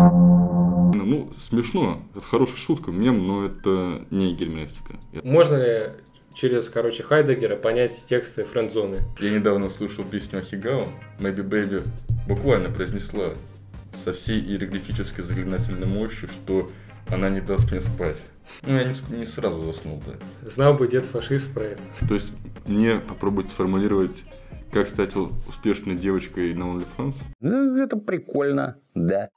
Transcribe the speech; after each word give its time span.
Ну, 0.00 1.30
смешно. 1.38 2.02
Это 2.10 2.20
хорошая 2.22 2.56
шутка, 2.56 2.90
мем, 2.90 3.18
но 3.18 3.44
это 3.44 4.04
не 4.10 4.34
герменевтика. 4.34 4.96
Можно 5.22 5.56
ли 5.56 5.92
через, 6.34 6.68
короче, 6.68 7.02
Хайдегера 7.02 7.56
понять 7.56 8.04
тексты 8.08 8.44
френдзоны? 8.44 9.02
Я 9.20 9.30
недавно 9.30 9.70
слышал 9.70 10.04
песню 10.04 10.40
Ахигао, 10.40 10.86
Maybe 11.20 11.46
Baby, 11.46 11.86
буквально 12.26 12.70
произнесла 12.70 13.34
со 14.04 14.12
всей 14.12 14.40
иероглифической 14.40 15.22
заклинательной 15.22 15.86
мощью, 15.86 16.28
что 16.28 16.68
она 17.08 17.28
не 17.28 17.40
даст 17.40 17.70
мне 17.70 17.80
спать. 17.80 18.24
Ну, 18.62 18.76
я 18.76 18.84
не, 18.84 18.94
не 19.16 19.26
сразу 19.26 19.62
заснул, 19.62 20.02
да. 20.06 20.48
Знал 20.48 20.74
бы 20.74 20.88
дед 20.88 21.06
фашист 21.06 21.54
про 21.54 21.64
это. 21.64 21.82
То 22.08 22.14
есть 22.14 22.32
мне 22.66 22.96
попробовать 22.96 23.50
сформулировать, 23.50 24.24
как 24.72 24.88
стать 24.88 25.14
успешной 25.16 25.94
девочкой 25.96 26.54
на 26.54 26.64
OnlyFans? 26.64 27.16
Ну, 27.40 27.76
это 27.76 27.96
прикольно, 27.96 28.78
да. 28.94 29.28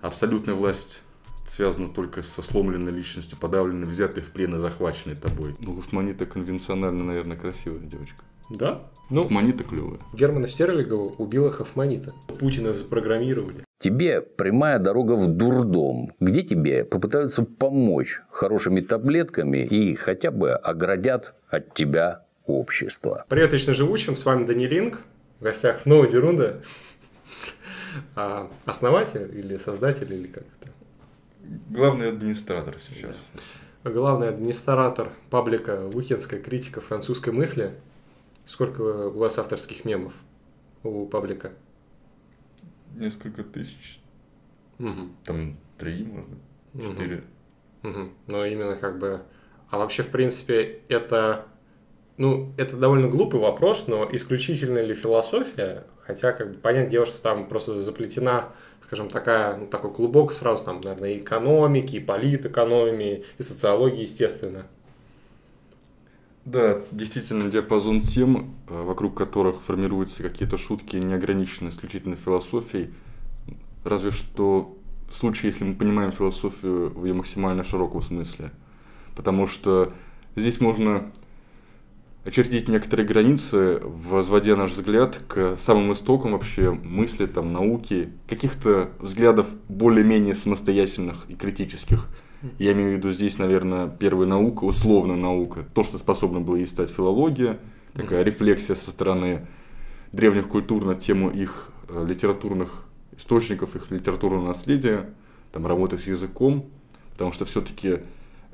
Абсолютная 0.00 0.54
власть 0.54 1.02
связана 1.46 1.88
только 1.88 2.22
со 2.22 2.42
сломленной 2.42 2.92
личностью, 2.92 3.36
подавленной, 3.38 3.86
взятой 3.86 4.22
в 4.22 4.30
плен 4.30 4.54
и 4.54 4.58
захваченной 4.58 5.16
тобой. 5.16 5.54
Ну, 5.58 5.74
Гофманита 5.74 6.24
конвенционально, 6.24 7.04
наверное, 7.04 7.36
красивая 7.36 7.80
девочка. 7.80 8.22
Да? 8.50 8.82
Ну, 9.10 9.22
Гофманита 9.22 9.64
клевая. 9.64 9.98
Германа 10.12 10.48
Стерлигова 10.48 11.14
убила 11.18 11.50
Хофманита. 11.50 12.12
Путина 12.38 12.72
запрограммировали. 12.72 13.64
Тебе 13.78 14.20
прямая 14.20 14.78
дорога 14.78 15.12
в 15.14 15.26
дурдом, 15.26 16.12
где 16.20 16.42
тебе 16.42 16.84
попытаются 16.84 17.42
помочь 17.42 18.20
хорошими 18.30 18.80
таблетками 18.80 19.58
и 19.64 19.94
хотя 19.94 20.30
бы 20.30 20.52
оградят 20.52 21.34
от 21.48 21.74
тебя 21.74 22.24
общество. 22.46 23.24
Привет, 23.28 23.52
вечно 23.52 23.72
живущим, 23.72 24.16
с 24.16 24.24
вами 24.24 24.44
Данилинг. 24.44 25.00
В 25.40 25.44
гостях 25.44 25.80
снова 25.80 26.06
Дерунда. 26.06 26.60
А, 28.14 28.50
основатель 28.64 29.30
или 29.38 29.56
создатель, 29.56 30.12
или 30.12 30.26
как 30.26 30.44
это? 30.60 30.72
Главный 31.68 32.08
администратор 32.08 32.78
сейчас. 32.78 33.28
Главный 33.82 34.28
администратор 34.28 35.12
паблика 35.30 35.88
«Выхинская 35.88 36.40
критика 36.40 36.80
французской 36.80 37.32
мысли». 37.32 37.74
Сколько 38.44 38.80
у 38.80 39.18
вас 39.18 39.38
авторских 39.38 39.84
мемов 39.84 40.12
у 40.82 41.06
паблика? 41.06 41.52
Несколько 42.94 43.44
тысяч. 43.44 44.00
Мгм. 44.78 45.16
Там 45.24 45.56
три, 45.78 46.04
может 46.04 46.30
быть, 46.30 46.84
четыре. 46.84 47.24
Мгм. 47.82 48.12
Но 48.26 48.44
именно 48.44 48.76
как 48.76 48.98
бы... 48.98 49.22
А 49.70 49.78
вообще, 49.78 50.02
в 50.02 50.08
принципе, 50.08 50.82
это... 50.88 51.46
Ну, 52.16 52.52
это 52.58 52.76
довольно 52.76 53.08
глупый 53.08 53.40
вопрос, 53.40 53.86
но 53.86 54.08
исключительно 54.12 54.82
ли 54.82 54.94
философия? 54.94 55.86
Хотя, 56.10 56.32
как 56.32 56.48
бы, 56.48 56.54
понятное 56.58 56.90
дело, 56.90 57.06
что 57.06 57.22
там 57.22 57.46
просто 57.46 57.80
заплетена, 57.82 58.48
скажем, 58.82 59.08
такая, 59.08 59.56
ну, 59.56 59.68
такой 59.68 59.92
клубок 59.92 60.32
сразу 60.32 60.64
там, 60.64 60.80
наверное, 60.80 61.12
и 61.12 61.18
экономики, 61.18 61.96
и 61.96 62.00
политэкономии, 62.00 63.24
и 63.38 63.42
социологии, 63.44 64.02
естественно. 64.02 64.66
Да, 66.44 66.80
действительно, 66.90 67.48
диапазон 67.48 68.00
тем, 68.00 68.56
э, 68.68 68.82
вокруг 68.82 69.16
которых 69.16 69.62
формируются 69.62 70.24
какие-то 70.24 70.58
шутки, 70.58 70.96
не 70.96 71.14
ограничены 71.14 71.68
исключительно 71.68 72.16
философией. 72.16 72.92
Разве 73.84 74.10
что 74.10 74.76
в 75.08 75.14
случае, 75.14 75.52
если 75.52 75.64
мы 75.64 75.76
понимаем 75.76 76.10
философию 76.10 76.90
в 76.90 77.04
ее 77.04 77.14
максимально 77.14 77.62
широком 77.62 78.02
смысле. 78.02 78.50
Потому 79.14 79.46
что 79.46 79.92
здесь 80.34 80.60
можно 80.60 81.12
очертить 82.24 82.68
некоторые 82.68 83.06
границы, 83.06 83.80
возводя 83.82 84.56
наш 84.56 84.72
взгляд 84.72 85.20
к 85.26 85.56
самым 85.56 85.92
истокам 85.92 86.32
вообще 86.32 86.70
мысли, 86.70 87.26
там, 87.26 87.52
науки, 87.52 88.10
каких-то 88.28 88.90
взглядов 88.98 89.46
более-менее 89.68 90.34
самостоятельных 90.34 91.24
и 91.28 91.34
критических. 91.34 92.08
Я 92.58 92.72
имею 92.72 92.90
в 92.90 92.92
виду 92.98 93.10
здесь, 93.10 93.38
наверное, 93.38 93.88
первая 93.88 94.26
наука, 94.26 94.64
условно 94.64 95.16
наука, 95.16 95.64
то, 95.74 95.82
что 95.82 95.98
способна 95.98 96.40
была 96.40 96.58
ей 96.58 96.66
стать 96.66 96.90
филология, 96.90 97.58
такая 97.92 98.22
рефлексия 98.22 98.74
со 98.74 98.90
стороны 98.90 99.46
древних 100.12 100.48
культур 100.48 100.84
на 100.84 100.94
тему 100.94 101.30
их 101.30 101.70
э, 101.88 102.04
литературных 102.06 102.84
источников, 103.16 103.76
их 103.76 103.90
литературного 103.90 104.46
наследия, 104.46 105.10
там, 105.52 105.66
работы 105.66 105.98
с 105.98 106.06
языком, 106.06 106.70
потому 107.12 107.32
что 107.32 107.44
все-таки 107.44 108.00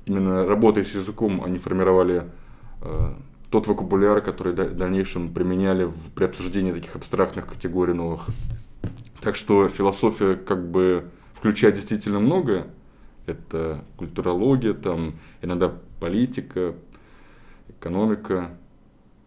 именно 0.04 0.46
работая 0.46 0.84
с 0.84 0.94
языком 0.94 1.42
они 1.44 1.58
формировали 1.58 2.24
э, 2.82 3.14
тот 3.50 3.66
вокабуляр, 3.66 4.20
который 4.20 4.52
в 4.52 4.76
дальнейшем 4.76 5.32
применяли 5.32 5.90
при 6.14 6.24
обсуждении 6.24 6.72
таких 6.72 6.96
абстрактных 6.96 7.46
категорий 7.46 7.92
новых. 7.92 8.26
Так 9.20 9.36
что 9.36 9.68
философия 9.68 10.36
как 10.36 10.68
бы 10.68 11.08
включает 11.34 11.74
действительно 11.74 12.20
многое. 12.20 12.66
Это 13.26 13.84
культурология, 13.96 14.72
там 14.72 15.14
иногда 15.42 15.72
политика, 16.00 16.74
экономика. 17.68 18.56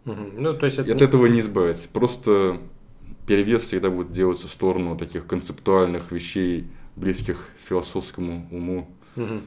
Мгм. 0.06 0.32
Ну, 0.38 0.54
то 0.54 0.66
есть 0.66 0.78
И 0.78 0.82
это... 0.82 0.94
от 0.94 1.02
этого 1.02 1.26
не 1.28 1.40
избавиться. 1.40 1.90
Просто 1.92 2.62
перевес 3.28 3.64
всегда 3.64 3.90
будет 3.90 4.12
делаться 4.12 4.48
в 4.48 4.52
сторону 4.52 4.98
таких 4.98 5.26
концептуальных 5.28 6.12
вещей, 6.12 6.68
близких 6.96 7.48
философскому 7.68 8.48
уму. 8.52 8.90
Мгм. 9.16 9.42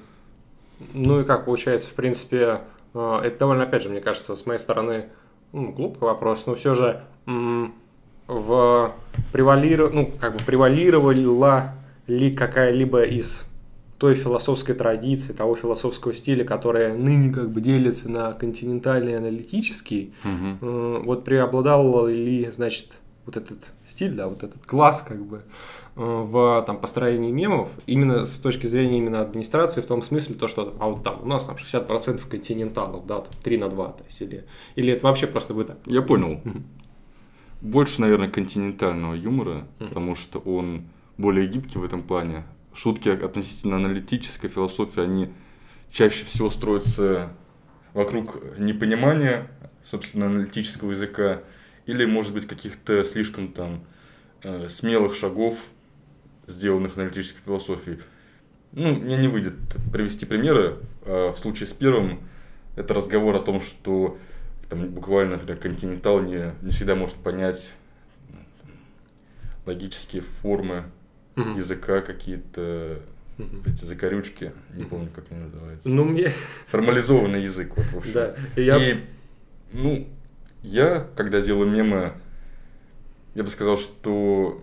Ну 0.95 1.21
и 1.21 1.25
как 1.25 1.45
получается, 1.45 1.91
в 1.91 1.95
принципе, 1.95 2.63
это 2.95 3.39
довольно, 3.39 3.65
опять 3.65 3.83
же, 3.83 3.89
мне 3.89 4.01
кажется, 4.01 4.37
с 4.37 4.47
моей 4.47 4.59
стороны, 4.59 5.07
ну, 5.53 5.73
глупый 5.73 6.09
вопрос, 6.09 6.47
но 6.47 6.55
все 6.55 6.75
же 6.75 7.03
в 8.27 8.95
превалиру... 9.33 9.91
ну, 9.93 10.11
как 10.21 10.37
бы 10.37 10.45
превалировала 10.45 11.75
ли 12.07 12.35
какая-либо 12.35 13.03
из 13.03 13.45
той 13.99 14.17
философской 14.17 14.75
традиции, 14.75 15.33
того 15.33 15.55
философского 15.55 16.13
стиля, 16.13 16.45
которая 16.45 16.97
ныне 16.97 17.33
как 17.33 17.51
бы 17.51 17.61
делится 17.61 18.11
на 18.11 18.33
континентальный 18.33 19.13
и 19.13 19.15
аналитический. 19.15 20.13
Э, 20.25 21.01
вот 21.05 21.25
преобладал 21.25 22.09
ли, 22.09 22.51
значит, 22.51 22.89
вот 23.27 23.37
этот 23.37 23.59
стиль, 23.87 24.13
да, 24.15 24.27
вот 24.27 24.43
этот 24.43 24.67
класс, 24.67 25.05
как 25.07 25.19
бы, 25.25 25.37
э, 25.37 25.41
в 25.95 26.63
там, 26.67 26.79
построении 26.79 27.31
мемов, 27.31 27.69
именно 27.87 28.25
с 28.25 28.41
точки 28.41 28.67
зрения 28.67 28.99
именно 28.99 29.21
администрации, 29.21 29.83
в 29.83 29.87
том 29.87 30.03
смысле, 30.03 30.35
то, 30.37 30.49
что 30.49 30.75
а 30.81 30.89
вот 30.89 31.03
там 31.03 31.23
у 31.23 31.27
нас 31.27 31.47
там 31.47 31.57
60% 31.57 32.27
континенталов, 32.29 33.07
да, 33.07 33.21
там 33.21 33.33
3 33.43 33.59
на 33.59 33.69
2, 33.69 33.89
то 33.89 34.05
есть, 34.05 34.21
или, 34.23 34.45
или 34.75 34.95
это 34.95 35.07
вообще 35.07 35.27
просто 35.27 35.53
вы 35.53 35.65
так? 35.65 35.79
Я 35.87 36.03
понял. 36.03 36.41
Больше, 37.61 38.01
наверное, 38.01 38.29
континентального 38.29 39.15
юмора, 39.15 39.67
потому 39.79 40.17
что 40.17 40.39
он 40.39 40.85
более 41.19 41.47
гибкий 41.47 41.79
в 41.79 41.85
этом 41.85 42.03
плане. 42.03 42.45
Шутки 42.75 43.11
относительно 43.11 43.77
аналитической 43.77 44.49
философии, 44.49 45.03
они 45.03 45.29
чаще 45.91 46.25
всего 46.25 46.49
строятся 46.49 47.35
вокруг 47.93 48.59
непонимания, 48.59 49.47
собственно, 49.85 50.27
аналитического 50.27 50.93
языка, 50.93 51.43
или, 51.85 52.07
может 52.07 52.33
быть, 52.33 52.47
каких-то 52.47 53.05
слишком 53.05 53.49
там 53.49 53.85
э, 54.43 54.69
смелых 54.69 55.15
шагов, 55.15 55.63
сделанных 56.47 56.97
аналитической 56.97 57.41
философией. 57.45 57.99
Ну, 58.73 58.95
мне 58.95 59.17
не 59.17 59.29
выйдет 59.29 59.55
привести 59.93 60.27
примеры. 60.27 60.77
А 61.05 61.33
В 61.33 61.39
случае 61.39 61.67
с 61.67 61.73
первым 61.73 62.21
это 62.77 62.95
разговор 62.95 63.35
о 63.37 63.41
том, 63.41 63.61
что 63.61 64.19
там, 64.71 64.87
буквально, 64.89 65.33
например, 65.33 65.59
континентал 65.59 66.21
не, 66.23 66.53
не 66.63 66.71
всегда 66.71 66.95
может 66.95 67.17
понять 67.17 67.73
логические 69.67 70.23
формы 70.23 70.85
Мгм. 71.37 71.57
языка, 71.57 72.01
какие-то 72.01 73.01
Мгм. 73.39 73.63
эти 73.67 73.85
закорючки, 73.85 74.53
не 74.75 74.85
помню, 74.85 75.09
как 75.15 75.25
они 75.31 75.41
называются. 75.41 75.89
Ну, 75.89 76.05
мне, 76.05 76.33
Формализованный 76.69 77.43
язык, 77.43 77.77
вот, 77.77 77.87
в 77.87 77.97
общем. 77.99 78.13
да, 78.13 78.35
и 78.57 78.63
я... 78.63 78.77
И, 78.93 79.05
ну, 79.73 80.07
я, 80.63 81.07
когда 81.17 81.41
делаю 81.41 81.71
мемы, 81.71 82.13
я 83.35 83.43
бы 83.45 83.51
сказал, 83.51 83.79
что 83.79 84.63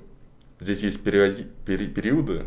здесь 0.59 0.83
есть 0.83 1.03
периоди- 1.03 1.47
пери- 1.65 1.87
периоды, 1.87 2.45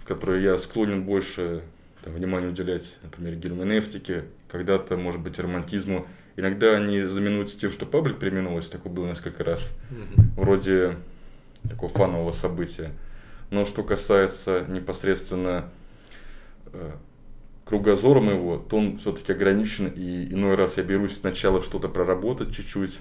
в 0.00 0.04
которые 0.04 0.42
я 0.42 0.58
склонен 0.58 1.04
больше 1.04 1.62
там, 2.02 2.14
внимания 2.14 2.48
уделять, 2.48 2.98
например, 3.02 3.34
герменевтике, 3.36 4.24
когда-то, 4.48 4.96
может 4.96 5.20
быть, 5.20 5.38
романтизму. 5.38 6.06
Иногда 6.36 6.76
они 6.76 7.02
знаменуются 7.04 7.58
тем, 7.58 7.72
что 7.72 7.86
паблик 7.86 8.18
переименовывается, 8.18 8.70
такое 8.72 8.92
было 8.92 9.06
несколько 9.06 9.42
раз, 9.42 9.76
вроде 10.36 10.96
такого 11.68 11.90
фанового 11.90 12.32
события. 12.32 12.92
Но 13.50 13.64
что 13.64 13.82
касается 13.82 14.64
непосредственно 14.68 15.70
э, 16.72 16.92
кругозора 17.64 18.20
моего, 18.20 18.58
то 18.58 18.76
он 18.76 18.98
все-таки 18.98 19.32
ограничен, 19.32 19.86
и 19.88 20.32
иной 20.32 20.54
раз 20.56 20.76
я 20.76 20.84
берусь 20.84 21.16
сначала 21.16 21.62
что-то 21.62 21.88
проработать 21.88 22.54
чуть-чуть, 22.54 23.00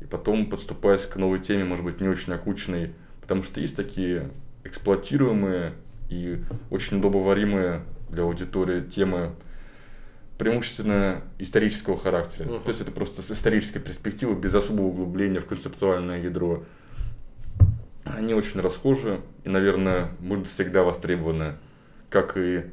и 0.00 0.04
потом 0.04 0.48
подступаясь 0.48 1.06
к 1.06 1.16
новой 1.16 1.38
теме, 1.38 1.64
может 1.64 1.84
быть, 1.84 2.00
не 2.00 2.08
очень 2.08 2.32
окученной, 2.32 2.92
потому 3.28 3.44
что 3.44 3.60
есть 3.60 3.76
такие 3.76 4.30
эксплуатируемые 4.64 5.74
и 6.08 6.42
очень 6.70 6.96
удобоваримые 6.96 7.82
для 8.08 8.22
аудитории 8.22 8.80
темы, 8.80 9.32
преимущественно 10.38 11.20
исторического 11.38 11.98
характера. 11.98 12.48
Мгм. 12.48 12.62
То 12.62 12.68
есть 12.70 12.80
это 12.80 12.90
просто 12.90 13.20
с 13.20 13.30
исторической 13.30 13.80
перспективы, 13.80 14.34
без 14.34 14.54
особого 14.54 14.86
углубления 14.86 15.40
в 15.40 15.46
концептуальное 15.46 16.22
ядро. 16.22 16.64
они 18.04 18.32
очень 18.32 18.60
расхожи 18.60 19.20
и, 19.44 19.50
наверное, 19.50 20.08
будут 20.20 20.46
всегда 20.46 20.82
востребованы, 20.82 21.56
как 22.08 22.38
и 22.38 22.64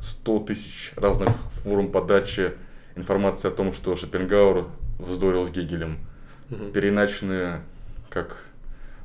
100 0.00 0.38
тысяч 0.40 0.92
разных 0.94 1.30
форм 1.64 1.90
подачи 1.90 2.52
информации 2.94 3.48
о 3.48 3.50
том, 3.50 3.72
что 3.72 3.96
Шопенгауэр 3.96 4.66
вздорил 5.00 5.44
с 5.44 5.50
Гегелем, 5.50 5.98
угу. 6.50 6.66
переначены 6.66 7.62
как 8.10 8.44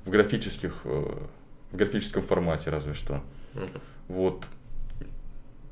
в 0.06 0.10
графических, 0.10 0.82
э, 0.86 1.18
в 1.72 1.76
графическом 1.76 2.24
формате 2.24 2.70
разве 2.70 2.94
что. 2.94 3.24
Угу. 3.56 3.64
Вот. 4.10 4.46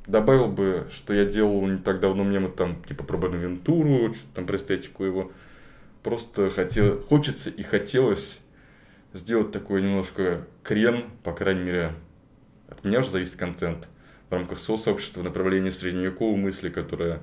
Добавил 0.07 0.47
бы, 0.47 0.87
что 0.91 1.13
я 1.13 1.25
делал 1.25 1.65
не 1.67 1.77
так 1.77 1.99
давно 1.99 2.23
мемы 2.23 2.49
там, 2.49 2.81
типа 2.83 3.03
про 3.03 3.17
Бонавентуру, 3.17 4.13
там 4.33 4.45
про 4.45 4.57
эстетику 4.57 5.03
его. 5.03 5.31
Просто 6.03 6.49
хотел, 6.49 7.01
хочется 7.01 7.49
и 7.49 7.61
хотелось 7.61 8.41
сделать 9.13 9.51
такой 9.51 9.81
немножко 9.81 10.47
крен, 10.63 11.05
по 11.23 11.33
крайней 11.33 11.63
мере, 11.63 11.93
от 12.69 12.83
меня 12.83 13.01
же 13.01 13.09
зависит 13.09 13.35
контент, 13.35 13.87
в 14.29 14.33
рамках 14.33 14.59
сообщества 14.59 15.21
направления 15.21 15.71
средневековой 15.71 16.37
мысли, 16.37 16.69
которое 16.69 17.19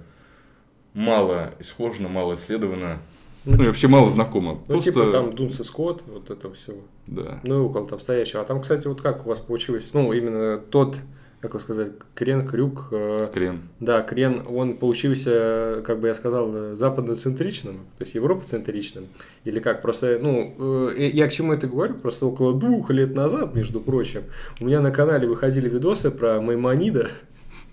мало 0.93 1.55
исхожено, 1.59 2.09
мало 2.09 2.35
исследовано, 2.35 3.01
ну, 3.45 3.57
ну 3.57 3.65
и 3.65 3.67
вообще 3.67 3.89
мало 3.89 4.11
знакомо. 4.11 4.61
Ну, 4.69 4.75
Просто... 4.75 4.93
типа 4.93 5.13
там 5.13 5.35
Дунс 5.35 5.61
и 5.61 5.65
Скотт, 5.65 6.03
вот 6.07 6.31
это 6.31 6.53
все. 6.53 6.75
Да. 7.07 7.41
Ну 7.45 7.55
и 7.57 7.59
около 7.67 7.87
там 7.87 8.01
стоящего. 8.01 8.43
А 8.43 8.45
там, 8.45 8.61
кстати, 8.61 8.87
вот 8.87 9.01
как 9.01 9.27
у 9.27 9.29
вас 9.29 9.41
получилось, 9.41 9.89
ну, 9.93 10.13
именно 10.13 10.59
тот 10.59 10.97
как 11.41 11.55
вы 11.55 11.61
сказали, 11.61 11.93
крен, 12.15 12.47
крюк. 12.47 12.89
Э, 12.91 13.29
крен. 13.33 13.63
Да, 13.79 14.03
крен, 14.03 14.43
он 14.49 14.77
получился, 14.77 15.83
как 15.87 16.01
бы 16.01 16.09
я 16.09 16.15
сказал, 16.15 16.75
западноцентричным, 16.75 17.87
то 17.97 18.05
есть 18.05 18.15
европоцентричным. 18.17 19.07
Или 19.45 19.61
как, 19.61 19.81
просто, 19.81 20.19
ну, 20.21 20.93
э, 20.97 21.11
я 21.13 21.29
к 21.29 21.33
чему 21.33 21.53
это 21.53 21.69
говорю? 21.69 21.95
Просто 21.95 22.27
около 22.27 22.59
двух 22.59 22.91
лет 22.91 23.15
назад, 23.15 23.55
между 23.55 23.81
прочим, 23.81 24.23
у 24.61 24.65
меня 24.65 24.81
на 24.81 24.91
канале 24.91 25.29
выходили 25.29 25.69
видосы 25.69 26.11
про 26.11 26.41
Маймонида, 26.41 27.09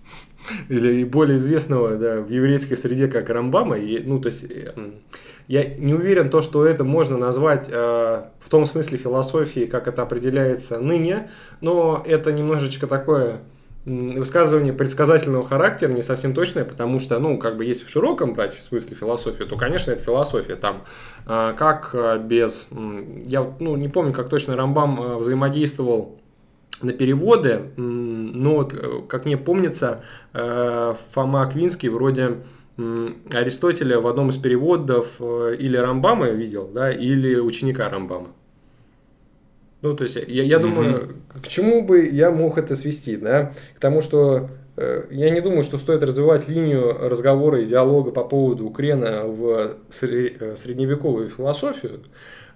или 0.69 1.03
более 1.03 1.37
известного 1.37 1.95
да, 1.95 2.21
в 2.21 2.29
еврейской 2.29 2.75
среде 2.75 3.07
как 3.07 3.29
Рамбама. 3.29 3.77
И, 3.77 3.99
ну, 4.03 4.19
то 4.19 4.29
есть, 4.29 4.43
э, 4.43 4.73
я 5.47 5.65
не 5.75 5.93
уверен, 5.93 6.29
то, 6.29 6.41
что 6.41 6.65
это 6.65 6.83
можно 6.83 7.17
назвать 7.17 7.69
э, 7.71 8.23
в 8.39 8.49
том 8.49 8.65
смысле 8.65 8.97
философии, 8.97 9.65
как 9.65 9.87
это 9.87 10.01
определяется 10.01 10.79
ныне, 10.79 11.29
но 11.61 12.01
это 12.05 12.31
немножечко 12.31 12.87
такое 12.87 13.41
высказывание 13.85 14.73
предсказательного 14.73 15.43
характера 15.43 15.91
не 15.91 16.01
совсем 16.01 16.33
точное, 16.33 16.65
потому 16.65 16.99
что, 16.99 17.19
ну, 17.19 17.37
как 17.37 17.55
бы 17.55 17.65
если 17.65 17.85
в 17.85 17.89
широком 17.89 18.33
брать 18.33 18.57
в 18.57 18.61
смысле 18.61 18.95
философию, 18.95 19.47
то, 19.47 19.55
конечно, 19.57 19.91
это 19.91 20.01
философия. 20.01 20.55
Там, 20.55 20.83
э, 21.27 21.53
как 21.55 21.91
э, 21.93 22.17
без... 22.17 22.67
Я 22.71 23.47
ну, 23.59 23.75
не 23.75 23.87
помню, 23.87 24.11
как 24.11 24.29
точно 24.29 24.55
Рамбам 24.55 24.99
э, 24.99 25.15
взаимодействовал 25.17 26.19
на 26.81 26.93
переводы, 26.93 27.71
но 27.77 28.55
вот, 28.55 28.75
как 29.07 29.23
мне 29.23 29.37
помнится, 29.37 30.03
Фома 30.33 31.41
Аквинский 31.41 31.87
вроде 31.87 32.39
Аристотеля 32.77 33.99
в 33.99 34.07
одном 34.07 34.29
из 34.29 34.37
переводов 34.37 35.19
или 35.19 35.77
Рамбама 35.77 36.27
видел, 36.29 36.69
да, 36.73 36.91
или 36.91 37.35
ученика 37.37 37.89
Рамбама. 37.89 38.29
Ну, 39.85 39.95
то 39.95 40.03
есть, 40.03 40.15
я, 40.15 40.41
я 40.43 40.57
думаю, 40.57 41.17
к 41.43 41.47
чему 41.47 41.83
бы 41.85 42.07
я 42.07 42.31
мог 42.31 42.57
это 42.57 42.75
свести, 42.75 43.17
да? 43.17 43.53
К 43.75 43.79
тому, 43.79 44.01
что 44.01 44.49
э, 44.77 45.03
я 45.11 45.29
не 45.29 45.41
думаю, 45.41 45.61
что 45.61 45.77
стоит 45.77 46.01
развивать 46.01 46.47
линию 46.47 47.07
разговора 47.07 47.61
и 47.61 47.67
диалога 47.67 48.09
по 48.09 48.23
поводу 48.23 48.65
Укрена 48.65 49.25
в 49.25 49.77
э, 50.01 50.55
средневековую 50.55 51.29
философию. 51.29 51.99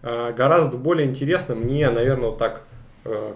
А 0.02 0.32
гораздо 0.32 0.78
более 0.78 1.08
интересно 1.08 1.54
мне, 1.54 1.88
наверное, 1.92 2.30
вот 2.30 2.40
так 2.40 2.64
э, 2.64 2.69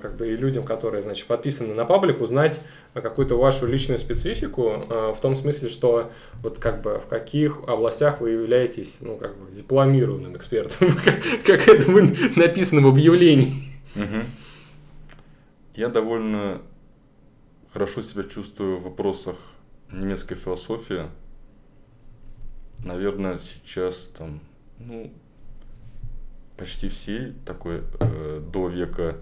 как 0.02 0.16
бы 0.16 0.30
и 0.30 0.36
людям, 0.36 0.64
которые, 0.64 1.02
значит, 1.02 1.28
подписаны 1.28 1.74
на 1.74 1.86
паблик, 1.86 2.22
узнать 2.22 2.62
какую-то 2.94 3.36
вашу 3.36 3.66
личную 3.66 4.00
специфику, 4.00 4.86
в 4.88 5.18
том 5.22 5.36
смысле, 5.36 5.70
что 5.70 6.12
вот 6.42 6.60
как 6.60 6.82
бы 6.82 7.00
в 7.00 7.08
каких 7.08 7.62
областях 7.68 8.22
вы 8.22 8.32
являетесь, 8.32 8.98
ну, 9.02 9.18
как 9.18 9.36
бы 9.36 9.52
дипломированным 9.52 10.36
экспертом, 10.36 10.90
как 11.46 11.68
это 11.68 11.92
написано 12.36 12.82
в 12.82 12.88
объявлении. 12.88 13.54
Я 15.76 15.90
довольно 15.90 16.62
хорошо 17.74 18.04
себя 18.04 18.24
чувствую 18.24 18.78
в 18.78 18.84
вопросах 18.84 19.36
немецкой 19.92 20.36
философии. 20.36 21.08
Наверное, 22.84 23.40
сейчас 23.40 24.12
там, 24.16 24.40
ну, 24.78 25.12
почти 26.58 26.90
все 26.90 27.34
такой 27.46 27.82
э, 28.00 28.42
до 28.52 28.68
века, 28.68 29.02
э, 29.02 29.16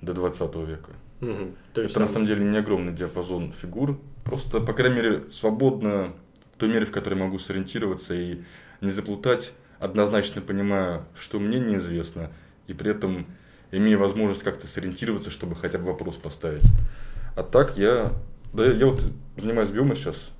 до 0.00 0.14
20 0.14 0.54
века. 0.56 0.90
Угу. 1.20 1.54
То 1.74 1.80
есть 1.82 1.92
Это 1.92 2.00
на 2.00 2.06
самом 2.06 2.26
деле 2.26 2.44
не 2.44 2.58
огромный 2.58 2.92
диапазон 2.92 3.52
фигур. 3.52 3.98
Просто, 4.24 4.60
по 4.60 4.72
крайней 4.72 4.96
мере, 4.96 5.24
свободно 5.30 6.12
в 6.54 6.58
той 6.58 6.68
мере, 6.68 6.84
в 6.84 6.90
которой 6.90 7.14
могу 7.14 7.38
сориентироваться 7.38 8.14
и 8.14 8.42
не 8.80 8.90
заплутать, 8.90 9.52
однозначно 9.78 10.40
понимая, 10.40 11.04
что 11.14 11.38
мне 11.38 11.58
неизвестно– 11.58 12.30
и 12.66 12.72
при 12.74 12.90
этом 12.90 13.26
имея 13.70 13.98
возможность 13.98 14.42
как-то 14.42 14.66
сориентироваться, 14.66 15.30
чтобы 15.30 15.56
хотя 15.56 15.78
бы 15.78 15.86
вопрос 15.86 16.16
поставить. 16.16 16.64
А 17.36 17.42
так 17.42 17.76
я, 17.76 18.12
да, 18.52 18.66
я 18.66 18.86
вот 18.86 19.02
занимаюсь 19.36 19.70
биомой 19.70 19.96
сейчас. 19.96 20.32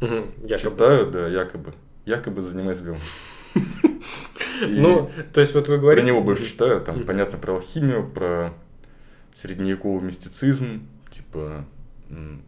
Угу, 0.00 0.48
Читаю, 0.58 1.10
да, 1.10 1.28
якобы. 1.28 1.72
Якобы 2.04 2.42
занимаюсь 2.42 2.80
биомой. 2.80 3.00
Ну, 4.66 5.10
то 5.32 5.40
есть 5.40 5.54
вот 5.54 5.68
вы 5.68 5.78
говорите... 5.78 6.02
Про 6.02 6.12
него 6.12 6.22
больше 6.22 6.46
читаю, 6.46 6.80
там, 6.80 7.04
понятно, 7.04 7.38
про 7.38 7.54
алхимию, 7.54 8.08
про 8.08 8.52
средневековый 9.34 10.02
мистицизм, 10.02 10.86
типа 11.10 11.64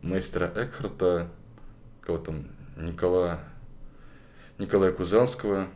мастера 0.02 0.50
Экхарта, 0.54 1.28
кого 2.00 2.18
там, 2.18 2.46
Никола, 2.76 3.40
Николая 4.58 4.92
Кузанского. 4.92 5.68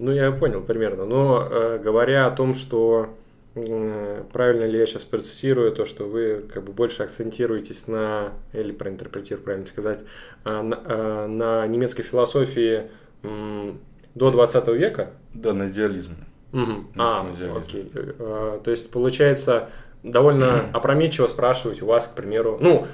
Ну, 0.00 0.12
я 0.12 0.30
понял 0.30 0.62
примерно. 0.62 1.04
Но 1.04 1.46
э, 1.50 1.78
говоря 1.78 2.26
о 2.26 2.30
том, 2.30 2.54
что 2.54 3.16
э, 3.56 4.22
правильно 4.32 4.64
ли 4.64 4.78
я 4.78 4.86
сейчас 4.86 5.04
процитирую 5.04 5.72
то, 5.72 5.84
что 5.84 6.04
вы 6.04 6.44
как 6.52 6.62
бы 6.64 6.72
больше 6.72 7.02
акцентируетесь 7.02 7.88
на, 7.88 8.32
или 8.52 8.70
проинтерпретирую, 8.70 9.42
правильно 9.42 9.66
сказать, 9.66 10.04
э, 10.44 10.62
на, 10.62 10.80
э, 10.84 11.26
на 11.26 11.66
немецкой 11.66 12.04
философии 12.04 12.90
до 13.22 14.30
20 14.30 14.68
века? 14.68 15.10
Да, 15.34 15.52
на 15.52 15.68
идеализме. 15.68 16.16
Угу. 16.52 16.72
А, 16.96 17.26
идеализме. 17.34 17.58
окей. 17.58 17.92
Э, 17.94 18.60
то 18.62 18.70
есть, 18.70 18.90
получается, 18.90 19.68
довольно 20.02 20.70
опрометчиво 20.72 21.26
спрашивать 21.26 21.82
у 21.82 21.86
вас, 21.86 22.06
к 22.08 22.14
примеру, 22.14 22.58
ну, 22.60 22.86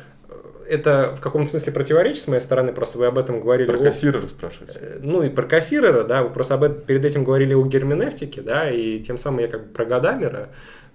это 0.68 1.14
в 1.16 1.20
каком-то 1.20 1.50
смысле 1.50 1.72
противоречит 1.72 2.22
с 2.22 2.28
моей 2.28 2.40
стороны, 2.40 2.72
просто 2.72 2.98
вы 2.98 3.06
об 3.06 3.18
этом 3.18 3.40
говорили. 3.40 3.70
Про 3.70 3.78
кассирера 3.78 4.26
спрашиваете. 4.26 4.78
Э, 4.80 4.98
ну 5.02 5.22
и 5.22 5.28
про 5.28 5.44
кассирера, 5.44 6.04
да, 6.04 6.22
вы 6.22 6.30
просто 6.30 6.54
об 6.54 6.62
этом, 6.62 6.82
перед 6.82 7.04
этим 7.04 7.24
говорили 7.24 7.54
о 7.54 7.64
герменевтике, 7.64 8.42
да, 8.42 8.70
и 8.70 9.00
тем 9.00 9.18
самым 9.18 9.40
я 9.40 9.48
как 9.48 9.66
бы 9.66 9.72
про 9.72 9.84
Гадамера 9.84 10.48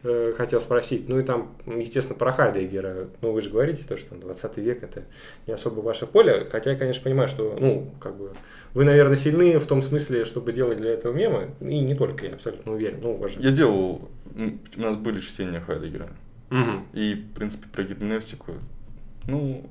э, 0.03 0.33
хотел 0.37 0.59
спросить. 0.61 1.07
Ну 1.07 1.19
и 1.19 1.23
там, 1.23 1.55
естественно, 1.65 2.17
про 2.17 2.31
Хайдегера. 2.31 3.07
Ну 3.21 3.31
вы 3.31 3.41
же 3.41 3.49
говорите, 3.49 3.83
то, 3.87 3.97
что 3.97 4.15
20 4.15 4.57
век 4.57 4.83
это 4.83 5.03
не 5.47 5.53
особо 5.53 5.81
ваше 5.81 6.07
поле, 6.07 6.47
хотя 6.51 6.71
я, 6.71 6.77
конечно, 6.77 7.03
понимаю, 7.03 7.27
что, 7.27 7.55
ну, 7.59 7.91
как 7.99 8.15
бы, 8.15 8.31
вы, 8.73 8.85
наверное, 8.85 9.15
сильны 9.15 9.57
в 9.59 9.65
том 9.65 9.81
смысле, 9.81 10.25
чтобы 10.25 10.53
делать 10.53 10.77
для 10.77 10.91
этого 10.91 11.13
мемы, 11.13 11.51
и 11.59 11.79
не 11.79 11.95
только, 11.95 12.25
я 12.27 12.33
абсолютно 12.33 12.73
уверен. 12.73 12.99
Ну, 13.01 13.15
уважаю. 13.15 13.43
Я 13.43 13.51
делал, 13.51 14.09
у 14.35 14.81
нас 14.81 14.95
были 14.95 15.19
чтения 15.19 15.59
Хайдегера. 15.59 16.09
Угу. 16.51 16.83
И, 16.93 17.13
в 17.13 17.33
принципе, 17.33 17.67
про 17.71 17.83
герменевтику 17.83 18.53
ну, 19.29 19.69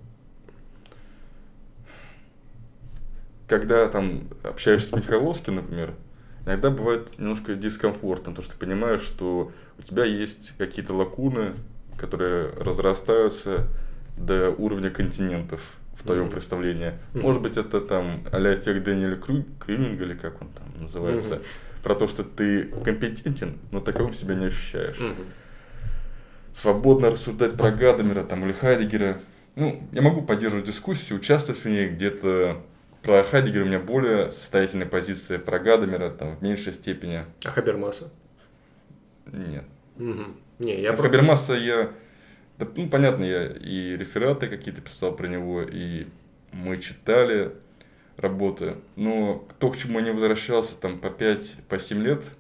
когда 3.48 3.88
там 3.88 4.28
общаешься 4.44 4.90
с 4.90 4.92
Михайловским, 4.92 5.56
например, 5.56 5.94
иногда 6.46 6.70
бывает 6.70 7.18
немножко 7.18 7.54
дискомфортно, 7.54 8.32
потому 8.32 8.44
что 8.44 8.52
ты 8.52 8.58
понимаешь, 8.58 9.02
что 9.02 9.52
у 9.78 9.82
тебя 9.82 10.04
есть 10.04 10.52
какие-то 10.58 10.94
лакуны, 10.94 11.54
которые 11.96 12.50
разрастаются 12.50 13.66
до 14.16 14.50
уровня 14.50 14.90
континентов 14.90 15.60
в 15.98 16.04
твоем 16.04 16.24
mm-hmm. 16.24 16.30
представлении. 16.30 16.86
Mm-hmm. 16.88 17.20
Может 17.20 17.42
быть, 17.42 17.56
это 17.56 17.80
там 17.80 18.24
а-ля 18.32 18.54
эффект 18.54 18.84
Дэниеля 18.84 19.16
Крю... 19.16 19.44
Крюнинга, 19.60 20.04
или 20.04 20.14
как 20.14 20.40
он 20.40 20.48
там 20.48 20.82
называется, 20.82 21.36
mm-hmm. 21.36 21.82
про 21.82 21.94
то, 21.94 22.08
что 22.08 22.24
ты 22.24 22.64
компетентен, 22.84 23.58
но 23.70 23.80
таковым 23.80 24.14
себя 24.14 24.34
не 24.34 24.46
ощущаешь. 24.46 24.98
Mm-hmm. 24.98 25.26
Свободно 26.54 27.10
рассуждать 27.10 27.54
про 27.54 27.70
Гадамера 27.70 28.24
там, 28.24 28.44
или 28.44 28.52
Хайдегера 28.52 29.20
ну, 29.58 29.82
я 29.90 30.02
могу 30.02 30.22
поддерживать 30.22 30.66
дискуссию, 30.66 31.18
участвовать 31.18 31.60
в 31.60 31.68
ней 31.68 31.88
где-то. 31.88 32.62
Про 33.02 33.24
Хайдегера 33.24 33.64
у 33.64 33.66
меня 33.66 33.80
более 33.80 34.30
состоятельная 34.30 34.86
позиция, 34.86 35.40
про 35.40 35.58
Гадамера 35.58 36.10
там 36.10 36.36
в 36.36 36.42
меньшей 36.42 36.72
степени. 36.72 37.24
А 37.44 37.50
Хабермаса? 37.50 38.12
Нет. 39.26 39.64
Угу. 39.96 40.22
Не, 40.60 40.80
я 40.80 40.92
про 40.92 41.02
Хабермаса 41.02 41.54
я... 41.54 41.90
Да, 42.58 42.66
ну, 42.74 42.88
понятно, 42.88 43.24
я 43.24 43.46
и 43.46 43.96
рефераты 43.96 44.48
какие-то 44.48 44.82
писал 44.82 45.14
про 45.14 45.28
него, 45.28 45.62
и 45.62 46.08
мы 46.52 46.78
читали 46.78 47.52
работы. 48.16 48.76
Но 48.96 49.46
то, 49.60 49.70
к 49.70 49.76
чему 49.76 50.00
я 50.00 50.06
не 50.06 50.10
возвращался 50.10 50.76
там 50.76 50.98
по 50.98 51.06
5-7 51.06 51.62
по 51.68 51.94
лет, 51.94 52.30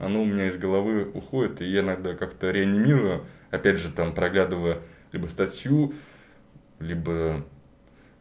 оно 0.00 0.22
у 0.22 0.24
меня 0.24 0.48
из 0.48 0.56
головы 0.56 1.08
уходит, 1.14 1.62
и 1.62 1.66
я 1.66 1.80
иногда 1.80 2.14
как-то 2.14 2.50
реанимирую, 2.50 3.24
опять 3.50 3.76
же, 3.76 3.90
там, 3.90 4.14
проглядывая 4.14 4.80
либо 5.12 5.26
статью, 5.28 5.94
либо 6.80 7.44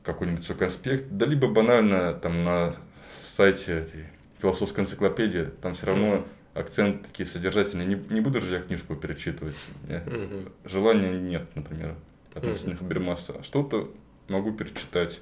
какой-нибудь 0.03 0.45
свой 0.45 0.57
конспект, 0.57 1.09
да 1.09 1.25
либо 1.25 1.47
банально 1.47 2.13
там 2.13 2.43
на 2.43 2.75
сайте 3.21 3.79
этой 3.79 4.05
философской 4.37 4.83
энциклопедии, 4.83 5.49
там 5.61 5.73
все 5.73 5.87
равно 5.87 6.05
mm-hmm. 6.05 6.27
Акцент 6.55 7.03
такие 7.03 7.27
содержательные. 7.27 7.85
Не, 7.85 7.95
не 8.09 8.21
буду 8.21 8.41
же 8.41 8.55
я 8.55 8.61
книжку 8.61 8.95
перечитывать. 8.95 9.57
Mm-hmm. 9.87 10.51
Желания 10.63 11.11
нет, 11.19 11.47
например, 11.53 11.95
относительно 12.33 12.73
mm-hmm. 12.73 12.79
Хабермаса. 12.79 13.43
Что-то 13.43 13.93
могу 14.29 14.53
перечитать. 14.53 15.21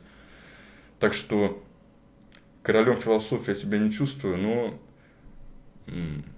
Так 0.99 1.13
что 1.13 1.61
королем 2.61 2.95
философии 2.95 3.49
я 3.49 3.55
себя 3.55 3.79
не 3.79 3.91
чувствую, 3.91 4.37
но 4.37 4.79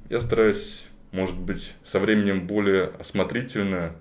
я 0.10 0.20
стараюсь, 0.22 0.88
может 1.12 1.38
быть, 1.38 1.76
со 1.84 2.00
временем 2.00 2.48
более 2.48 2.86
осмотрительно 2.86 3.96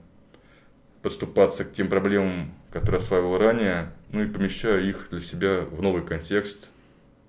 подступаться 1.03 1.65
к 1.65 1.73
тем 1.75 1.89
проблемам, 1.89 2.55
которые 2.71 3.01
осваивал 3.01 3.37
ранее, 3.37 3.93
ну 4.11 4.23
и 4.23 4.27
помещаю 4.27 4.89
их 4.89 5.09
для 5.11 5.21
себя 5.21 5.61
в 5.61 5.83
новый 5.83 6.03
контекст, 6.03 6.71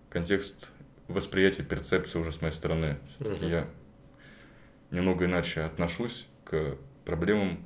контекст 0.10 0.70
восприятия, 1.08 1.64
перцепции 1.64 2.20
уже 2.20 2.32
с 2.32 2.42
моей 2.42 2.54
стороны. 2.54 2.98
Все-таки 3.10 3.46
угу. 3.46 3.52
я 3.52 3.68
немного 4.92 5.26
иначе 5.26 5.62
отношусь 5.62 6.26
к 6.44 6.78
проблемам 7.06 7.64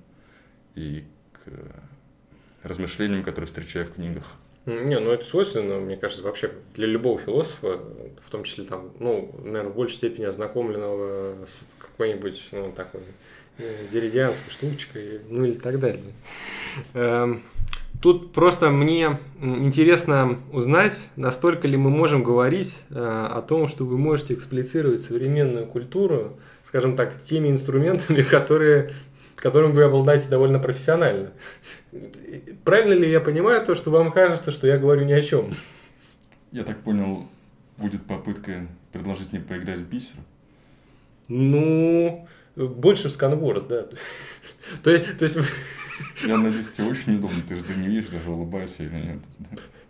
и 0.75 1.05
к 1.33 1.51
размышлениям, 2.63 3.23
которые 3.23 3.47
встречаю 3.47 3.85
в 3.85 3.93
книгах. 3.93 4.25
Не, 4.65 4.99
ну 4.99 5.11
это 5.11 5.25
свойственно, 5.25 5.79
мне 5.79 5.97
кажется, 5.97 6.23
вообще 6.23 6.51
для 6.75 6.85
любого 6.85 7.19
философа, 7.19 7.79
в 8.23 8.29
том 8.29 8.43
числе 8.43 8.65
там, 8.65 8.91
ну, 8.99 9.33
наверное, 9.39 9.71
в 9.71 9.75
большей 9.75 9.95
степени 9.95 10.25
ознакомленного 10.25 11.45
с 11.45 11.63
какой-нибудь, 11.79 12.49
ну, 12.51 12.71
такой 12.73 13.01
э, 13.57 13.87
деридианской 13.89 14.51
штучкой, 14.51 15.21
ну 15.27 15.45
или 15.45 15.55
так 15.55 15.79
далее. 15.79 16.03
Тут 18.01 18.31
просто 18.31 18.69
мне 18.69 19.19
интересно 19.41 20.37
узнать, 20.53 21.01
настолько 21.17 21.67
ли 21.67 21.75
мы 21.75 21.89
можем 21.89 22.23
говорить 22.23 22.77
э, 22.89 22.95
о 22.95 23.41
том, 23.41 23.67
что 23.67 23.83
вы 23.85 23.97
можете 23.97 24.33
эксплицировать 24.33 25.01
современную 25.01 25.65
культуру, 25.65 26.39
скажем 26.63 26.95
так, 26.95 27.17
теми 27.17 27.49
инструментами, 27.49 28.21
которые 28.29 28.91
которым 29.39 29.71
вы 29.71 29.83
обладаете 29.83 30.29
довольно 30.29 30.59
профессионально. 30.59 31.31
Правильно 32.63 32.93
ли 32.93 33.09
я 33.09 33.19
понимаю 33.19 33.65
то, 33.65 33.73
что 33.73 33.89
вам 33.89 34.11
кажется, 34.11 34.51
что 34.51 34.67
я 34.67 34.77
говорю 34.77 35.05
ни 35.05 35.13
о 35.13 35.21
чем? 35.21 35.53
Я 36.51 36.63
так 36.63 36.77
понял, 36.83 37.25
будет 37.77 38.03
попытка 38.03 38.67
предложить 38.91 39.31
мне 39.31 39.41
поиграть 39.41 39.79
в 39.79 39.87
бисер? 39.87 40.17
Ну, 41.27 42.27
больше 42.55 43.09
в 43.09 43.11
сканворд, 43.11 43.67
да. 43.67 43.87
то, 44.83 44.97
то 44.97 45.23
есть... 45.23 45.37
Я 46.25 46.37
надеюсь, 46.37 46.69
тебе 46.69 46.87
очень 46.87 47.15
удобно, 47.15 47.41
ты 47.47 47.55
же 47.55 47.63
не 47.77 47.87
видишь, 47.87 48.09
даже 48.09 48.29
улыбайся 48.29 48.83
или 48.83 48.95
нет. 48.95 49.19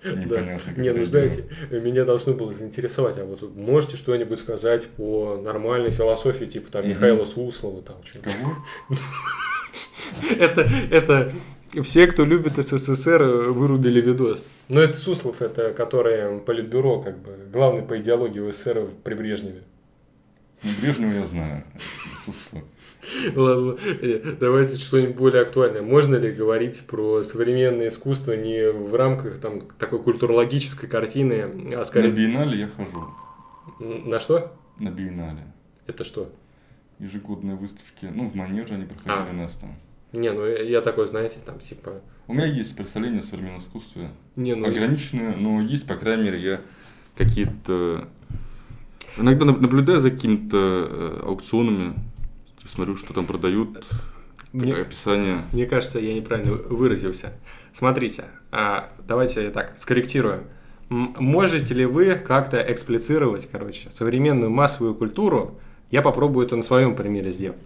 Непонятно. 0.04 0.74
Да. 0.76 0.82
Не, 0.82 0.94
ну 0.94 1.04
знаете, 1.04 1.44
меня 1.70 2.06
должно 2.06 2.34
было 2.34 2.54
заинтересовать, 2.54 3.18
а 3.18 3.26
вот 3.26 3.56
можете 3.56 3.98
что-нибудь 3.98 4.40
сказать 4.40 4.88
по 4.88 5.38
нормальной 5.44 5.92
философии, 5.92 6.46
типа 6.46 6.72
там 6.72 6.88
Михаила 6.88 7.26
Суслова, 7.26 7.82
там 7.82 7.98
что-то. 8.06 8.30
Это, 10.40 10.62
это 10.90 11.32
все, 11.84 12.08
кто 12.08 12.26
любит 12.26 12.56
СССР, 12.56 13.22
вырубили 13.52 14.02
видос. 14.02 14.48
Но 14.70 14.82
это 14.82 14.98
Суслов, 14.98 15.42
это 15.42 15.72
который 15.74 16.40
политбюро, 16.40 17.02
как 17.02 17.20
бы, 17.20 17.32
главный 17.52 17.84
по 17.84 17.98
идеологии 17.98 18.40
в 18.40 18.52
СССР 18.52 18.90
при 19.04 19.14
Брежневе. 19.14 19.64
Ну, 20.64 20.72
Брежнева 20.82 21.12
я 21.12 21.26
знаю. 21.26 21.64
Суслов. 22.26 22.64
Ладно, 23.36 23.78
э, 24.02 24.36
давайте 24.40 24.78
что-нибудь 24.78 25.16
более 25.16 25.42
актуальное. 25.42 25.82
Можно 25.82 26.16
ли 26.16 26.32
говорить 26.32 26.84
про 26.88 27.24
современное 27.24 27.90
искусство 27.90 28.34
не 28.34 28.72
в 28.72 28.96
рамках 28.96 29.40
там, 29.40 29.62
такой 29.78 30.02
культурологической 30.02 30.90
картины, 30.90 31.74
а 31.76 31.84
скорее... 31.86 32.10
На 32.10 32.16
биеннале 32.16 32.60
я 32.60 32.68
хожу. 32.68 33.08
На 33.80 34.20
что? 34.20 34.54
На 34.78 34.90
биеннале. 34.90 35.46
Это 35.88 36.04
что? 36.04 36.32
Ежегодные 37.00 37.56
выставки. 37.56 38.06
Ну, 38.14 38.28
в 38.28 38.36
Манеже 38.36 38.74
они 38.74 38.86
проходили 38.86 39.30
а. 39.30 39.32
у 39.32 39.36
нас 39.36 39.56
там. 39.56 39.76
Не, 40.12 40.32
ну 40.32 40.46
я 40.46 40.82
такой, 40.82 41.08
знаете, 41.08 41.40
там 41.46 41.60
типа... 41.60 42.02
У 42.28 42.34
меня 42.34 42.46
есть 42.46 42.76
представление 42.76 43.20
о 43.20 43.24
современном 43.24 43.62
искусстве. 43.62 44.10
Не, 44.36 44.56
ну... 44.56 44.68
Ограниченное, 44.68 45.36
но 45.36 45.62
есть, 45.62 45.88
по 45.88 45.96
крайней 45.96 46.24
мере, 46.24 46.42
я 46.42 46.62
какие-то... 47.16 48.08
Иногда 49.18 49.46
наблюдаю 49.46 50.00
за 50.00 50.12
какими-то 50.12 50.58
э, 50.58 51.22
аукционами, 51.26 51.96
смотрю, 52.70 52.96
что 52.96 53.14
там 53.14 53.26
продают, 53.26 53.84
мне, 54.52 54.74
описание. 54.74 55.44
Мне 55.54 55.66
кажется, 55.66 56.00
я 56.00 56.14
неправильно 56.14 56.54
выразился. 56.54 57.34
Смотрите, 57.74 58.26
а, 58.52 58.90
давайте 59.08 59.44
я 59.44 59.52
так 59.52 59.74
скорректирую. 59.78 60.44
Можете 60.90 61.76
ли 61.76 61.86
вы 61.86 62.16
как-то 62.16 62.60
эксплицировать, 62.60 63.48
короче, 63.52 63.92
современную 63.92 64.50
массовую 64.50 64.96
культуру? 64.96 65.60
Я 65.92 66.02
попробую 66.02 66.48
это 66.48 66.56
на 66.56 66.64
своем 66.64 66.96
примере 66.96 67.30
сделать. 67.30 67.60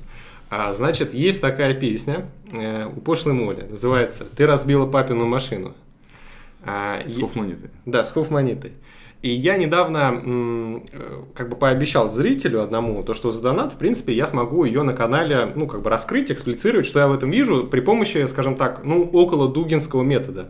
А, 0.50 0.74
значит, 0.74 1.14
есть 1.14 1.42
такая 1.42 1.74
песня 1.74 2.28
э, 2.52 2.86
у 2.86 3.00
пошлой 3.02 3.34
моды, 3.34 3.66
называется 3.70 4.26
«Ты 4.26 4.46
разбила 4.46 4.86
папину 4.86 5.26
машину». 5.26 5.74
А, 6.66 7.02
с 7.08 7.18
Хофманитой. 7.18 7.70
Да, 7.86 8.06
с 8.06 8.12
Хофманитой. 8.12 8.74
И 9.24 9.30
я 9.30 9.56
недавно 9.56 10.22
э, 10.22 10.80
как 11.34 11.48
бы 11.48 11.56
пообещал 11.56 12.12
зрителю 12.12 12.62
одному, 12.62 13.04
то, 13.04 13.14
что 13.14 13.32
за 13.32 13.42
донат, 13.42 13.72
в 13.72 13.78
принципе, 13.78 14.12
я 14.12 14.28
смогу 14.28 14.66
ее 14.66 14.84
на 14.84 14.92
канале, 14.92 15.50
ну, 15.56 15.66
как 15.66 15.82
бы 15.82 15.90
раскрыть, 15.90 16.30
эксплицировать, 16.30 16.86
что 16.86 17.00
я 17.00 17.08
в 17.08 17.14
этом 17.14 17.32
вижу 17.32 17.66
при 17.66 17.80
помощи, 17.80 18.28
скажем 18.28 18.58
так, 18.58 18.82
ну, 18.84 19.02
около 19.14 19.48
дугинского 19.48 20.04
метода. 20.04 20.50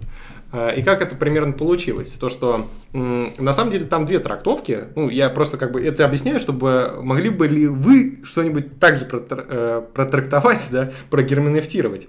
А, 0.51 0.69
и 0.69 0.81
как 0.81 1.03
это 1.03 1.15
примерно 1.15 1.53
получилось? 1.53 2.13
То, 2.13 2.29
что 2.29 2.65
на 2.93 3.53
самом 3.53 3.69
деле 3.69 3.85
там 3.85 4.07
две 4.07 4.17
трактовки. 4.17 4.85
Ну, 4.95 5.07
я 5.07 5.29
просто 5.29 5.57
как 5.57 5.71
бы 5.71 5.85
это 5.85 6.03
объясняю, 6.03 6.39
чтобы 6.39 6.99
могли 7.03 7.29
бы 7.29 7.47
ли 7.47 7.67
вы 7.67 8.21
что-нибудь 8.23 8.79
также 8.79 9.07
э, 9.11 9.83
протрактовать, 9.93 10.67
да, 10.71 10.91
прогерменевтировать. 11.11 12.07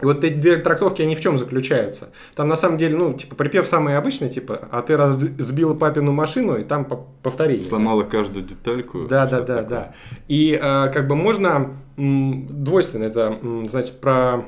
И 0.00 0.04
вот 0.04 0.24
эти 0.24 0.34
две 0.34 0.56
трактовки, 0.56 1.02
они 1.02 1.14
в 1.14 1.20
чем 1.20 1.38
заключаются? 1.38 2.10
Там 2.34 2.48
на 2.48 2.56
самом 2.56 2.78
деле, 2.78 2.96
ну, 2.96 3.12
типа, 3.12 3.34
припев 3.34 3.66
самый 3.66 3.96
обычный, 3.96 4.28
типа, 4.28 4.68
а 4.70 4.82
ты 4.82 4.96
разбила 4.96 5.74
папину 5.74 6.12
машину, 6.12 6.56
и 6.56 6.64
там 6.64 6.86
повторение. 7.22 7.64
Сломала 7.64 8.02
каждую 8.02 8.44
детальку. 8.44 9.06
Да, 9.08 9.26
да, 9.26 9.40
да, 9.40 9.56
такое. 9.56 9.64
да. 9.68 9.94
И 10.28 10.58
э, 10.60 10.90
как 10.92 11.06
бы 11.06 11.16
можно 11.16 11.76
двойственно 11.96 13.04
это, 13.04 13.38
значит, 13.68 14.00
про 14.00 14.44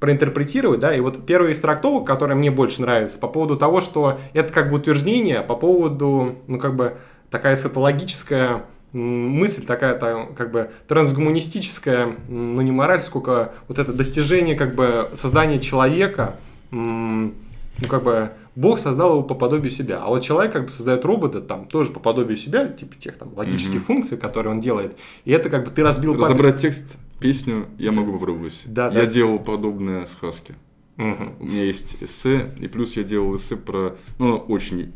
проинтерпретировать, 0.00 0.80
да, 0.80 0.94
и 0.94 1.00
вот 1.00 1.26
первый 1.26 1.52
из 1.52 1.60
трактовок, 1.60 2.06
который 2.06 2.34
мне 2.34 2.50
больше 2.50 2.80
нравится, 2.80 3.18
по 3.18 3.28
поводу 3.28 3.56
того, 3.58 3.82
что 3.82 4.18
это 4.32 4.50
как 4.50 4.70
бы 4.70 4.76
утверждение 4.76 5.42
по 5.42 5.54
поводу, 5.54 6.36
ну, 6.46 6.58
как 6.58 6.74
бы 6.74 6.96
такая 7.30 7.54
эсхатологическая 7.54 8.64
мысль 8.92 9.64
такая 9.64 9.98
там 9.98 10.34
как 10.34 10.50
бы 10.50 10.70
трансгуманистическая, 10.88 12.16
ну 12.28 12.60
не 12.60 12.72
мораль, 12.72 13.02
сколько 13.02 13.54
вот 13.68 13.78
это 13.78 13.92
достижение 13.92 14.56
как 14.56 14.74
бы 14.74 15.10
создания 15.14 15.60
человека, 15.60 16.36
ну 16.70 17.32
как 17.88 18.02
бы 18.02 18.30
Бог 18.56 18.78
создал 18.78 19.12
его 19.12 19.22
по 19.22 19.34
подобию 19.34 19.70
себя, 19.70 20.00
а 20.02 20.08
вот 20.08 20.22
человек 20.22 20.52
как 20.52 20.64
бы 20.64 20.70
создает 20.70 21.04
робота 21.04 21.40
там 21.40 21.66
тоже 21.66 21.92
по 21.92 22.00
подобию 22.00 22.36
себя, 22.36 22.66
типа 22.66 22.96
тех 22.96 23.16
там 23.16 23.32
логических 23.34 23.76
mm-hmm. 23.76 23.84
функций, 23.84 24.18
которые 24.18 24.52
он 24.52 24.60
делает, 24.60 24.96
и 25.24 25.30
это 25.30 25.50
как 25.50 25.64
бы 25.64 25.70
ты 25.70 25.82
разбил... 25.82 26.14
Разобрать 26.14 26.54
папе... 26.54 26.68
текст, 26.68 26.98
песню 27.20 27.68
я 27.78 27.92
могу 27.92 28.12
попробовать. 28.12 28.60
Да, 28.66 28.86
я 28.86 28.92
да. 28.92 29.06
делал 29.06 29.38
подобное 29.38 30.06
с 30.06 30.14
Хаски. 30.14 30.54
Угу. 30.98 31.36
У 31.40 31.44
меня 31.46 31.64
есть 31.64 31.96
эссе, 32.02 32.50
и 32.60 32.68
плюс 32.68 32.96
я 32.96 33.04
делал 33.04 33.34
эссе 33.34 33.56
про, 33.56 33.96
ну, 34.18 34.36
очень 34.36 34.92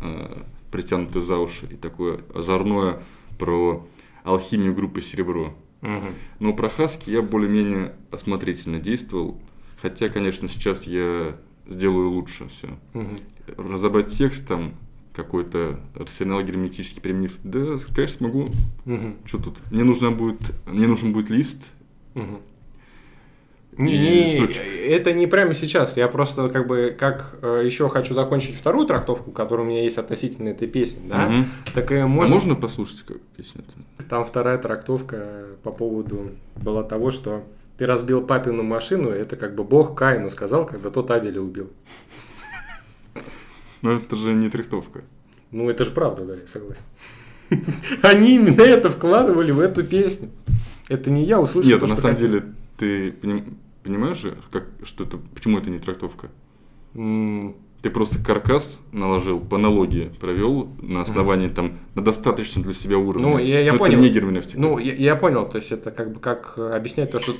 э, 0.00 0.38
притянутое 0.70 1.22
за 1.22 1.36
уши 1.36 1.66
и 1.70 1.76
такое 1.76 2.20
озорное 2.34 3.00
про 3.42 3.84
алхимию 4.22 4.72
группы 4.72 5.00
Серебро. 5.00 5.52
Угу. 5.82 6.14
Но 6.38 6.52
про 6.52 6.68
Хаски 6.68 7.10
я 7.10 7.22
более-менее 7.22 7.96
осмотрительно 8.12 8.78
действовал. 8.78 9.40
Хотя, 9.80 10.08
конечно, 10.08 10.46
сейчас 10.46 10.84
я 10.84 11.36
сделаю 11.66 12.10
лучше 12.10 12.46
все. 12.46 12.68
Угу. 12.94 13.72
Разобрать 13.72 14.12
текст 14.16 14.46
там 14.46 14.74
какой-то 15.12 15.80
арсенал 15.96 16.40
герметический 16.44 17.02
применив. 17.02 17.36
Да, 17.42 17.78
конечно, 17.92 18.18
смогу. 18.18 18.42
Угу. 18.86 19.16
Что 19.24 19.38
тут? 19.38 19.58
Мне 19.72 19.82
нужно 19.82 20.12
будет, 20.12 20.54
мне 20.64 20.86
нужен 20.86 21.12
будет 21.12 21.28
лист. 21.28 21.64
Угу. 22.14 22.42
Не, 23.78 24.46
это 24.86 25.12
не 25.12 25.26
прямо 25.26 25.54
сейчас. 25.54 25.96
Я 25.96 26.08
просто 26.08 26.50
как 26.50 26.66
бы 26.66 26.94
как 26.98 27.36
э, 27.40 27.62
еще 27.64 27.88
хочу 27.88 28.12
закончить 28.12 28.56
вторую 28.56 28.86
трактовку, 28.86 29.30
которая 29.30 29.66
у 29.66 29.68
меня 29.68 29.82
есть 29.82 29.96
относительно 29.96 30.50
этой 30.50 30.68
песни, 30.68 31.08
да. 31.08 31.26
Угу. 31.26 31.44
Так 31.74 31.92
и 31.92 32.02
можно. 32.02 32.34
А 32.34 32.38
можно 32.38 32.54
послушать 32.54 33.02
как 33.02 33.20
песню? 33.36 33.64
Там 34.10 34.26
вторая 34.26 34.58
трактовка 34.58 35.46
по 35.62 35.70
поводу 35.70 36.32
была 36.56 36.82
того, 36.82 37.10
что 37.10 37.44
ты 37.78 37.86
разбил 37.86 38.20
папину 38.20 38.62
машину, 38.62 39.08
это 39.08 39.36
как 39.36 39.54
бы 39.54 39.64
Бог 39.64 39.96
Каину 39.96 40.30
сказал, 40.30 40.66
когда 40.66 40.90
тот 40.90 41.10
Авеля 41.10 41.40
убил. 41.40 41.70
Ну 43.80 43.96
это 43.96 44.16
же 44.16 44.34
не 44.34 44.50
трактовка. 44.50 45.02
Ну 45.50 45.68
это 45.68 45.84
же 45.84 45.90
правда, 45.90 46.24
да, 46.24 46.34
я 46.34 46.46
согласен. 46.46 46.82
Они 48.02 48.36
именно 48.36 48.62
это 48.62 48.90
вкладывали 48.90 49.50
в 49.50 49.60
эту 49.60 49.82
песню. 49.82 50.30
Это 50.88 51.10
не 51.10 51.24
я 51.24 51.40
услышал. 51.40 51.70
Нет, 51.70 51.80
то, 51.80 51.86
на 51.86 51.96
самом 51.96 52.14
хотел. 52.14 52.30
деле, 52.30 52.44
ты 52.82 53.12
поним- 53.12 53.54
понимаешь 53.84 54.18
же, 54.18 54.36
как, 54.50 54.64
что 54.82 55.04
это, 55.04 55.16
почему 55.34 55.56
это 55.58 55.70
не 55.70 55.78
трактовка? 55.78 56.30
М, 56.96 57.54
Ты 57.80 57.90
просто 57.90 58.18
каркас 58.18 58.80
наложил, 58.92 59.38
по 59.40 59.56
аналогии 59.56 60.10
провел 60.20 60.68
на 60.80 61.00
основании 61.02 61.48
там 61.48 61.78
на 61.94 62.02
достаточном 62.02 62.64
для 62.64 62.74
себя 62.74 62.96
уровня. 62.98 63.28
Ну, 63.28 63.38
я- 63.38 63.60
я 63.60 63.72
Но 63.72 63.78
понял. 63.78 63.94
Это 63.98 64.02
не 64.02 64.10
герменевтика. 64.10 64.58
Ну, 64.60 64.78
я, 64.78 64.94
я 64.94 65.14
понял, 65.16 65.48
то 65.48 65.58
есть 65.58 65.70
это 65.70 65.92
как 65.92 66.12
бы 66.12 66.18
как 66.20 66.54
э, 66.56 66.74
объяснять 66.74 67.12
то, 67.12 67.20
что... 67.20 67.34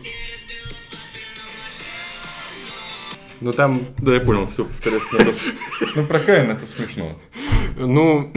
Ну 3.41 3.53
там, 3.53 3.81
Да, 3.99 4.15
я 4.15 4.21
понял, 4.21 4.47
все, 4.47 4.65
повторяться 4.65 5.09
надо. 5.17 5.35
Ну, 5.97 6.07
про 6.07 6.19
Каина 6.21 6.53
это 6.53 6.67
смешно. 6.67 7.19
ну... 7.77 8.31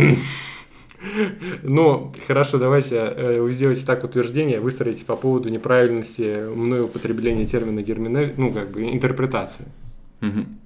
Ну, 1.63 2.13
хорошо, 2.27 2.57
давайте 2.57 2.95
э, 2.95 3.41
вы 3.41 3.51
сделаете 3.51 3.85
так 3.85 4.03
утверждение, 4.03 4.59
выстроите 4.59 5.05
по 5.05 5.15
поводу 5.15 5.49
неправильности 5.49 6.47
мною 6.53 6.85
употребления 6.85 7.45
термина 7.45 7.81
гермина, 7.81 8.31
ну, 8.37 8.51
как 8.51 8.71
бы, 8.71 8.83
интерпретации. 8.83 9.65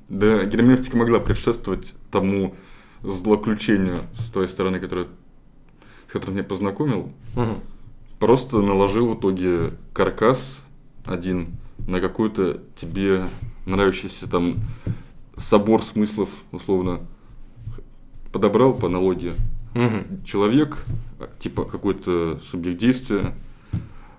Да, 0.10 0.44
герменевтика 0.46 0.98
могла 0.98 1.20
предшествовать 1.20 1.94
тому 2.12 2.56
злоключению 3.04 3.98
с 4.18 4.30
твоей 4.30 4.48
стороны, 4.48 4.80
которое, 4.80 5.08
с 6.08 6.12
которым 6.12 6.38
я 6.38 6.44
познакомил. 6.44 7.12
Мгм. 7.36 7.60
Просто 8.20 8.58
наложил 8.60 9.14
в 9.14 9.20
итоге 9.20 9.72
каркас 9.94 10.64
один 11.06 11.58
на 11.88 12.02
какой-то 12.02 12.62
тебе 12.76 13.28
нравящийся 13.66 14.30
там 14.30 14.58
собор 15.38 15.84
смыслов, 15.84 16.30
условно, 16.52 17.02
подобрал 18.32 18.74
по 18.74 18.88
аналогии. 18.88 19.34
Мгм. 19.74 20.24
Человек, 20.26 20.84
типа 21.40 21.66
какой-то 21.66 22.40
субъект 22.44 22.80
действия, 22.80 23.36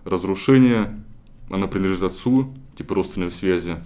разрушение, 0.04 1.02
она 1.50 1.66
принадлежит 1.66 2.04
отцу, 2.04 2.52
типа 2.76 2.94
родственной 2.94 3.30
связи, 3.30 3.76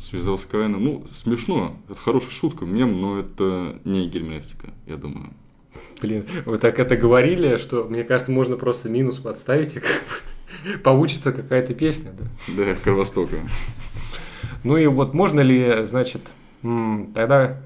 связал 0.00 0.38
с 0.38 0.44
Каином. 0.44 0.84
Ну, 0.84 1.06
смешно, 1.12 1.76
это 1.88 1.98
хорошая 1.98 2.30
шутка, 2.30 2.64
мем, 2.64 3.00
но 3.00 3.18
это 3.18 3.78
не 3.84 4.08
герменевтика, 4.08 4.68
я 4.86 4.96
думаю. 4.96 5.30
Блин, 6.00 6.24
вы 6.44 6.58
так 6.58 6.78
это 6.78 6.96
говорили, 6.96 7.56
что, 7.56 7.84
мне 7.84 8.04
кажется, 8.04 8.32
можно 8.32 8.56
просто 8.56 8.88
минус 8.88 9.18
подставить, 9.18 9.76
и 9.76 9.80
получится 10.84 11.32
какая-то 11.32 11.74
песня, 11.74 12.12
да? 12.12 12.24
Да, 12.56 12.74
Кровостока. 12.76 13.36
Ну 14.64 14.76
и 14.76 14.86
вот 14.86 15.14
можно 15.14 15.40
ли, 15.40 15.84
значит, 15.84 16.22
тогда... 16.62 17.60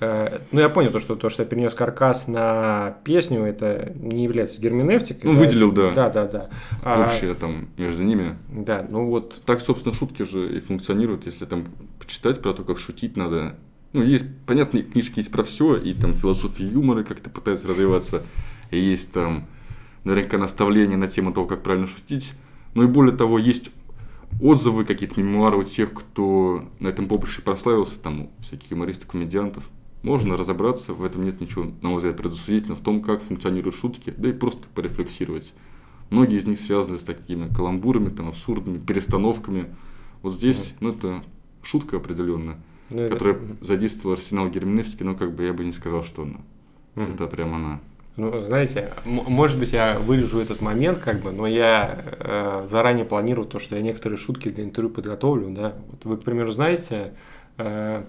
э, 0.00 0.40
ну, 0.52 0.60
я 0.60 0.68
понял 0.68 0.90
то, 0.90 1.00
что 1.00 1.16
то, 1.16 1.28
что 1.28 1.42
я 1.42 1.48
перенес 1.48 1.74
каркас 1.74 2.28
на 2.28 2.96
песню, 3.04 3.44
это 3.44 3.92
не 3.96 4.24
является 4.24 4.60
герменевтикой. 4.60 5.30
Ну, 5.30 5.38
выделил, 5.38 5.72
да. 5.72 5.92
Да, 5.92 6.10
да, 6.10 6.26
да. 6.26 6.50
А, 6.82 7.02
Общее 7.04 7.34
там 7.34 7.68
между 7.76 8.02
ними. 8.02 8.36
да, 8.48 8.86
ну 8.88 9.06
вот, 9.06 9.40
Так, 9.46 9.60
собственно, 9.60 9.94
шутки 9.94 10.22
же 10.22 10.56
и 10.56 10.60
функционируют, 10.60 11.26
если 11.26 11.44
там 11.44 11.66
почитать 11.98 12.40
про 12.40 12.52
то, 12.52 12.62
как 12.64 12.78
шутить 12.78 13.16
надо. 13.16 13.56
Ну, 13.92 14.02
есть, 14.02 14.24
понятные 14.46 14.82
книжки 14.82 15.20
есть 15.20 15.32
про 15.32 15.42
все, 15.42 15.76
и 15.76 15.94
там 15.94 16.12
философия 16.12 16.66
юмора 16.66 17.02
как-то 17.02 17.30
пытается 17.30 17.68
развиваться, 17.68 18.22
и 18.70 18.78
есть 18.78 19.12
там 19.12 19.46
наверняка 20.04 20.38
наставления 20.38 20.96
на 20.96 21.08
тему 21.08 21.32
того, 21.32 21.46
как 21.46 21.62
правильно 21.62 21.86
шутить. 21.86 22.34
Ну 22.74 22.82
и 22.82 22.86
более 22.86 23.16
того, 23.16 23.38
есть 23.38 23.70
отзывы, 24.40 24.84
какие-то 24.84 25.20
мемуары 25.20 25.56
у 25.56 25.62
тех, 25.64 25.92
кто 25.92 26.64
на 26.78 26.88
этом 26.88 27.08
поприще 27.08 27.42
прославился, 27.42 27.98
там 27.98 28.30
всяких 28.40 28.70
юмористов, 28.70 29.08
комедиантов. 29.10 29.64
Можно 30.06 30.36
разобраться, 30.36 30.94
в 30.94 31.04
этом 31.04 31.24
нет 31.24 31.40
ничего, 31.40 31.64
на 31.82 31.88
мой 31.88 31.96
взгляд, 31.96 32.16
предусудительного 32.16 32.78
в 32.80 32.84
том, 32.84 33.02
как 33.02 33.22
функционируют 33.22 33.74
шутки, 33.74 34.14
да 34.16 34.28
и 34.28 34.32
просто 34.32 34.62
порефлексировать. 34.72 35.52
Многие 36.10 36.38
из 36.38 36.46
них 36.46 36.60
связаны 36.60 36.96
с 36.96 37.02
такими 37.02 37.52
каламбурами, 37.52 38.10
там, 38.10 38.28
абсурдными 38.28 38.78
перестановками. 38.78 39.66
Вот 40.22 40.34
здесь, 40.34 40.74
ну, 40.78 40.90
это 40.90 41.24
шутка 41.64 41.96
определенная, 41.96 42.56
ну, 42.90 43.00
это- 43.00 43.14
которая 43.14 43.38
задействовала 43.60 44.16
арсенал 44.16 44.48
герменевтики, 44.48 45.02
но 45.02 45.16
как 45.16 45.34
бы 45.34 45.42
я 45.42 45.52
бы 45.52 45.64
не 45.64 45.72
сказал, 45.72 46.04
что 46.04 46.22
она. 46.22 46.38
Мгм. 46.94 47.14
Это 47.14 47.26
прям 47.26 47.54
она. 47.56 47.80
Ну, 48.16 48.38
знаете, 48.38 48.94
может 49.04 49.58
быть, 49.58 49.72
я 49.72 49.98
вырежу 49.98 50.38
этот 50.38 50.60
момент, 50.62 50.98
как 51.00 51.20
бы, 51.20 51.32
но 51.32 51.48
я 51.48 52.00
э, 52.20 52.66
заранее 52.70 53.04
планирую 53.04 53.44
то, 53.46 53.58
что 53.58 53.74
я 53.74 53.82
некоторые 53.82 54.18
шутки 54.18 54.50
для 54.50 54.62
интервью 54.62 54.94
подготовлю, 54.94 55.50
да. 55.50 55.74
Вот 55.90 56.04
вы, 56.04 56.16
к 56.16 56.22
примеру, 56.22 56.52
знаете, 56.52 57.12
э, 57.58 58.04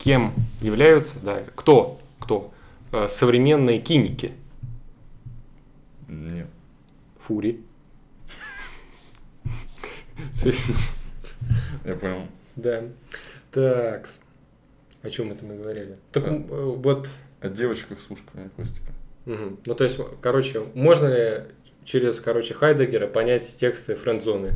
кем 0.00 0.32
являются, 0.62 1.18
да, 1.20 1.42
кто, 1.54 2.00
кто 2.18 2.52
э, 2.92 3.06
современные 3.08 3.78
киники? 3.80 4.32
Нет. 6.08 6.46
Фури. 7.18 7.60
Естественно, 10.32 10.78
Я 11.84 11.92
понял. 11.94 12.26
да. 12.56 12.82
Так, 13.52 14.08
о 15.02 15.10
чем 15.10 15.32
это 15.32 15.44
мы 15.44 15.56
говорили? 15.56 15.96
Так, 16.12 16.24
э, 16.26 16.38
вот 16.38 17.08
О 17.40 17.48
девочках 17.48 17.98
с 18.00 18.10
ушками 18.10 18.48
Костика. 18.56 18.92
Мгм. 19.26 19.58
Ну, 19.66 19.74
то 19.74 19.84
есть, 19.84 19.98
короче, 20.22 20.60
можно 20.74 21.06
ли 21.08 21.42
через, 21.84 22.20
короче, 22.20 22.54
Хайдегера 22.54 23.06
понять 23.06 23.54
тексты 23.58 23.96
френдзоны? 23.96 24.52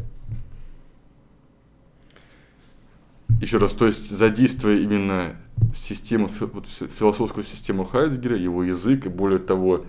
Еще 3.41 3.59
раз, 3.59 3.73
то 3.75 3.87
есть 3.87 4.11
задействуя 4.11 4.79
именно 4.79 5.37
систему, 5.75 6.29
вот 6.53 6.67
фи- 6.67 6.87
философскую 6.87 7.43
систему 7.45 7.85
Хайдегера, 7.85 8.37
его 8.37 8.63
язык 8.63 9.07
и 9.07 9.09
более 9.09 9.39
того, 9.39 9.85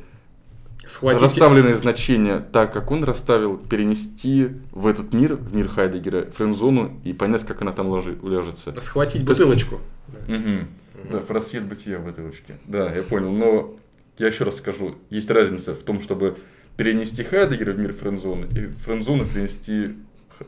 Схватить... 0.88 1.22
расставленные 1.22 1.76
значения 1.76 2.40
так, 2.40 2.74
как 2.74 2.92
он 2.92 3.04
расставил, 3.04 3.58
перенести 3.58 4.50
в 4.72 4.88
этот 4.88 5.14
мир, 5.14 5.36
в 5.36 5.56
мир 5.56 5.68
Хайдегера, 5.68 6.26
френдзону 6.32 7.00
и 7.04 7.14
понять, 7.14 7.46
как 7.46 7.62
она 7.62 7.72
там 7.72 7.88
ложи- 7.88 8.18
уляжется. 8.22 8.74
Схватить 8.82 9.26
То 9.26 9.32
есть- 9.32 9.42
бутылочку. 9.42 9.80
Мгм. 10.28 10.68
Да, 11.12 11.20
просвет 11.20 11.64
бытия 11.66 12.00
в 12.00 12.06
ручке. 12.18 12.56
Да, 12.66 12.90
я 12.92 13.04
понял. 13.04 13.32
Но 13.32 13.76
я 14.18 14.28
еще 14.28 14.44
раз 14.44 14.58
скажу, 14.58 14.96
есть 15.10 15.30
разница 15.30 15.76
в 15.76 15.84
том, 15.84 16.02
чтобы 16.02 16.38
перенести 16.78 17.24
Хайдегера 17.24 17.74
в 17.74 17.80
мир 17.80 17.94
френдзоны 17.94 18.46
и 18.46 18.68
френдзону 18.84 19.26
перенести 19.26 19.96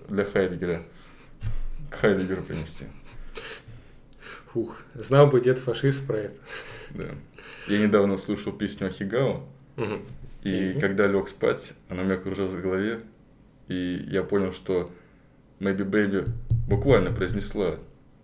для 0.09 0.25
Хайдегера. 0.25 0.83
К 1.89 1.95
Хайдегеру 1.95 2.41
принести. 2.43 2.85
Фух, 4.47 4.81
знал 4.95 5.27
бы 5.27 5.39
дед 5.41 5.59
фашист 5.59 6.05
про 6.07 6.17
это. 6.17 6.39
Да. 6.91 7.09
Я 7.67 7.79
недавно 7.79 8.13
услышал 8.13 8.51
песню 8.53 8.87
Ахигао, 8.87 9.43
Мгм. 9.75 10.01
и 10.43 10.71
Мгм. 10.71 10.79
когда 10.79 11.07
лег 11.07 11.27
спать, 11.29 11.73
она 11.89 12.01
у 12.03 12.05
меня 12.05 12.17
кружилась 12.17 12.53
в 12.53 12.61
голове, 12.61 13.01
и 13.67 14.05
я 14.09 14.23
понял, 14.23 14.53
что 14.53 14.91
Maybe 15.59 15.83
Baby 15.89 16.29
буквально 16.67 17.11
произнесла 17.11 17.79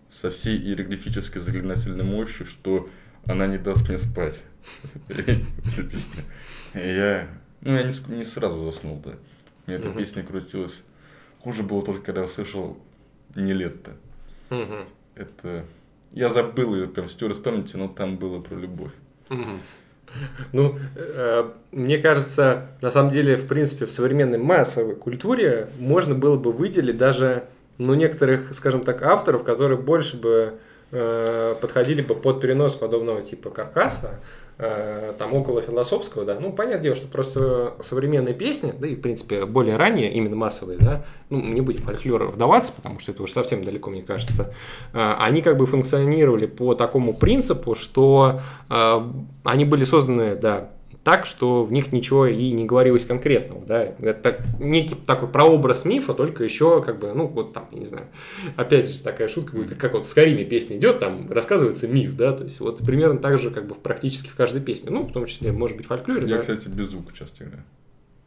со 0.10 0.30
всей 0.32 0.58
иероглифической 0.58 1.42
заклинательной 1.42 2.04
мощью, 2.04 2.46
что 2.46 2.90
она 3.26 3.48
не 3.48 3.58
даст 3.58 3.88
мне 3.90 3.98
спать. 3.98 4.44
Я, 6.74 7.28
ну, 7.62 7.76
я 7.76 7.84
не, 7.84 8.24
сразу 8.24 8.64
заснул, 8.72 9.02
да. 9.04 9.12
У 9.66 9.72
меня 9.72 9.80
эта 9.80 9.90
песня 9.92 10.24
крутилась. 10.24 10.84
Хуже 11.40 11.64
было 11.64 11.84
только, 11.84 12.02
когда 12.06 12.22
я 12.22 12.28
услышал 12.28 12.78
не 13.36 13.54
лето. 13.54 13.92
Мгм. 14.50 14.86
Это... 15.16 15.66
Я 16.12 16.30
забыл 16.30 16.76
ее, 16.76 16.88
прям 16.88 17.10
стер 17.10 17.32
из 17.32 17.40
памяти, 17.40 17.76
но 17.76 17.88
там 17.88 18.18
было 18.18 18.40
про 18.40 18.56
любовь. 18.56 18.92
Мгм. 19.30 19.62
Ну, 20.52 20.78
э, 20.96 21.50
мне 21.72 21.98
кажется, 21.98 22.68
на 22.82 22.92
самом 22.92 23.10
деле, 23.10 23.36
в 23.36 23.48
принципе, 23.48 23.86
в 23.86 23.92
современной 23.92 24.38
массовой 24.38 24.96
культуре 24.96 25.70
можно 25.80 26.14
было 26.14 26.38
бы 26.38 26.52
выделить 26.52 26.98
даже, 26.98 27.46
ну, 27.80 27.96
некоторых, 27.96 28.54
скажем 28.54 28.84
так, 28.84 29.02
авторов, 29.02 29.44
которые 29.44 29.80
больше 29.80 30.18
бы 30.18 30.54
э, 30.92 31.56
подходили 31.60 32.02
бы 32.02 32.14
под 32.14 32.42
перенос 32.42 32.76
подобного 32.76 33.24
типа 33.24 33.50
каркаса, 33.50 34.20
там 34.58 35.34
около 35.34 35.62
философского, 35.62 36.26
да. 36.26 36.40
Ну, 36.40 36.52
понятное 36.54 36.84
дело, 36.84 36.96
что 36.96 37.08
просто 37.08 37.74
современные 37.84 38.34
песни, 38.34 38.74
да 38.78 38.88
и, 38.88 38.96
в 38.96 39.02
принципе, 39.02 39.46
более 39.46 39.78
ранние, 39.78 40.12
именно 40.14 40.36
массовые, 40.36 40.78
да, 40.78 41.04
ну, 41.30 41.42
не 41.42 41.62
будем 41.62 41.82
фольклор 41.82 42.26
вдаваться, 42.26 42.74
потому 42.74 43.00
что 43.00 43.12
это 43.12 43.24
уже 43.24 43.34
совсем 43.34 43.64
далеко, 43.64 43.90
мне 43.90 44.04
кажется, 44.04 44.54
э, 44.94 45.16
они 45.20 45.42
как 45.42 45.58
бы 45.58 45.66
функционировали 45.66 46.46
по 46.46 46.76
такому 46.76 47.14
принципу, 47.14 47.76
что 47.76 48.42
э, 48.70 49.12
они 49.44 49.66
были 49.66 49.84
созданы, 49.84 50.36
да, 50.36 50.70
так, 51.04 51.26
что 51.26 51.66
в 51.66 51.72
них 51.74 51.92
ничего 51.92 52.28
и 52.28 52.52
не 52.52 52.66
говорилось 52.66 53.06
конкретного, 53.06 53.66
да, 53.66 53.84
это 53.84 54.42
некий 54.60 54.96
такой 54.96 55.28
прообраз 55.28 55.84
мифа, 55.84 56.14
только 56.14 56.44
еще 56.46 56.82
как 56.82 57.00
бы, 57.00 57.12
ну, 57.14 57.28
вот 57.28 57.52
там, 57.52 57.68
я 57.72 57.80
не 57.80 57.86
знаю, 57.86 58.06
опять 58.56 58.88
же 58.88 59.02
такая 59.02 59.28
шутка 59.28 59.56
будет, 59.56 59.76
как 59.76 59.94
вот 59.94 60.06
в 60.06 60.08
Скариме 60.08 60.46
песня 60.46 60.78
идет, 60.78 61.00
там 61.00 61.30
рассказывается 61.30 61.88
миф, 61.90 62.16
да, 62.16 62.32
то 62.32 62.46
есть 62.46 62.60
вот 62.62 62.80
примерно 62.86 63.20
так 63.20 63.38
же 63.38 63.52
как 63.52 63.68
бы 63.68 63.76
практически 63.76 64.30
в 64.30 64.36
каждой 64.36 64.62
песне, 64.62 64.92
ну, 64.92 65.04
в 65.04 65.12
том 65.12 65.26
числе, 65.26 65.52
может 65.52 65.76
быть, 65.76 65.86
в 65.86 65.90
фольклоре, 65.90 66.22
Я, 66.28 66.36
да. 66.36 66.42
кстати, 66.42 66.70
без 66.70 66.88
звука 66.92 67.14
часто 67.14 67.44
играю. 67.44 67.64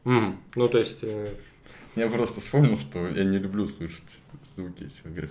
Мгм. 0.05 0.37
Ну, 0.55 0.69
то 0.69 0.79
есть, 0.79 0.99
э, 1.03 1.29
Я 1.97 2.09
просто 2.09 2.41
вспомнил, 2.41 2.79
что 2.79 3.09
я 3.09 3.25
не 3.25 3.39
люблю 3.39 3.67
слышать 3.69 4.19
звуки 4.55 4.85
этих 4.85 5.07
игр. 5.07 5.29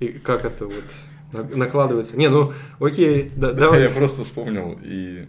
и 0.00 0.08
как 0.08 0.46
это 0.46 0.64
вот 0.66 0.84
на- 1.32 1.56
накладывается. 1.56 2.16
Не, 2.16 2.28
ну, 2.30 2.52
окей, 2.78 3.30
да, 3.36 3.52
давай. 3.52 3.82
Я 3.82 3.90
просто 3.90 4.24
вспомнил 4.24 4.78
и 4.82 5.26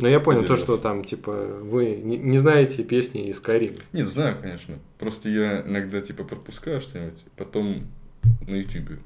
Но 0.00 0.08
я 0.08 0.20
понял 0.20 0.44
то, 0.44 0.56
что 0.56 0.76
там, 0.76 1.04
типа, 1.04 1.32
вы 1.62 1.96
не, 1.96 2.16
не 2.16 2.38
знаете 2.38 2.82
песни 2.82 3.28
из 3.28 3.40
Skyrim. 3.40 3.80
Нет, 3.92 4.06
знаю, 4.06 4.36
конечно. 4.40 4.78
Просто 4.98 5.28
я 5.28 5.62
иногда 5.62 6.00
типа 6.00 6.24
пропускаю 6.24 6.80
что-нибудь, 6.80 7.22
потом 7.36 7.86
на 8.46 8.54
YouTube. 8.54 8.98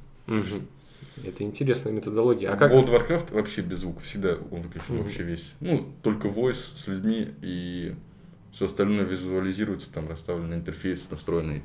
Это 1.22 1.44
интересная 1.44 1.92
методология. 1.92 2.50
А 2.50 2.56
как... 2.56 2.72
World 2.72 2.88
Warcraft 2.88 3.34
вообще 3.34 3.62
без 3.62 3.78
звука, 3.78 4.00
всегда 4.00 4.36
он 4.50 4.62
выключен 4.62 4.94
Мгм. 4.94 5.02
вообще 5.02 5.22
весь. 5.22 5.54
Ну, 5.60 5.86
только 6.02 6.26
voice 6.26 6.76
с 6.76 6.88
людьми 6.88 7.28
и 7.40 7.94
все 8.52 8.66
остальное 8.66 9.04
визуализируется, 9.04 9.92
там 9.92 10.08
расставленный 10.08 10.56
интерфейс 10.56 11.06
настроенный. 11.10 11.62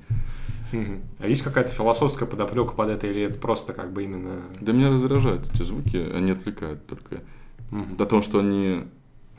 Мгм. 0.72 1.02
А 1.18 1.28
есть 1.28 1.42
какая-то 1.42 1.72
философская 1.72 2.28
подоплека 2.28 2.74
под 2.74 2.89
это, 2.89 3.08
или 3.08 3.22
это 3.22 3.39
просто 3.39 3.74
как 3.74 3.92
бы 3.92 4.04
именно... 4.04 4.44
Да 4.62 4.72
меня 4.72 4.89
раздражают 4.89 5.52
эти 5.52 5.63
звуки, 5.63 5.98
они 5.98 6.32
отвлекают 6.32 6.86
только. 6.86 7.22
Мгм. 7.72 7.98
До 7.98 8.06
того, 8.06 8.22
что 8.22 8.39
они 8.39 8.84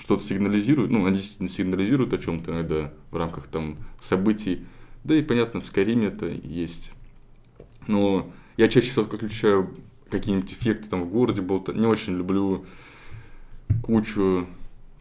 что-то 0.00 0.24
сигнализируют, 0.24 0.90
ну, 0.90 1.04
они 1.06 1.16
действительно 1.16 1.48
сигнализируют 1.48 2.12
о 2.12 2.18
чем-то 2.18 2.52
иногда 2.52 2.92
в 3.10 3.16
рамках 3.16 3.46
там 3.46 3.76
событий. 4.00 4.64
Да 5.04 5.14
и 5.14 5.22
понятно, 5.22 5.60
в 5.60 5.66
Скайриме 5.66 6.08
это 6.08 6.26
есть. 6.26 6.90
Но 7.86 8.30
я 8.56 8.68
чаще 8.68 8.90
всего 8.90 9.04
включаю 9.04 9.70
какие-нибудь 10.10 10.52
эффекты 10.52 10.88
там 10.88 11.04
в 11.04 11.10
городе, 11.10 11.42
болта... 11.42 11.72
не 11.72 11.86
очень 11.86 12.16
люблю 12.16 12.64
кучу 13.82 14.46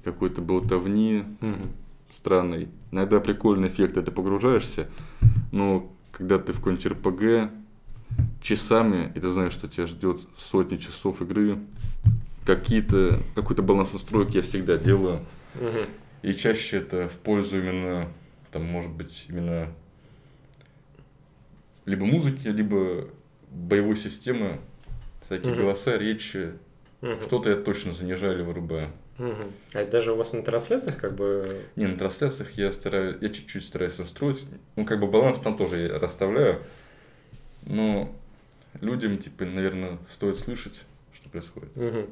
какой-то 0.03 0.41
болтовни 0.41 1.23
Мгм. 1.41 1.71
странной. 2.13 2.67
Иногда 2.91 3.19
прикольный 3.19 3.69
эффект, 3.69 3.95
ты 3.95 4.11
погружаешься, 4.11 4.89
но 5.51 5.91
когда 6.11 6.39
ты 6.39 6.53
в 6.53 6.57
какой-нибудь 6.57 6.85
РПГ 6.85 7.51
часами, 8.41 9.11
и 9.15 9.19
ты 9.19 9.29
знаешь, 9.29 9.53
что 9.53 9.67
тебя 9.67 9.87
ждет 9.87 10.21
сотни 10.37 10.77
часов 10.77 11.21
игры, 11.21 11.59
какие-то, 12.55 13.19
какой-то 13.35 13.61
баланс 13.61 13.93
настройки 13.93 14.37
я 14.37 14.41
всегда 14.41 14.77
делаю. 14.77 15.25
Мгм. 15.55 15.85
И 16.23 16.33
чаще 16.33 16.77
это 16.77 17.07
в 17.07 17.17
пользу 17.17 17.59
именно, 17.59 18.11
там, 18.51 18.63
может 18.65 18.91
быть, 18.91 19.25
именно 19.29 19.71
либо 21.85 22.05
музыки, 22.05 22.47
либо 22.47 23.07
боевой 23.51 23.95
системы, 23.95 24.59
всякие 25.25 25.51
Мгм. 25.51 25.61
голоса, 25.61 25.97
речи. 25.97 26.53
Мгм. 27.01 27.21
Что-то 27.21 27.51
я 27.51 27.55
точно 27.55 27.93
занижаю 27.93 28.35
или 28.35 28.41
вырубаю. 28.41 28.89
Мгм. 29.19 29.51
А 29.73 29.81
это 29.81 29.91
даже 29.91 30.13
у 30.13 30.15
вас 30.15 30.33
на 30.33 30.41
трансляциях 30.41 30.97
как 30.97 31.15
бы... 31.15 31.65
Не, 31.75 31.87
на 31.87 31.97
трансляциях 31.97 32.51
я 32.57 32.71
стараюсь, 32.71 33.17
я 33.21 33.29
чуть-чуть 33.29 33.63
стараюсь 33.63 33.97
настроить. 33.99 34.43
Ну, 34.75 34.85
как 34.85 34.99
бы 34.99 35.07
баланс 35.07 35.39
там 35.39 35.55
тоже 35.55 35.81
я 35.87 35.99
расставляю. 35.99 36.63
Но 37.65 38.13
людям, 38.81 39.17
типа, 39.17 39.45
наверное, 39.45 39.99
стоит 40.11 40.37
слышать, 40.37 40.83
что 41.29 41.31
происходит. 41.31 41.75
Мгм. 41.75 42.05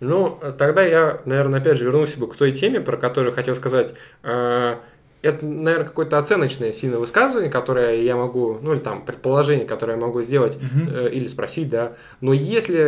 Ну, 0.00 0.38
тогда 0.58 0.82
я, 0.84 1.20
наверное, 1.24 1.60
опять 1.60 1.76
же 1.78 1.84
вернулся 1.84 2.20
бы 2.20 2.28
к 2.28 2.36
той 2.36 2.52
теме, 2.52 2.80
про 2.80 2.96
которую 2.96 3.32
хотел 3.32 3.54
сказать. 3.56 3.94
Э, 4.22 4.76
Это, 5.20 5.44
наверное, 5.44 5.88
какое-то 5.88 6.16
оценочное 6.16 6.72
сильное 6.72 7.00
высказывание, 7.00 7.50
которое 7.50 8.00
я 8.02 8.14
могу, 8.14 8.56
ну 8.62 8.72
или 8.72 8.78
там 8.78 9.04
предположение, 9.04 9.66
которое 9.66 9.94
я 9.94 10.00
могу 10.00 10.22
сделать 10.22 10.56
э, 10.94 11.10
или 11.10 11.26
спросить, 11.26 11.68
да. 11.68 11.94
Но 12.20 12.32
если, 12.32 12.78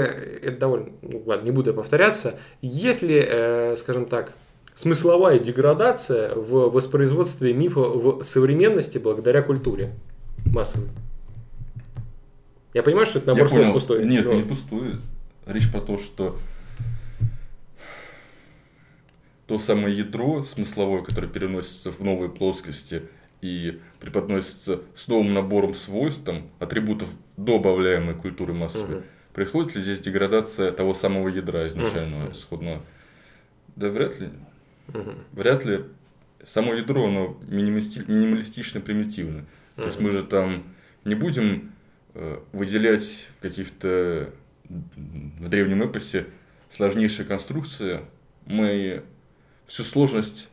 это 0.40 0.56
довольно, 0.60 0.90
ну 1.02 1.24
ладно, 1.26 1.44
не 1.46 1.50
буду 1.50 1.74
повторяться, 1.74 2.36
если, 2.62 3.26
э, 3.28 3.74
скажем 3.76 4.04
так, 4.06 4.32
смысловая 4.76 5.40
деградация 5.40 6.32
в 6.36 6.70
воспроизводстве 6.70 7.52
мифа 7.52 7.80
в 7.80 8.22
современности 8.22 8.98
благодаря 8.98 9.42
культуре 9.42 9.90
массовой. 10.46 10.86
Я 12.74 12.84
понимаю, 12.84 13.06
что 13.06 13.18
это 13.18 13.34
набор 13.34 13.48
слов 13.48 13.72
пустой. 13.72 14.06
Нет, 14.06 14.24
но- 14.24 14.34
не 14.34 14.42
пустую. 14.44 14.98
Речь 15.50 15.70
про 15.70 15.80
то, 15.80 15.98
что 15.98 16.38
то 19.46 19.58
самое 19.58 19.96
ядро 19.96 20.44
смысловое, 20.44 21.02
которое 21.02 21.26
переносится 21.26 21.90
в 21.90 22.00
новые 22.00 22.30
плоскости 22.30 23.02
и 23.40 23.80
преподносится 23.98 24.82
с 24.94 25.08
новым 25.08 25.34
набором 25.34 25.74
свойств, 25.74 26.22
там, 26.24 26.48
атрибутов 26.60 27.08
добавляемой 27.36 28.14
культуры 28.14 28.52
массовой, 28.52 28.96
Мгм. 28.98 29.04
происходит 29.32 29.74
ли 29.74 29.82
здесь 29.82 29.98
деградация 29.98 30.70
того 30.70 30.94
самого 30.94 31.26
ядра 31.28 31.66
изначального, 31.66 32.24
Мгм. 32.26 32.32
исходного? 32.32 32.82
Да 33.74 33.88
вряд 33.88 34.20
ли. 34.20 34.30
Мгм. 34.88 35.14
Вряд 35.32 35.64
ли. 35.64 35.84
Само 36.46 36.74
ядро, 36.74 37.06
оно 37.08 37.36
минимисти- 37.48 38.04
минималистично 38.08 38.80
примитивно. 38.80 39.46
То 39.74 39.84
есть 39.86 39.98
мы 40.00 40.10
же 40.12 40.22
там 40.22 40.62
не 41.04 41.14
будем 41.16 41.72
э, 42.14 42.38
выделять 42.52 43.28
в 43.36 43.40
каких-то 43.40 44.32
в 44.70 45.48
древнем 45.48 45.82
эпосе 45.82 46.26
сложнейшие 46.68 47.26
конструкции. 47.26 48.00
Мы 48.46 49.02
всю 49.66 49.82
сложность 49.82 50.48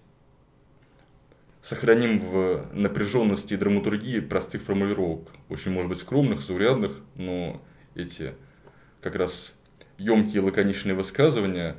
сохраним 1.62 2.19
в 2.19 2.65
напряженности 2.73 3.53
и 3.53 3.58
драматургии 3.58 4.19
простых 4.19 4.63
формулировок. 4.63 5.30
Очень, 5.49 5.71
может 5.71 5.89
быть, 5.89 5.99
скромных, 5.99 6.41
заурядных, 6.41 6.93
но 7.15 7.62
эти 7.93 8.34
как 9.01 9.15
раз 9.15 9.53
емкие 9.97 10.41
лаконичные 10.41 10.95
высказывания, 10.95 11.75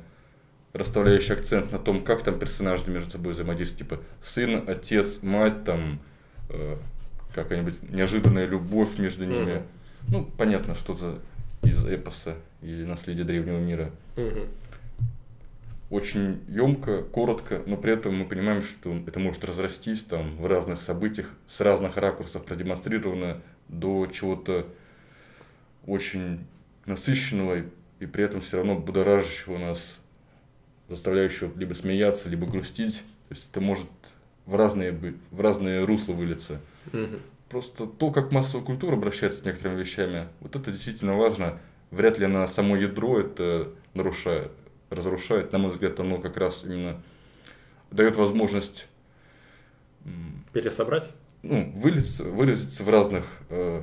расставляющие 0.73 1.35
акцент 1.35 1.71
на 1.71 1.79
том, 1.79 2.03
как 2.03 2.23
там 2.23 2.37
персонажи 2.37 2.89
между 2.89 3.09
собой 3.09 3.33
взаимодействуют, 3.33 3.89
типа 3.89 4.03
сын, 4.21 4.63
отец, 4.67 5.23
мать, 5.23 5.63
там 5.63 5.99
э, 6.49 6.77
какая-нибудь 7.33 7.81
неожиданная 7.89 8.45
любовь 8.45 8.97
между 8.99 9.25
ними. 9.25 9.55
Мгм. 9.55 9.63
Ну, 10.07 10.31
понятно, 10.37 10.75
что-то 10.75 11.19
из 11.63 11.85
эпоса 11.85 12.35
или 12.61 12.83
наследия 12.85 13.23
древнего 13.23 13.59
мира. 13.59 13.91
Мгм. 14.15 14.47
Очень 15.89 16.41
емко, 16.47 17.01
коротко, 17.01 17.63
но 17.65 17.75
при 17.75 17.93
этом 17.93 18.15
мы 18.15 18.25
понимаем, 18.25 18.61
что 18.61 18.95
это 19.07 19.19
может 19.19 19.43
разрастись 19.43 20.03
там 20.03 20.37
в 20.37 20.45
разных 20.45 20.81
событиях, 20.81 21.33
с 21.47 21.61
разных 21.61 21.97
ракурсов 21.97 22.45
продемонстрировано 22.45 23.41
до 23.67 24.05
чего-то 24.07 24.67
очень 25.87 26.45
насыщенного 26.85 27.63
и, 27.99 28.05
при 28.05 28.23
этом 28.23 28.41
все 28.41 28.57
равно 28.57 28.75
будоражащего 28.75 29.57
нас, 29.57 29.99
заставляющего 30.87 31.51
либо 31.57 31.73
смеяться, 31.73 32.29
либо 32.29 32.45
грустить. 32.45 33.03
То 33.29 33.35
есть 33.35 33.49
это 33.51 33.59
может 33.59 33.89
в 34.45 34.55
разные, 34.55 34.91
в 35.31 35.41
разные 35.41 35.83
русла 35.85 36.13
вылиться. 36.13 36.59
Мгм. 36.91 37.19
Просто 37.49 37.87
то, 37.87 38.11
как 38.11 38.31
массовая 38.31 38.63
культура 38.65 38.93
обращается 38.93 39.39
с 39.41 39.45
некоторыми 39.45 39.79
вещами, 39.79 40.27
вот 40.39 40.55
это 40.55 40.71
действительно 40.71 41.15
важно. 41.17 41.59
Вряд 41.91 42.19
ли 42.19 42.27
на 42.27 42.45
само 42.45 42.75
ядро 42.75 43.19
это 43.19 43.71
нарушает, 43.95 44.51
разрушает. 44.91 45.51
На 45.51 45.57
мой 45.57 45.71
взгляд, 45.71 45.99
оно 45.99 46.19
как 46.19 46.37
раз 46.37 46.63
именно 46.63 47.01
дает 47.91 48.15
возможность 48.17 48.87
Пересобрать? 50.53 51.11
ну, 51.41 51.71
вылиться, 51.75 52.23
выразиться 52.23 52.83
в 52.83 52.89
разных, 52.89 53.25
э, 53.49 53.81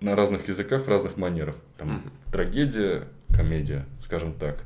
на 0.00 0.16
разных 0.16 0.48
языках, 0.48 0.84
в 0.84 0.88
разных 0.88 1.16
манерах. 1.16 1.56
Там, 1.78 1.88
Мгм. 1.88 2.12
Трагедия, 2.32 3.08
комедия, 3.28 3.86
скажем 4.00 4.32
так. 4.34 4.62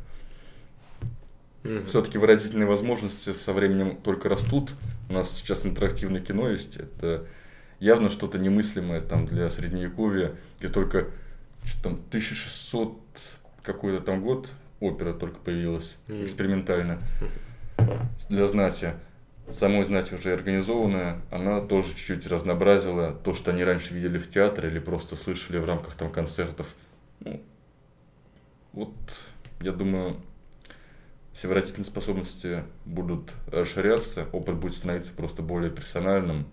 Мгм. 1.63 1.87
Все-таки 1.87 2.17
выразительные 2.19 2.67
возможности 2.67 3.33
со 3.33 3.53
временем 3.53 3.97
только 3.99 4.29
растут. 4.31 4.73
У 5.09 5.13
нас 5.13 5.31
сейчас 5.31 5.67
интерактивное 5.67 6.21
кино 6.23 6.49
есть. 6.49 6.77
Это 6.77 7.27
явно 7.81 8.11
что-то 8.11 8.39
немыслимое 8.39 9.01
там 9.01 9.27
для 9.27 9.51
средневековья, 9.51 10.35
где 10.59 10.69
только 10.69 11.09
что 11.65 11.83
там 11.83 11.93
1600 12.09 12.99
какой-то 13.63 14.03
там 14.03 14.23
год 14.23 14.53
опера 14.81 15.13
только 15.13 15.39
появилась 15.41 15.99
Мгм. 16.07 16.25
экспериментально 16.25 17.01
для 18.29 18.47
знати. 18.47 18.95
Самой 19.49 19.85
знати 19.85 20.15
уже 20.15 20.33
организованная, 20.33 21.21
она 21.33 21.61
тоже 21.61 21.89
чуть-чуть 21.89 22.27
разнообразила 22.29 23.13
то, 23.13 23.35
что 23.35 23.51
они 23.51 23.65
раньше 23.65 23.93
видели 23.93 24.17
в 24.17 24.31
театре 24.31 24.69
или 24.71 24.79
просто 24.79 25.17
слышали 25.17 25.59
в 25.59 25.65
рамках 25.65 25.95
там 25.95 26.13
концертов. 26.13 26.73
Ну, 27.19 27.43
вот, 28.73 28.95
я 29.61 29.73
думаю, 29.73 30.23
все 31.33 31.49
способности 31.85 32.63
будут 32.85 33.33
расширяться, 33.49 34.27
опыт 34.33 34.55
будет 34.57 34.75
становиться 34.75 35.13
просто 35.13 35.43
более 35.43 35.71
персональным, 35.71 36.47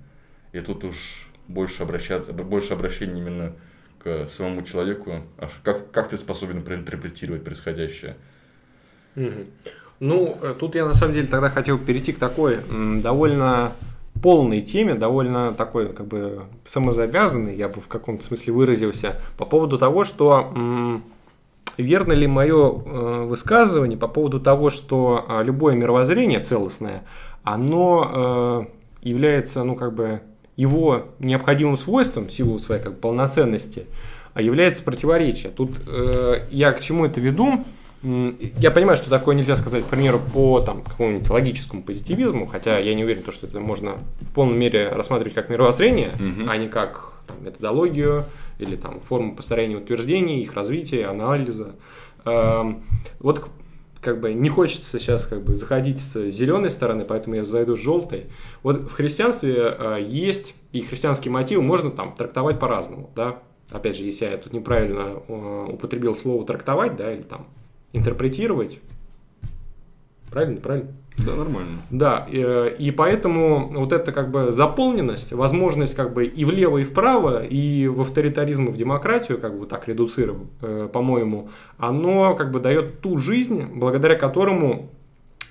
и 0.57 0.61
тут 0.61 0.83
уж 0.83 1.29
больше 1.47 1.83
обращаться, 1.83 2.33
больше 2.33 2.73
обращения 2.73 3.19
именно 3.19 3.53
к 3.99 4.27
самому 4.27 4.63
человеку, 4.63 5.21
аж 5.37 5.51
как, 5.63 5.91
как 5.91 6.09
ты 6.09 6.17
способен 6.17 6.63
проинтерпретировать 6.63 7.43
происходящее. 7.43 8.17
Мгм. 9.15 9.47
Ну, 9.99 10.37
э, 10.41 10.53
тут 10.59 10.75
я 10.75 10.85
на 10.85 10.93
самом 10.93 11.13
деле 11.13 11.27
тогда 11.27 11.49
хотел 11.49 11.79
перейти 11.79 12.13
к 12.13 12.19
такой 12.19 12.59
довольно 13.01 13.71
полной 14.21 14.61
теме, 14.61 14.95
довольно 14.95 15.53
такой 15.53 15.93
как 15.93 16.07
бы 16.07 16.43
самозавязанной, 16.65 17.55
я 17.55 17.69
бы 17.69 17.81
в 17.81 17.87
каком-то 17.87 18.23
смысле 18.23 18.53
выразился, 18.53 19.21
по 19.37 19.45
поводу 19.45 19.77
того, 19.77 20.03
что 20.03 20.51
м, 20.55 21.03
верно 21.77 22.13
ли 22.13 22.27
мое 22.27 22.69
э, 22.69 23.23
высказывание 23.25 23.97
по 23.97 24.07
поводу 24.07 24.39
того, 24.39 24.69
что 24.69 25.25
а, 25.27 25.43
любое 25.43 25.75
мировоззрение 25.75 26.39
целостное, 26.39 27.03
оно 27.43 28.67
э, 29.03 29.07
является, 29.07 29.63
ну, 29.63 29.75
как 29.75 29.93
бы, 29.93 30.21
его 30.57 31.05
необходимым 31.19 31.77
свойством, 31.77 32.27
в 32.27 32.33
силу 32.33 32.59
своей 32.59 32.81
как 32.81 32.99
полноценности, 32.99 33.85
а 34.33 34.41
является 34.41 34.83
противоречие. 34.83 35.51
Тут 35.51 35.71
э, 35.87 36.47
я 36.51 36.73
к 36.73 36.81
чему 36.81 37.05
это 37.05 37.21
веду? 37.21 37.63
я 38.03 38.69
понимаю, 38.71 38.95
что 38.95 39.09
такое 39.09 39.35
нельзя 39.35 39.55
сказать, 39.55 39.83
к 39.83 39.87
примеру, 39.87 40.21
по 40.33 40.61
там, 40.61 40.83
какому-нибудь 40.83 41.29
логическому 41.29 41.81
позитивизму, 41.81 42.45
хотя 42.45 42.77
я 42.77 42.93
не 42.93 43.03
уверен, 43.03 43.23
что 43.31 43.47
это 43.47 43.59
можно 43.59 43.95
в 44.21 44.33
полной 44.33 44.55
мере 44.55 44.89
рассматривать 44.89 45.33
как 45.33 45.49
мировоззрение, 45.49 46.09
угу. 46.09 46.47
а 46.47 46.57
не 46.57 46.67
как 46.67 47.13
там, 47.25 47.37
методологию 47.43 48.25
или 48.59 48.75
там, 48.75 48.99
форму 48.99 49.35
построения 49.35 49.77
утверждений, 49.77 50.41
их 50.41 50.53
развития, 50.53 51.07
анализа. 51.07 51.75
Эм, 52.25 52.83
вот 53.19 53.49
как 54.01 54.19
бы 54.19 54.33
не 54.33 54.49
хочется 54.49 54.99
сейчас 54.99 55.25
как 55.25 55.43
бы 55.43 55.55
заходить 55.55 56.01
с 56.01 56.29
зеленой 56.29 56.71
стороны, 56.71 57.05
поэтому 57.05 57.35
я 57.35 57.45
зайду 57.45 57.75
с 57.75 57.79
желтой. 57.79 58.27
Вот 58.63 58.89
в 58.89 58.93
христианстве 58.93 59.55
э, 59.57 59.97
есть 60.05 60.55
и 60.71 60.81
христианские 60.81 61.31
мотивы 61.31 61.61
можно 61.61 61.91
там 61.91 62.15
трактовать 62.15 62.59
по-разному, 62.59 63.09
да. 63.15 63.39
Опять 63.71 63.97
же, 63.97 64.03
если 64.03 64.25
я 64.25 64.37
тут 64.37 64.53
неправильно 64.53 65.21
э, 65.27 65.67
употребил 65.73 66.15
слово 66.15 66.45
трактовать, 66.45 66.95
да, 66.95 67.13
или 67.13 67.21
там 67.21 67.47
интерпретировать. 67.93 68.79
Правильно, 70.29 70.59
правильно? 70.59 70.93
Да, 71.25 71.35
нормально. 71.35 71.81
Да, 71.89 72.27
и, 72.29 72.39
э, 72.39 72.75
и 72.77 72.91
поэтому 72.91 73.71
вот 73.73 73.91
эта 73.91 74.11
как 74.11 74.29
бы 74.29 74.51
заполненность, 74.51 75.33
возможность 75.33 75.95
как 75.95 76.13
бы 76.13 76.25
и 76.25 76.45
влево, 76.45 76.77
и 76.77 76.83
вправо, 76.83 77.43
и 77.43 77.87
в 77.87 78.01
авторитаризм, 78.01 78.65
и 78.65 78.71
в 78.71 78.77
демократию, 78.77 79.39
как 79.39 79.57
бы 79.57 79.65
так 79.65 79.87
редуцировав, 79.87 80.47
э, 80.61 80.89
по-моему, 80.91 81.49
оно 81.77 82.35
как 82.35 82.51
бы 82.51 82.59
дает 82.59 83.01
ту 83.01 83.17
жизнь, 83.17 83.65
благодаря 83.73 84.15
которому 84.15 84.89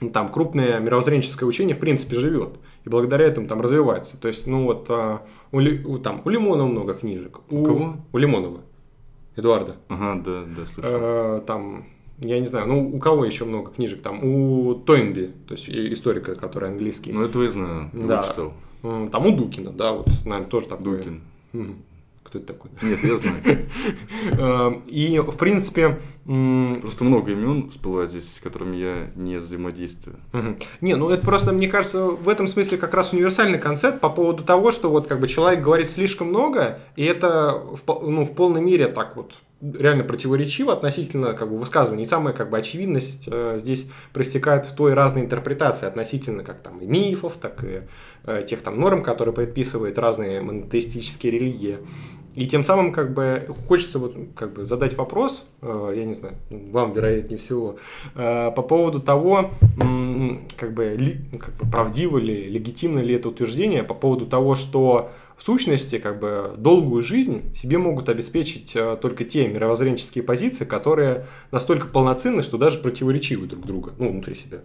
ну, 0.00 0.10
там 0.10 0.28
крупное 0.28 0.78
мировоззренческое 0.78 1.48
учение 1.48 1.74
в 1.74 1.78
принципе 1.78 2.16
живет 2.16 2.58
и 2.84 2.88
благодаря 2.88 3.24
этому 3.24 3.48
там 3.48 3.60
развивается. 3.60 4.18
То 4.18 4.28
есть, 4.28 4.46
ну 4.46 4.64
вот 4.64 4.86
а, 4.90 5.22
у, 5.52 5.58
у, 5.58 5.98
там, 5.98 6.22
у 6.24 6.28
Лимонова 6.28 6.66
много 6.66 6.94
книжек. 6.94 7.40
У, 7.50 7.60
у 7.60 7.64
кого? 7.64 7.96
У 8.12 8.18
Лимонова. 8.18 8.60
Эдуарда. 9.36 9.76
Ага, 9.88 10.22
да, 10.24 10.44
да, 10.56 10.66
слышал. 10.66 10.90
Э, 10.94 11.42
там 11.46 11.86
я 12.20 12.40
не 12.40 12.46
знаю, 12.46 12.66
ну 12.66 12.96
у 12.96 12.98
кого 12.98 13.24
еще 13.24 13.44
много 13.44 13.70
книжек 13.70 14.02
там? 14.02 14.24
У 14.24 14.74
Тойнби, 14.74 15.32
то 15.46 15.54
есть 15.54 15.68
историка, 15.68 16.34
который 16.34 16.70
английский. 16.70 17.12
Ну 17.12 17.22
это 17.22 17.42
я 17.42 17.48
знаю, 17.50 17.90
да. 17.92 18.22
читал. 18.22 18.52
Там 18.82 19.26
у 19.26 19.36
Дукина, 19.36 19.70
да, 19.70 19.92
вот, 19.92 20.08
наверное, 20.24 20.48
тоже 20.48 20.66
такой. 20.66 20.98
Дукин. 20.98 21.22
Кто 22.26 22.38
это 22.38 22.46
такой? 22.48 22.70
Нет, 22.82 23.04
я 23.04 23.16
знаю. 23.18 23.36
Эм, 24.32 24.82
и, 24.88 25.20
в 25.20 25.36
принципе... 25.36 26.00
Просто 26.82 27.04
много 27.04 27.30
имен 27.30 27.70
всплывает 27.70 28.10
здесь, 28.10 28.34
с 28.34 28.40
которыми 28.40 28.76
я 28.76 29.08
не 29.14 29.36
взаимодействую. 29.36 30.16
Не, 30.80 30.96
ну 30.96 31.08
это 31.10 31.24
просто, 31.24 31.52
мне 31.52 31.68
кажется, 31.68 32.04
в 32.04 32.28
этом 32.28 32.48
смысле 32.48 32.78
как 32.78 32.94
раз 32.94 33.12
универсальный 33.12 33.60
концепт 33.60 34.00
по 34.00 34.10
поводу 34.10 34.42
того, 34.42 34.72
что 34.72 34.90
вот 34.90 35.06
как 35.06 35.20
бы 35.20 35.28
человек 35.28 35.62
говорит 35.62 35.88
слишком 35.88 36.30
много, 36.30 36.80
и 36.96 37.04
это 37.04 37.62
ну, 37.86 38.24
в 38.24 38.34
полной 38.34 38.60
мере 38.60 38.88
так 38.88 39.16
вот 39.16 39.34
реально 39.60 40.04
противоречиво 40.04 40.72
относительно 40.72 41.32
как 41.32 41.50
бы, 41.50 41.58
высказываний. 41.58 42.02
И 42.02 42.06
самая 42.06 42.34
как 42.34 42.50
бы, 42.50 42.58
очевидность 42.58 43.28
э, 43.30 43.58
здесь 43.58 43.88
проистекает 44.12 44.66
в 44.66 44.74
той 44.74 44.94
разной 44.94 45.22
интерпретации 45.22 45.86
относительно 45.86 46.44
как 46.44 46.60
там 46.60 46.78
и 46.80 46.86
мифов, 46.86 47.34
так 47.40 47.64
и 47.64 47.82
э, 48.24 48.44
тех 48.46 48.60
там 48.62 48.78
норм, 48.78 49.02
которые 49.02 49.34
предписывают 49.34 49.98
разные 49.98 50.40
монотеистические 50.40 51.32
религии. 51.32 51.78
И 52.36 52.46
тем 52.46 52.62
самым 52.62 52.92
как 52.92 53.14
бы 53.14 53.48
хочется 53.66 53.98
вот 53.98 54.14
как 54.34 54.52
бы 54.52 54.66
задать 54.66 54.96
вопрос, 54.98 55.48
э, 55.62 55.94
я 55.96 56.04
не 56.04 56.12
знаю, 56.12 56.34
вам 56.50 56.92
вероятнее 56.92 57.38
всего, 57.38 57.76
э, 58.14 58.50
по 58.54 58.60
поводу 58.62 59.00
того, 59.00 59.52
как 60.58 60.74
бы, 60.74 60.96
ли, 60.98 61.20
как 61.40 61.54
бы 61.56 61.70
правдиво 61.70 62.18
ли, 62.18 62.46
легитимно 62.50 62.98
ли 62.98 63.14
это 63.14 63.30
утверждение 63.30 63.82
по 63.82 63.94
поводу 63.94 64.26
того, 64.26 64.54
что 64.54 65.10
в 65.36 65.42
сущности, 65.42 65.98
как 65.98 66.18
бы 66.18 66.54
долгую 66.56 67.02
жизнь 67.02 67.54
себе 67.54 67.78
могут 67.78 68.08
обеспечить 68.08 68.74
э, 68.74 68.96
только 69.00 69.24
те 69.24 69.46
мировоззренческие 69.48 70.24
позиции, 70.24 70.64
которые 70.64 71.26
настолько 71.50 71.88
полноценны, 71.88 72.42
что 72.42 72.56
даже 72.56 72.78
противоречивы 72.78 73.46
друг 73.46 73.66
другу, 73.66 73.92
ну, 73.98 74.10
внутри 74.10 74.34
себя. 74.34 74.60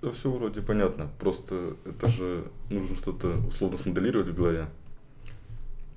Да 0.00 0.10
все 0.10 0.30
вроде 0.30 0.62
понятно, 0.62 1.10
просто 1.18 1.76
это 1.84 2.08
же 2.08 2.44
нужно 2.70 2.96
что-то 2.96 3.38
условно 3.46 3.76
смоделировать 3.76 4.28
в 4.28 4.34
голове. 4.34 4.68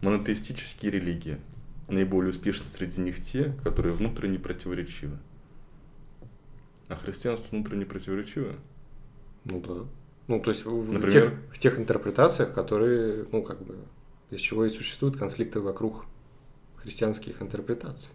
Монотеистические 0.02 0.92
религии. 0.92 1.38
Наиболее 1.88 2.32
успешны 2.32 2.70
среди 2.70 3.02
них 3.02 3.22
те, 3.22 3.56
которые 3.64 3.94
внутренне 3.94 4.38
противоречивы. 4.38 5.18
А 6.88 6.96
христианство 6.96 7.56
внутренне 7.56 7.86
противоречиво? 7.86 8.54
Ну 9.46 9.60
да. 9.62 9.86
Ну, 10.28 10.40
то 10.40 10.52
есть 10.52 10.66
в, 10.66 10.70
в, 10.70 11.12
тех, 11.12 11.34
в 11.52 11.58
тех 11.58 11.80
интерпретациях, 11.80 12.54
которые, 12.54 13.26
ну, 13.32 13.42
как 13.42 13.64
бы, 13.64 13.78
из 14.32 14.40
чего 14.40 14.66
и 14.66 14.70
существуют 14.70 15.18
конфликты 15.18 15.60
вокруг 15.60 16.06
христианских 16.78 17.42
интерпретаций. 17.42 18.12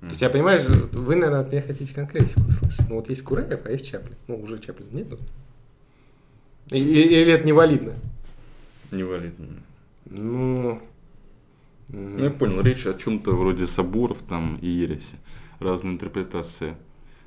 Mm-hmm. 0.00 0.06
То 0.06 0.08
есть 0.10 0.22
я 0.22 0.30
понимаю, 0.30 0.88
вы, 0.92 1.16
наверное, 1.16 1.40
от 1.40 1.50
меня 1.50 1.62
хотите 1.62 1.92
конкретику 1.92 2.42
услышать. 2.42 2.88
Ну 2.88 2.96
вот 2.96 3.08
есть 3.08 3.22
Кураев, 3.22 3.60
а 3.64 3.70
есть 3.70 3.90
Чаплин. 3.90 4.16
Ну, 4.28 4.40
уже 4.40 4.58
Чаплин 4.58 4.88
нет. 4.92 5.08
И, 6.70 6.78
или 6.78 7.32
это 7.32 7.46
невалидно? 7.46 7.94
Невалидно. 8.90 9.46
Ну... 10.06 10.80
Ну, 11.90 12.22
я 12.22 12.30
понял, 12.30 12.60
речь 12.60 12.84
о 12.84 12.92
чем-то 12.92 13.32
вроде 13.32 13.66
соборов 13.66 14.18
там 14.28 14.58
и 14.60 14.68
ереси. 14.68 15.16
Разные 15.58 15.94
интерпретации. 15.94 16.76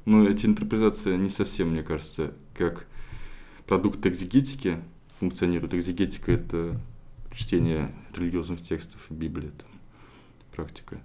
Но 0.06 0.27
эти 0.27 0.45
интерпретации 0.45 1.15
не 1.17 1.30
совсем, 1.30 1.69
мне 1.69 1.82
кажется, 1.82 2.34
как 2.56 2.86
продукт 3.65 4.06
экзегетики 4.06 4.80
функционируют. 5.19 5.73
Экзегетика– 5.73 6.32
это 6.34 6.80
чтение 7.34 7.91
религиозных 8.13 8.62
текстов 8.62 9.06
Библии, 9.10 9.50
это 9.50 9.65
практика. 10.56 11.02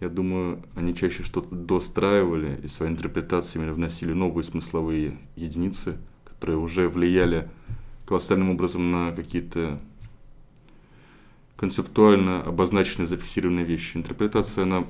Я 0.00 0.08
думаю, 0.08 0.62
они 0.74 0.94
чаще 0.94 1.22
что-то 1.22 1.54
достраивали 1.54 2.60
и 2.62 2.68
своими 2.68 2.94
интерпретациями 2.94 3.70
вносили 3.70 4.12
новые 4.12 4.44
смысловые 4.44 5.18
единицы, 5.36 5.96
которые 6.24 6.58
уже 6.58 6.88
влияли 6.88 7.48
колоссальным 8.04 8.50
образом 8.50 8.90
на 8.90 9.12
какие-то 9.12 9.80
концептуально 11.56 12.42
обозначенные, 12.42 13.06
зафиксированные 13.06 13.64
вещи. 13.64 13.96
Интерпретация, 13.96 14.64
она 14.64 14.84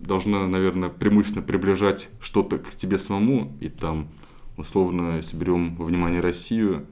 должна, 0.00 0.46
наверное, 0.48 0.88
преимущественно 0.88 1.44
приближать 1.44 2.08
что-то 2.20 2.58
к 2.58 2.74
тебе 2.74 2.98
самому, 2.98 3.56
и 3.60 3.68
там, 3.68 4.08
условно, 4.56 5.16
если 5.16 5.36
берем 5.36 5.76
во 5.76 5.84
внимание 5.84 6.20
Россию, 6.20 6.86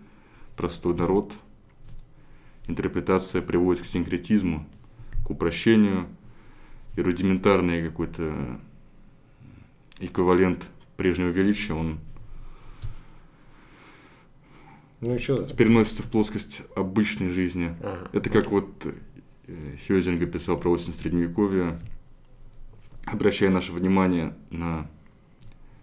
простой 0.56 0.94
народ– 0.94 1.32
интерпретация 2.66 3.42
приводит 3.42 3.82
к 3.82 3.86
синкретизму, 3.86 4.66
к 5.24 5.30
упрощению, 5.30 6.06
и 6.96 7.02
рудиментарный 7.02 7.86
какой-то 7.86 8.58
эквивалент 9.98 10.66
прежнего 10.96 11.28
величия, 11.28 11.74
он 11.74 11.98
ну, 15.00 15.12
еще 15.12 15.46
переносится 15.56 16.02
в 16.02 16.06
плоскость 16.06 16.62
обычной 16.74 17.30
жизни. 17.30 17.76
Ага, 17.82 18.08
Это 18.12 18.30
как 18.30 18.50
вот 18.50 18.86
э, 19.46 19.76
Хёзинга 19.86 20.26
писал 20.26 20.56
про 20.58 20.70
осень 20.70 20.94
Средневековья, 20.94 21.78
обращая 23.04 23.50
наше 23.50 23.72
внимание 23.72 24.34
на 24.50 24.88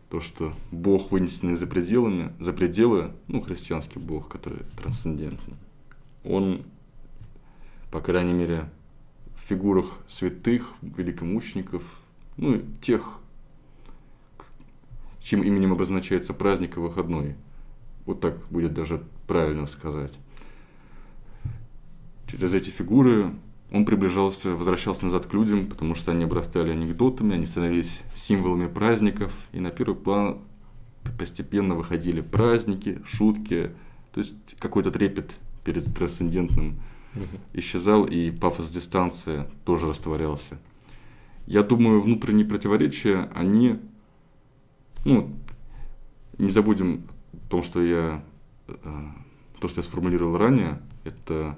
то, 0.10 0.20
что 0.20 0.54
Бог, 0.72 1.12
вынесенный 1.12 1.56
за 1.56 1.68
пределами, 1.68 2.34
за 2.40 2.54
пределы, 2.54 3.14
ну, 3.28 3.42
христианский 3.42 4.00
Бог, 4.00 4.30
который 4.30 4.60
трансцендентный, 4.78 5.56
он 6.24 6.66
по 7.94 8.02
крайней 8.02 8.34
мере, 8.34 8.72
в 9.36 9.48
фигурах 9.48 10.00
святых, 10.08 10.74
великомучеников, 10.82 11.84
ну, 12.38 12.60
тех, 12.82 13.20
чьим 15.22 15.44
именем 15.44 15.74
обозначается 15.74 16.34
праздник 16.34 16.76
и 16.76 16.80
выходной. 16.80 17.36
Вот 18.08 18.20
так 18.20 18.48
будет 18.50 18.74
даже 18.74 19.04
правильно 19.28 19.68
сказать. 19.68 20.18
Через 22.26 22.56
эти 22.56 22.72
фигуры 22.72 23.36
он 23.72 23.86
приближался, 23.86 24.56
возвращался 24.56 25.06
назад 25.06 25.28
к 25.28 25.34
людям, 25.36 25.68
потому 25.68 25.94
что 25.94 26.10
они 26.10 26.24
обрастали 26.24 26.72
анекдотами, 26.72 27.36
они 27.36 27.46
становились 27.46 28.02
символами 28.16 28.68
праздников, 28.68 29.36
и 29.52 29.60
на 29.60 29.70
первый 29.70 29.96
план 29.96 30.40
постепенно 31.20 31.76
выходили 31.76 32.22
праздники, 32.22 33.04
шутки, 33.06 33.70
то 34.14 34.20
есть 34.20 34.56
какой-то 34.58 34.90
трепет 34.90 35.36
перед 35.64 35.94
трансцендентным 35.94 36.80
исчезал, 37.54 38.06
и 38.06 38.32
пафос 38.32 38.70
дистанции 38.70 39.46
тоже 39.66 39.88
растворялся. 39.88 40.60
Я 41.46 41.64
думаю, 41.64 42.02
внутренние 42.02 42.46
противоречия, 42.46 43.30
они, 43.36 43.80
ну, 45.06 45.32
не 46.38 46.52
забудем 46.52 47.04
о 47.34 47.50
том, 47.50 47.64
что 47.64 47.84
я, 47.84 48.24
э, 48.68 48.74
то, 49.60 49.68
что 49.68 49.80
я 49.80 49.84
сформулировал 49.84 50.38
ранее, 50.38 50.82
это 51.04 51.58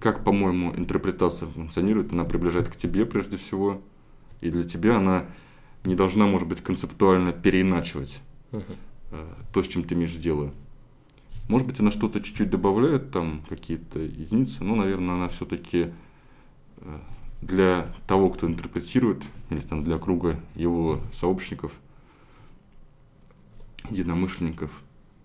как, 0.00 0.24
по-моему, 0.24 0.74
интерпретация 0.76 1.48
функционирует, 1.48 2.12
она 2.12 2.24
приближает 2.24 2.68
к 2.68 2.76
тебе 2.76 3.06
прежде 3.06 3.36
всего, 3.36 3.80
и 4.40 4.50
для 4.50 4.64
тебя 4.64 4.96
она 4.96 5.26
не 5.84 5.94
должна, 5.94 6.26
может 6.26 6.48
быть, 6.48 6.60
концептуально 6.60 7.32
переиначивать 7.32 8.20
uh-huh. 8.50 9.46
то, 9.52 9.62
с 9.62 9.68
чем 9.68 9.84
ты 9.84 9.94
имеешь 9.94 10.14
дело. 10.14 10.52
Может 11.48 11.66
быть, 11.66 11.80
она 11.80 11.90
что-то 11.90 12.20
чуть-чуть 12.20 12.50
добавляет, 12.50 13.10
там 13.10 13.42
какие-то 13.48 13.98
единицы, 13.98 14.64
но, 14.64 14.74
наверное, 14.76 15.16
она 15.16 15.28
все-таки 15.28 15.90
э, 16.78 16.98
для 17.42 17.88
того, 18.06 18.30
кто 18.30 18.46
интерпретирует, 18.46 19.22
или 19.50 19.60
там 19.60 19.84
для 19.84 19.98
круга 19.98 20.40
его 20.54 21.00
сообщников, 21.12 21.72
единомышленников. 23.90 24.70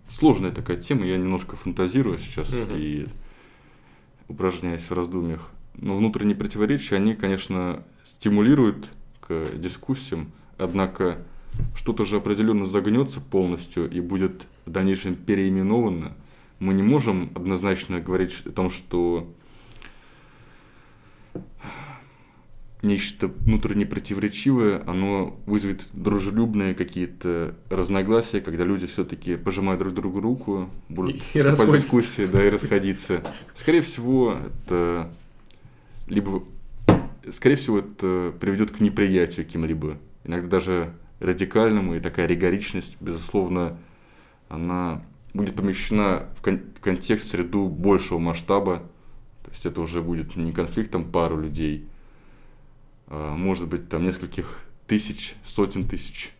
Сложная 0.09 0.51
такая 0.51 0.77
тема, 0.77 1.05
я 1.05 1.17
немножко 1.17 1.55
фантазирую 1.55 2.17
сейчас 2.17 2.51
Мгм. 2.51 2.75
и 2.75 3.05
упражняюсь 4.27 4.89
в 4.89 4.93
раздумьях. 4.93 5.51
Но 5.75 5.95
внутренние 5.97 6.35
противоречия, 6.35 6.95
они, 6.95 7.13
конечно, 7.13 7.83
стимулируют 8.03 8.89
к 9.19 9.51
дискуссиям, 9.55 10.31
однако 10.57 11.19
что-то 11.75 12.03
же 12.05 12.17
определенно 12.17 12.65
загнется 12.65 13.19
полностью 13.21 13.89
и 13.89 13.99
будет 13.99 14.47
в 14.67 14.71
дальнейшем 14.71 15.15
переименовано. 15.15 16.13
Мы 16.59 16.73
не 16.73 16.83
можем 16.83 17.31
однозначно 17.35 17.99
говорить 17.99 18.43
о 18.45 18.51
том, 18.51 18.69
что 18.69 19.31
нечто 22.81 23.27
внутренне 23.27 23.85
противоречивое, 23.85 24.83
оно 24.85 25.39
вызовет 25.45 25.87
дружелюбные 25.93 26.75
какие-то 26.75 27.55
разногласия, 27.69 28.41
когда 28.41 28.65
люди 28.65 28.85
все-таки 28.87 29.35
пожимают 29.35 29.79
друг 29.79 29.93
другу 29.93 30.19
руку, 30.19 30.69
будут 30.89 31.15
И- 31.15 31.19
вступать 31.41 31.67
в 31.67 31.73
дискуссии, 31.83 32.25
да, 32.25 32.45
и 32.45 32.49
расходиться. 32.49 33.23
Скорее 33.53 33.81
всего, 33.81 34.37
это 34.45 35.11
либо, 36.07 36.43
скорее 37.31 37.55
всего, 37.55 37.79
это 37.79 38.33
приведет 38.39 38.71
к 38.71 38.79
неприятию 38.79 39.45
кем-либо. 39.45 39.97
Иногда 40.23 40.47
даже 40.47 40.93
радикальному, 41.19 41.95
и 41.95 41.99
такая 41.99 42.27
ригоричность, 42.27 42.97
безусловно, 42.99 43.77
она 44.49 45.03
будет 45.33 45.55
помещена 45.55 46.27
в, 46.37 46.41
кон- 46.41 46.61
в 46.75 46.79
контекст, 46.79 47.29
среду 47.29 47.67
большего 47.67 48.19
масштаба. 48.19 48.83
То 49.43 49.51
есть 49.51 49.65
это 49.65 49.81
уже 49.81 50.01
будет 50.01 50.35
не 50.35 50.51
конфликтом 50.51 51.09
пару 51.09 51.39
людей, 51.39 51.87
а 53.07 53.35
может 53.35 53.67
быть 53.67 53.87
там 53.89 54.03
нескольких 54.05 54.61
тысяч, 54.87 55.35
сотен 55.45 55.87
тысяч. 55.87 56.33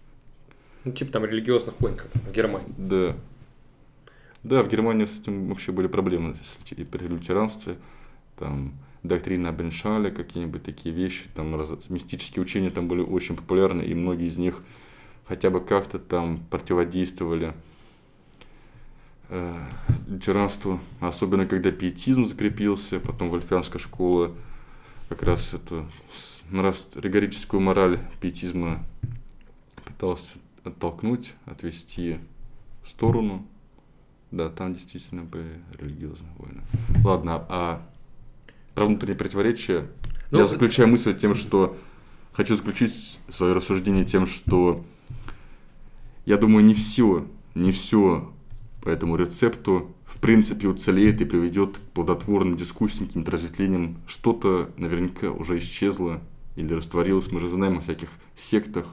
Ну, 0.83 0.91
типа 0.91 1.11
там 1.11 1.25
религиозных 1.25 1.79
войн, 1.79 1.95
как 1.95 2.07
в 2.13 2.31
Германии. 2.31 2.73
Да. 2.77 3.15
Да, 4.43 4.63
в 4.63 4.69
Германии 4.69 5.05
с 5.05 5.19
этим 5.19 5.47
вообще 5.49 5.71
были 5.71 5.87
проблемы 5.87 6.35
и 6.71 6.83
при 6.83 7.07
лютеранстве. 7.07 7.77
Там 8.37 8.73
доктрина 9.03 9.51
Беншаля, 9.51 10.11
какие-нибудь 10.11 10.63
такие 10.63 10.93
вещи, 10.93 11.25
там 11.33 11.55
раз- 11.55 11.89
мистические 11.89 12.43
учения 12.43 12.69
там 12.69 12.87
были 12.87 13.01
очень 13.01 13.35
популярны, 13.35 13.81
и 13.81 13.93
многие 13.93 14.27
из 14.27 14.37
них 14.37 14.63
хотя 15.27 15.49
бы 15.49 15.59
как-то 15.59 15.99
там 15.99 16.39
противодействовали 16.49 17.53
э, 19.29 19.57
лютеранству, 20.07 20.79
особенно 20.99 21.45
когда 21.45 21.71
пиетизм 21.71 22.25
закрепился, 22.25 22.99
потом 22.99 23.29
вольфианская 23.29 23.79
школа 23.79 24.33
как 25.09 25.23
раз 25.23 25.53
эту 25.53 25.87
ригорическую 26.51 27.61
мораль 27.61 27.99
пиетизма 28.21 28.83
пытался 29.85 30.37
оттолкнуть, 30.63 31.33
отвести 31.45 32.19
в 32.83 32.89
сторону. 32.89 33.45
Да, 34.31 34.49
там 34.49 34.73
действительно 34.73 35.23
были 35.23 35.61
религиозные 35.79 36.31
войны. 36.37 36.61
Ладно, 37.03 37.45
а 37.49 37.81
про 38.75 38.85
внутренние 38.85 39.15
противоречия 39.15 39.87
Ну, 40.31 40.39
я 40.39 40.45
заключаю 40.45 40.89
мысль 40.89 41.17
тем, 41.17 41.33
что 41.33 41.77
хочу 42.33 42.55
заключить 42.55 43.19
свое 43.29 43.53
рассуждение 43.53 44.05
тем, 44.05 44.25
что 44.25 44.85
я 46.25 46.37
думаю, 46.37 46.65
не 46.65 46.73
все, 46.73 47.25
не 47.55 47.71
все 47.71 48.31
по 48.81 48.89
этому 48.89 49.15
рецепту 49.15 49.95
в 50.05 50.19
принципе 50.19 50.67
уцелеет 50.67 51.19
и 51.21 51.25
приведет 51.25 51.77
к 51.77 51.81
плодотворным 51.93 52.57
дискуссиям, 52.57 53.07
каким-то 53.07 53.31
разветвлениям. 53.31 53.97
Что-то 54.07 54.71
наверняка 54.77 55.31
уже 55.31 55.57
исчезло 55.57 56.21
или 56.55 56.73
растворилось. 56.73 57.31
Мы 57.31 57.39
же 57.39 57.49
знаем 57.49 57.77
о 57.77 57.81
всяких 57.81 58.09
сектах. 58.35 58.87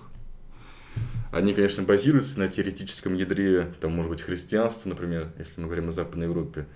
Они, 1.33 1.53
конечно, 1.55 1.83
базируются 1.83 2.39
на 2.39 2.49
теоретическом 2.49 3.15
ядре, 3.15 3.75
там, 3.81 3.93
может 3.93 4.11
быть, 4.11 4.23
христианства, 4.23 4.89
например, 4.89 5.33
если 5.39 5.61
мы 5.61 5.67
говорим 5.67 5.89
о 5.89 5.93
Западной 5.93 6.27
Европе. 6.27 6.67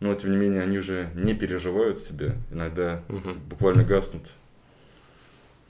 Но, 0.00 0.14
тем 0.14 0.30
не 0.30 0.36
менее, 0.36 0.62
они 0.62 0.78
уже 0.78 1.10
не 1.14 1.34
переживают 1.34 1.98
себя, 1.98 2.36
иногда 2.52 3.02
Мгм. 3.08 3.40
буквально 3.48 3.82
гаснут. 3.82 4.32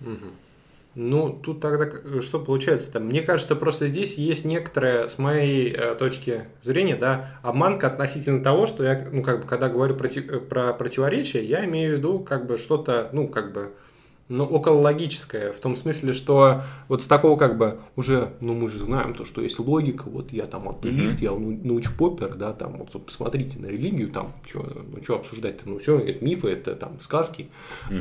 Мгм. 0.01 0.33
Ну, 0.95 1.31
тут 1.33 1.61
тогда 1.61 1.87
к- 1.87 2.23
что 2.23 2.41
получается-то? 2.41 2.99
Мне 2.99 3.23
кажется, 3.23 3.55
просто 3.55 3.87
здесь 3.87 4.15
есть 4.17 4.45
некоторая, 4.45 5.09
с 5.09 5.17
моей 5.19 5.71
э, 5.73 5.95
точки 5.95 6.47
зрения, 6.63 6.97
да, 6.97 7.39
обманка 7.43 7.87
относительно 7.87 8.43
того, 8.43 8.67
что 8.67 8.83
я, 8.83 9.09
ну, 9.13 9.23
как 9.23 9.43
бы, 9.43 9.47
когда 9.47 9.69
говорю 9.69 9.95
э, 9.97 10.41
про 10.41 10.73
противоречие, 10.73 11.45
я 11.45 11.65
имею 11.67 11.95
в 11.95 11.99
виду, 11.99 12.19
как 12.21 12.47
бы, 12.47 12.59
что-то, 12.59 13.11
ну, 13.13 13.29
как 13.29 13.53
бы, 13.53 13.71
ну, 14.29 14.45
около 14.45 14.81
логическое, 14.81 15.53
в 15.53 15.59
том 15.59 15.75
смысле, 15.75 16.13
что 16.13 16.63
вот 16.89 17.03
с 17.03 17.07
такого, 17.07 17.39
как 17.39 17.57
бы, 17.57 17.79
уже, 17.97 18.33
ну, 18.41 18.55
мы 18.55 18.69
же 18.69 18.79
знаем 18.79 19.15
то, 19.15 19.25
что 19.25 19.41
есть 19.41 19.59
логика, 19.59 20.05
вот 20.07 20.33
я 20.33 20.45
там 20.45 20.69
атеист, 20.69 21.21
я 21.21 21.31
ну- 21.31 21.59
научпопер, 21.63 22.35
да, 22.35 22.53
там, 22.53 22.77
вот, 22.79 23.05
посмотрите 23.05 23.59
на 23.59 23.67
религию, 23.67 24.11
там, 24.11 24.33
что 24.47 24.67
ну, 24.93 25.01
чё 25.01 25.17
обсуждать-то, 25.17 25.69
ну, 25.69 25.79
все, 25.79 25.99
это 25.99 26.25
мифы, 26.25 26.49
это 26.49 26.75
там 26.75 27.01
сказки, 27.01 27.49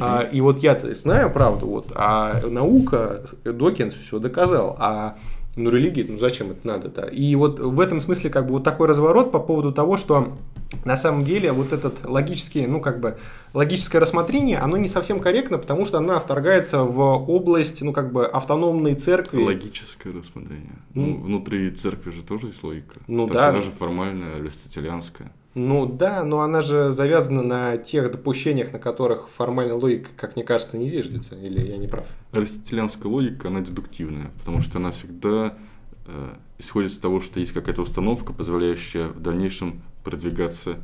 а, 0.01 0.21
и 0.21 0.41
вот 0.41 0.59
я-то 0.59 0.93
знаю 0.95 1.31
правду, 1.31 1.67
вот, 1.67 1.91
а 1.95 2.41
наука, 2.47 3.25
Докинс 3.43 3.93
все 3.93 4.19
доказал, 4.19 4.75
а 4.79 5.15
ну, 5.57 5.71
религии, 5.71 6.05
ну 6.07 6.19
зачем 6.19 6.51
это 6.51 6.67
надо-то? 6.67 7.05
И 7.07 7.35
вот 7.35 7.59
в 7.59 7.79
этом 7.79 7.99
смысле 7.99 8.29
как 8.29 8.45
бы 8.45 8.53
вот 8.53 8.63
такой 8.63 8.87
разворот 8.87 9.31
по 9.31 9.39
поводу 9.39 9.71
того, 9.71 9.97
что 9.97 10.37
на 10.85 10.97
самом 10.97 11.23
деле 11.23 11.51
вот 11.51 11.73
этот 11.73 12.05
логический, 12.05 12.67
ну 12.67 12.79
как 12.79 12.99
бы 12.99 13.17
логическое 13.53 13.99
рассмотрение, 13.99 14.59
оно 14.59 14.77
не 14.77 14.87
совсем 14.87 15.19
корректно, 15.19 15.57
потому 15.57 15.85
что 15.85 15.97
она 15.97 16.19
вторгается 16.19 16.83
в 16.83 16.99
область, 17.29 17.81
ну 17.81 17.93
как 17.93 18.11
бы 18.11 18.25
автономной 18.25 18.95
церкви. 18.95 19.41
Логическое 19.41 20.13
рассмотрение. 20.13 20.77
Ну, 20.93 21.05
Ну, 21.07 21.17
внутри 21.17 21.71
церкви 21.71 22.11
же 22.11 22.23
тоже 22.23 22.47
есть 22.47 22.63
логика. 22.63 22.99
Ну 23.07 23.27
То 23.27 23.33
да. 23.33 23.49
она 23.49 23.61
же 23.61 23.71
формальная, 23.71 24.35
аристотелианская. 24.37 25.31
Ну 25.55 25.87
да, 25.87 26.23
но 26.23 26.41
она 26.41 26.61
же 26.61 26.91
завязана 26.91 27.41
на 27.41 27.77
тех 27.77 28.11
допущениях, 28.11 28.73
на 28.73 28.77
которых 28.77 29.27
формальная 29.35 29.73
логика, 29.73 30.09
как 30.15 30.35
мне 30.35 30.45
кажется, 30.45 30.77
не 30.77 30.87
зиждется. 30.87 31.35
Или 31.35 31.65
я 31.67 31.77
не 31.77 31.87
прав? 31.87 32.05
Аристотелианская 32.31 33.11
логика, 33.11 33.47
она 33.47 33.61
дедуктивная, 33.61 34.29
потому 34.37 34.61
что 34.61 34.77
она 34.77 34.91
всегда 34.91 35.57
э, 36.05 36.29
исходит 36.59 36.91
из 36.91 36.99
того, 36.99 37.21
что 37.21 37.39
есть 37.39 37.53
какая-то 37.53 37.81
установка, 37.81 38.33
позволяющая 38.33 39.07
в 39.07 39.19
дальнейшем 39.19 39.81
продвигаться. 40.03 40.77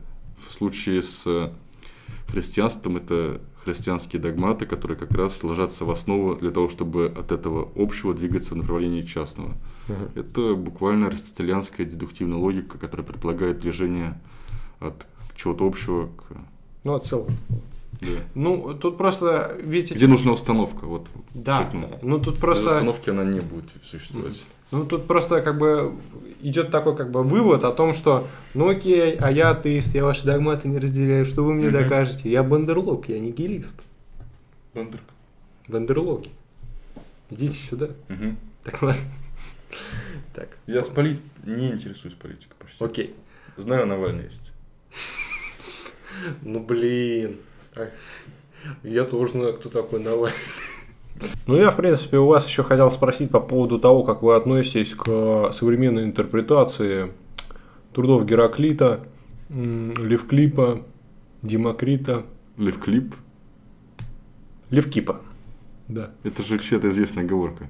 В 0.47 0.51
случае 0.51 1.03
с 1.03 1.53
христианством 2.33 2.97
это 2.97 3.41
христианские 3.63 4.21
догматы, 4.21 4.65
которые 4.65 4.97
как 4.97 5.11
раз 5.11 5.43
ложатся 5.43 5.85
в 5.85 5.91
основу 5.91 6.35
для 6.35 6.51
того, 6.51 6.67
чтобы 6.67 7.05
от 7.05 7.31
этого 7.31 7.69
общего 7.75 8.13
двигаться 8.13 8.55
в 8.55 8.57
направлении 8.57 9.01
частного. 9.03 9.53
Это 10.15 10.55
буквально 10.55 11.07
аристотелианская 11.07 11.85
дедуктивная 11.85 12.37
логика, 12.37 12.77
которая 12.77 13.05
предполагает 13.05 13.59
движение 13.59 14.19
от 14.79 15.05
чего-то 15.35 15.65
общего 15.65 16.07
к... 16.07 16.35
Ну, 16.83 16.99
в 16.99 17.03
целом. 17.03 17.27
да. 18.01 18.07
Ну, 18.33 18.73
тут 18.73 18.97
просто, 18.97 19.55
видите, 19.61 19.93
Где 19.93 20.07
нужна 20.07 20.33
установка? 20.33 20.85
Вот, 20.85 21.07
да, 21.33 21.71
ну 22.01 22.19
тут 22.19 22.33
Без 22.33 22.41
просто... 22.41 22.65
установки 22.65 23.09
она 23.09 23.23
не 23.23 23.39
будет 23.39 23.65
существовать. 23.83 24.43
Ну, 24.71 24.85
тут 24.85 25.05
просто 25.07 25.41
как 25.41 25.57
бы 25.57 25.95
идет 26.41 26.71
такой 26.71 26.95
как 26.95 27.11
бы 27.11 27.23
вывод 27.23 27.63
о 27.63 27.71
том, 27.71 27.93
что 27.93 28.27
ну 28.53 28.69
окей, 28.69 29.15
а 29.17 29.31
я 29.31 29.51
атеист, 29.51 29.93
я 29.93 30.03
ваши 30.03 30.23
догматы 30.25 30.67
не 30.67 30.79
разделяю, 30.79 31.25
что 31.25 31.43
вы 31.43 31.53
мне 31.53 31.67
Мгм. 31.67 31.83
докажете? 31.83 32.29
Я 32.31 32.41
бандерлог, 32.43 33.07
я 33.07 33.19
нигилист. 33.19 33.77
Бандер. 34.73 34.99
Бандерлоги. 35.67 36.29
Идите 37.29 37.57
сюда. 37.57 37.89
Мгм. 38.09 38.37
Так 38.63 38.81
ладно. 38.81 39.01
Так, 40.33 40.49
Я 40.65 40.83
с 40.83 40.89
полит... 40.89 41.19
не 41.43 41.69
интересуюсь 41.71 42.15
политикой 42.15 42.55
почти. 42.59 42.83
окей. 42.83 43.15
Знаю, 43.57 43.85
Навальный 43.85 44.23
есть. 44.25 44.51
Ну 46.41 46.59
блин. 46.59 47.37
Я 48.83 49.03
тоже 49.05 49.31
знаю, 49.33 49.53
кто 49.53 49.69
такой 49.69 49.99
Навальный. 49.99 50.37
Ну, 51.45 51.55
я, 51.57 51.71
в 51.71 51.75
принципе, 51.77 52.17
у 52.17 52.27
вас 52.27 52.47
еще 52.47 52.63
хотел 52.63 52.89
спросить 52.91 53.31
по 53.31 53.39
поводу 53.39 53.79
того, 53.79 54.03
как 54.03 54.21
вы 54.21 54.35
относитесь 54.35 54.93
к 54.95 55.51
современной 55.51 56.03
интерпретации 56.05 57.13
трудов 57.93 58.25
Гераклита, 58.25 59.05
Левклипа, 59.49 60.81
Демокрита, 61.41 62.23
Левклип. 62.57 63.15
Левкипа. 64.69 65.21
Да. 65.87 66.11
Это 66.23 66.41
же 66.43 66.57
чья-то 66.57 66.89
известная 66.89 67.23
оговорка. 67.23 67.69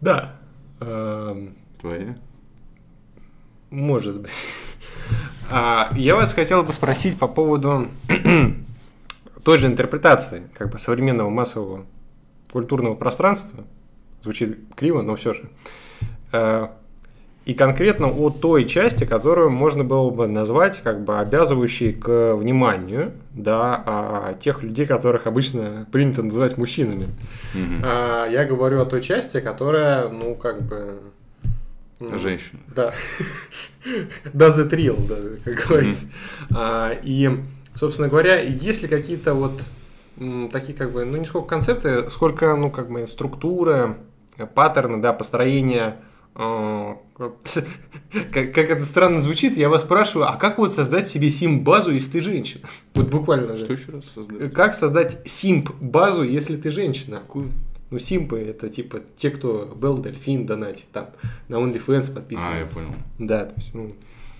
Да. 0.00 0.36
Эм, 0.80 1.56
Твоя? 1.80 2.16
Может 3.70 4.20
быть. 4.20 4.30
А, 5.50 5.90
Я 5.96 6.14
вас 6.14 6.34
хотел 6.34 6.62
бы 6.62 6.74
спросить 6.74 7.18
по 7.18 7.26
поводу 7.26 7.88
той 9.48 9.56
же 9.56 9.66
интерпретации 9.66 10.42
как 10.52 10.68
бы 10.68 10.78
современного 10.78 11.30
массового 11.30 11.86
культурного 12.52 12.94
пространства. 12.94 13.64
Звучит 14.22 14.58
криво, 14.76 15.00
но 15.00 15.16
все 15.16 15.32
же. 15.32 15.48
Э, 16.32 16.68
и 17.46 17.54
конкретно 17.54 18.08
о 18.08 18.28
той 18.28 18.66
части, 18.66 19.04
которую 19.04 19.48
можно 19.48 19.84
было 19.84 20.10
бы 20.10 20.28
назвать 20.28 20.82
как 20.82 21.02
бы 21.02 21.18
обязывающей 21.18 21.94
к 21.94 22.34
вниманию, 22.34 23.12
да, 23.32 23.82
а, 23.86 24.34
тех 24.34 24.62
людей, 24.62 24.84
которых 24.84 25.26
обычно 25.26 25.88
принято 25.90 26.22
называть 26.22 26.58
мужчинами. 26.58 27.06
А, 27.82 28.26
я 28.26 28.44
говорю 28.44 28.82
о 28.82 28.84
той 28.84 29.00
части, 29.00 29.40
которая, 29.40 30.10
ну, 30.10 30.34
как 30.34 30.60
бы... 30.60 31.00
ну, 32.00 32.18
Женщина. 32.18 32.60
Да. 32.76 32.92
Does 34.34 34.58
it 34.58 34.68
real, 34.68 35.06
да, 35.08 35.16
как 35.42 35.66
говорится. 35.66 36.04
А, 36.54 36.92
и, 37.02 37.30
собственно 37.78 38.08
говоря, 38.08 38.40
есть 38.40 38.82
ли 38.82 38.88
какие-то 38.88 39.34
вот 39.34 39.62
такие 40.50 40.76
как 40.76 40.92
бы, 40.92 41.04
ну 41.04 41.16
не 41.16 41.26
сколько 41.26 41.48
концепты, 41.48 42.10
сколько, 42.10 42.56
ну 42.56 42.70
как 42.70 42.90
бы 42.90 43.06
структура, 43.06 43.98
э, 44.36 44.46
паттерны, 44.46 44.98
да, 45.00 45.12
построение 45.12 46.00
э, 46.34 46.94
как, 47.18 48.52
как 48.52 48.70
это 48.70 48.84
странно 48.84 49.20
звучит, 49.20 49.56
я 49.56 49.68
вас 49.68 49.82
спрашиваю, 49.82 50.28
а 50.28 50.36
как 50.36 50.58
вот 50.58 50.72
создать 50.72 51.08
себе 51.08 51.30
симп-базу, 51.30 51.92
если 51.92 52.12
ты 52.12 52.20
женщина? 52.20 52.66
Вот 52.94 53.10
буквально. 53.10 53.56
Что 53.56 53.68
да. 53.68 53.74
еще 53.74 53.92
раз 53.92 54.04
создать? 54.06 54.52
Как 54.52 54.74
создать 54.74 55.28
симп-базу, 55.28 56.24
если 56.24 56.56
ты 56.56 56.70
женщина? 56.70 57.18
Какую? 57.18 57.50
Ну, 57.90 57.98
симпы 57.98 58.38
это 58.40 58.68
типа 58.68 59.00
те, 59.16 59.30
кто 59.30 59.72
был 59.74 59.98
дельфин 59.98 60.46
донатит, 60.46 60.86
там 60.92 61.06
на 61.48 61.56
OnlyFans 61.56 61.88
А, 61.88 62.08
я 62.08 62.14
подписывается. 62.14 62.74
понял. 62.74 62.94
Да, 63.18 63.44
то 63.46 63.54
есть, 63.56 63.74
ну, 63.74 63.88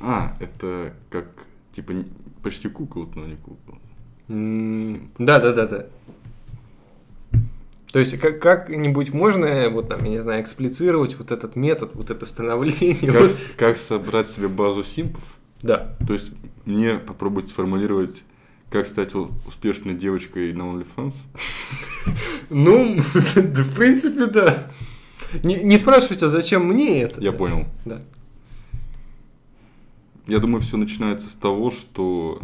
А, 0.00 0.36
это 0.38 0.92
как, 1.08 1.26
типа, 1.72 1.94
почти 2.42 2.68
кукол, 2.68 3.08
но 3.14 3.26
не 3.26 3.36
кукол. 3.36 3.78
да, 5.18 5.38
да, 5.38 5.52
да, 5.52 5.66
да. 5.66 5.86
То 7.92 8.00
есть 8.00 8.18
как, 8.18 8.40
как-нибудь 8.40 9.12
можно, 9.14 9.70
вот 9.70 9.88
там, 9.88 10.04
я 10.04 10.10
не 10.10 10.18
знаю, 10.18 10.42
эксплицировать 10.42 11.18
вот 11.18 11.30
этот 11.30 11.56
метод, 11.56 11.92
вот 11.94 12.10
это 12.10 12.26
становление. 12.26 13.12
Как, 13.12 13.30
как 13.56 13.76
собрать 13.76 14.28
себе 14.28 14.48
базу 14.48 14.82
симпов? 14.82 15.22
Да. 15.62 15.96
То 16.06 16.12
есть 16.12 16.32
мне 16.66 16.94
попробовать 16.94 17.48
сформулировать, 17.48 18.22
как 18.70 18.86
стать 18.86 19.12
успешной 19.46 19.94
девочкой 19.94 20.52
на 20.52 20.62
OnlyFans? 20.62 21.14
Ну, 22.50 22.96
в 23.02 23.74
принципе, 23.74 24.24
да. 24.26 24.70
Не, 25.42 25.76
спрашивайте, 25.76 26.24
а 26.26 26.28
зачем 26.30 26.64
мне 26.66 27.02
это? 27.02 27.20
Я 27.20 27.32
понял. 27.32 27.66
Да. 27.84 28.00
Я 30.28 30.40
думаю, 30.40 30.60
все 30.60 30.76
начинается 30.76 31.30
с 31.30 31.34
того, 31.34 31.70
что 31.70 32.38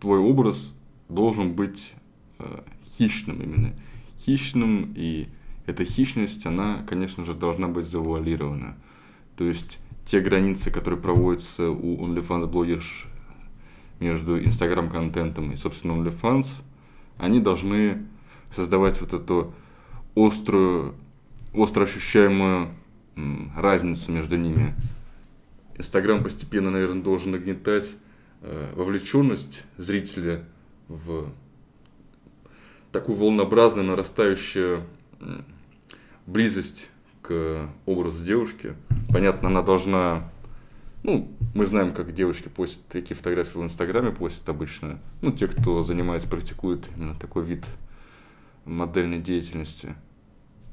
твой 0.00 0.18
образ 0.18 0.74
должен 1.08 1.54
быть 1.54 1.94
э, 2.38 2.60
хищным 2.98 3.40
именно. 3.40 3.72
Хищным, 4.18 4.92
и 4.94 5.28
эта 5.64 5.86
хищность, 5.86 6.44
она, 6.44 6.84
конечно 6.86 7.24
же, 7.24 7.32
должна 7.32 7.68
быть 7.68 7.86
завуалирована. 7.86 8.76
То 9.36 9.44
есть 9.44 9.78
те 10.04 10.20
границы, 10.20 10.70
которые 10.70 11.00
проводятся 11.00 11.70
у 11.70 12.06
OnlyFans 12.06 12.46
блогерш 12.46 13.06
между 13.98 14.38
Instagram-контентом 14.38 15.52
и, 15.52 15.56
собственно, 15.56 15.92
OnlyFans, 15.92 16.60
они 17.16 17.40
должны 17.40 18.04
создавать 18.54 19.00
вот 19.00 19.14
эту 19.14 19.54
острую, 20.14 20.96
остро 21.54 21.84
ощущаемую 21.84 22.74
разницу 23.56 24.12
между 24.12 24.36
ними. 24.36 24.74
Инстаграм 25.76 26.22
постепенно, 26.22 26.70
наверное, 26.70 27.02
должен 27.02 27.32
нагнетать 27.32 27.96
э, 28.42 28.72
вовлеченность 28.74 29.64
зрителя 29.78 30.44
в 30.88 31.32
такую 32.92 33.16
волнообразную 33.16 33.86
нарастающую 33.86 34.84
близость 36.26 36.90
к 37.22 37.68
образу 37.86 38.24
девушки. 38.24 38.74
Понятно, 39.08 39.48
она 39.48 39.62
должна... 39.62 40.30
Ну, 41.02 41.28
мы 41.54 41.66
знаем, 41.66 41.92
как 41.92 42.12
девушки 42.14 42.48
постят, 42.48 42.86
такие 42.86 43.16
фотографии 43.16 43.58
в 43.58 43.62
Инстаграме 43.62 44.10
постят 44.10 44.48
обычно. 44.48 45.00
Ну, 45.20 45.32
те, 45.32 45.48
кто 45.48 45.82
занимается, 45.82 46.28
практикует 46.28 46.88
именно 46.96 47.14
такой 47.14 47.44
вид 47.44 47.66
модельной 48.64 49.18
деятельности. 49.18 49.94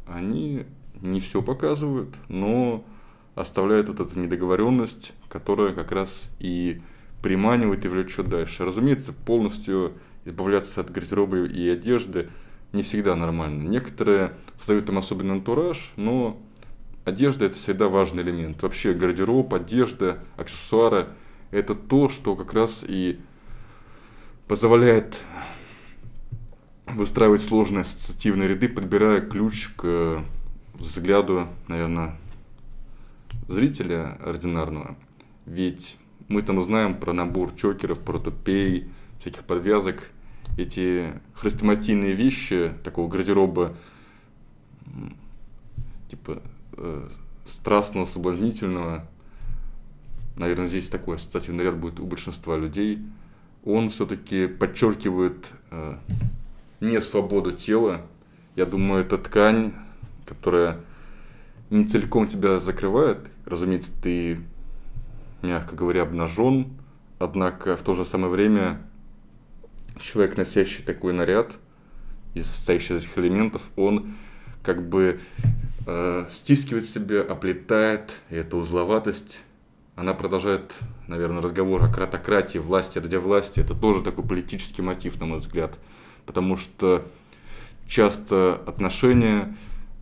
Они 0.06 0.66
не 1.02 1.20
все 1.20 1.42
показывают, 1.42 2.14
но 2.28 2.84
оставляет 3.40 3.88
вот 3.88 4.02
эту 4.02 4.20
недоговоренность, 4.20 5.14
которая 5.30 5.74
как 5.74 5.92
раз 5.92 6.30
и 6.40 6.82
приманивает 7.22 7.86
и 7.86 7.88
влечет 7.88 8.28
дальше. 8.28 8.66
Разумеется, 8.66 9.14
полностью 9.14 9.94
избавляться 10.26 10.82
от 10.82 10.92
гардероба 10.92 11.46
и 11.46 11.70
одежды 11.70 12.30
не 12.74 12.82
всегда 12.82 13.16
нормально. 13.16 13.68
Некоторые 13.68 14.34
создают 14.58 14.88
там 14.88 14.98
особенный 14.98 15.36
антураж, 15.36 15.94
но 15.96 16.38
одежда 17.06 17.46
это 17.46 17.58
всегда 17.58 17.88
важный 17.88 18.24
элемент. 18.24 18.62
Вообще 18.62 18.94
гардероб, 18.94 19.54
одежда, 19.54 20.20
аксессуары 20.36 21.08
это 21.52 21.76
то, 21.76 22.10
что 22.10 22.36
как 22.36 22.54
раз 22.54 22.84
и 22.88 23.20
позволяет 24.48 25.22
выстраивать 26.88 27.42
сложные 27.42 27.82
ассоциативные 27.82 28.50
ряды, 28.50 28.68
подбирая 28.68 29.22
ключ 29.22 29.70
к 29.76 30.24
взгляду, 30.74 31.48
наверное, 31.68 32.18
зрителя 33.50 34.18
ординарного. 34.24 34.96
Ведь 35.46 35.98
мы 36.28 36.42
там 36.44 36.62
знаем 36.62 36.98
про 36.98 37.12
набор 37.12 37.54
чокеров, 37.56 38.00
про 38.00 38.20
тупей, 38.20 38.90
всяких 39.20 39.44
подвязок. 39.44 40.12
Эти 40.58 41.14
хрестоматийные 41.34 42.14
вещи 42.14 42.74
такого 42.84 43.08
гардероба, 43.08 43.76
типа 46.10 46.42
э, 46.74 47.10
страстного, 47.48 48.06
соблазнительного, 48.06 49.08
наверное, 50.36 50.68
здесь 50.68 50.90
такой 50.90 51.16
ассоциативный 51.16 51.64
ряд 51.64 51.78
будет 51.78 52.00
у 52.00 52.06
большинства 52.06 52.58
людей, 52.58 53.00
он 53.66 53.90
все-таки 53.90 54.48
подчеркивает 54.48 55.52
э, 55.72 55.98
не 56.80 57.02
свободу 57.02 57.52
тела. 57.52 58.02
Я 58.56 58.66
думаю, 58.66 59.04
это 59.04 59.18
ткань, 59.18 59.74
которая 60.26 60.80
не 61.70 61.86
целиком 61.86 62.28
тебя 62.28 62.60
закрывает. 62.60 63.30
Разумеется, 63.46 63.92
ты, 64.02 64.40
мягко 65.42 65.76
говоря, 65.76 66.04
обнажен, 66.04 66.68
однако 67.20 67.76
в 67.76 67.82
то 67.82 67.94
же 67.94 68.06
самое 68.06 68.32
время 68.32 68.82
человек, 70.00 70.38
носящий 70.38 70.84
такой 70.84 71.14
наряд, 71.14 71.54
из 72.34 72.46
состоящий 72.48 72.94
из 72.94 73.04
этих 73.04 73.18
элементов, 73.18 73.64
он 73.76 74.16
как 74.64 74.88
бы 74.88 75.20
э, 75.88 76.26
стискивает 76.30 76.86
себя, 76.86 77.22
оплетает, 77.22 78.22
и 78.30 78.36
эта 78.36 78.58
узловатость, 78.58 79.42
она 79.96 80.14
продолжает, 80.14 80.78
наверное, 81.08 81.42
разговор 81.42 81.84
о 81.84 81.92
кратократии, 81.92 82.58
власти 82.58 83.00
ради 83.00 83.18
власти. 83.18 83.60
Это 83.60 83.76
тоже 83.76 84.02
такой 84.02 84.24
политический 84.24 84.82
мотив, 84.82 85.20
на 85.20 85.26
мой 85.26 85.40
взгляд. 85.40 85.78
Потому 86.26 86.56
что 86.56 87.06
часто 87.86 88.62
отношения, 88.66 89.58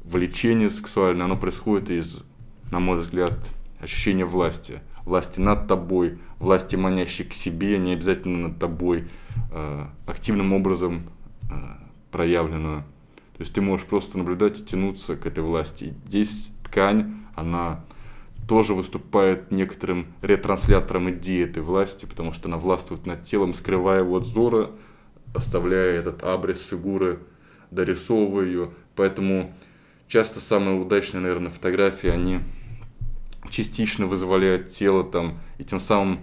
влечение 0.10 0.70
сексуальное, 0.70 1.26
оно 1.26 1.38
происходит 1.38 1.90
из, 1.90 2.24
на 2.72 2.80
мой 2.80 3.00
взгляд, 3.00 3.34
ощущения 3.80 4.26
власти. 4.26 4.82
Власти 5.04 5.40
над 5.40 5.68
тобой, 5.68 6.20
власти 6.40 6.76
манящей 6.76 7.26
к 7.26 7.34
себе, 7.34 7.78
не 7.78 7.94
обязательно 7.94 8.50
над 8.50 8.60
тобой, 8.60 9.08
э, 9.52 9.86
активным 10.06 10.54
образом 10.54 11.04
э, 11.50 11.56
проявленную. 12.12 12.84
То 13.38 13.42
есть 13.42 13.54
ты 13.54 13.62
можешь 13.62 13.86
просто 13.86 14.18
наблюдать 14.18 14.60
и 14.60 14.66
тянуться 14.66 15.16
к 15.16 15.26
этой 15.26 15.44
власти. 15.44 15.94
Здесь 16.08 16.52
ткань, 16.64 17.18
она 17.36 17.84
тоже 18.48 18.74
выступает 18.74 19.52
некоторым 19.52 20.08
ретранслятором 20.22 21.10
идеи 21.12 21.44
этой 21.44 21.62
власти, 21.62 22.06
потому 22.06 22.34
что 22.34 22.48
она 22.48 22.58
властвует 22.58 23.06
над 23.06 23.24
телом, 23.24 23.54
скрывая 23.54 24.00
его 24.00 24.18
от 24.18 24.26
зора, 24.26 24.72
оставляя 25.36 26.00
этот 26.00 26.24
абрис 26.24 26.62
фигуры, 26.62 27.20
дорисовывая 27.72 28.46
ее. 28.46 28.70
Поэтому 28.96 29.54
часто 30.08 30.40
самые 30.40 30.80
удачные, 30.80 31.22
наверное, 31.22 31.52
фотографии, 31.52 32.10
они 32.10 32.40
частично 33.50 34.06
вызволяют 34.06 34.70
тело 34.70 35.04
там, 35.04 35.38
и 35.58 35.64
тем 35.64 35.80
самым 35.80 36.20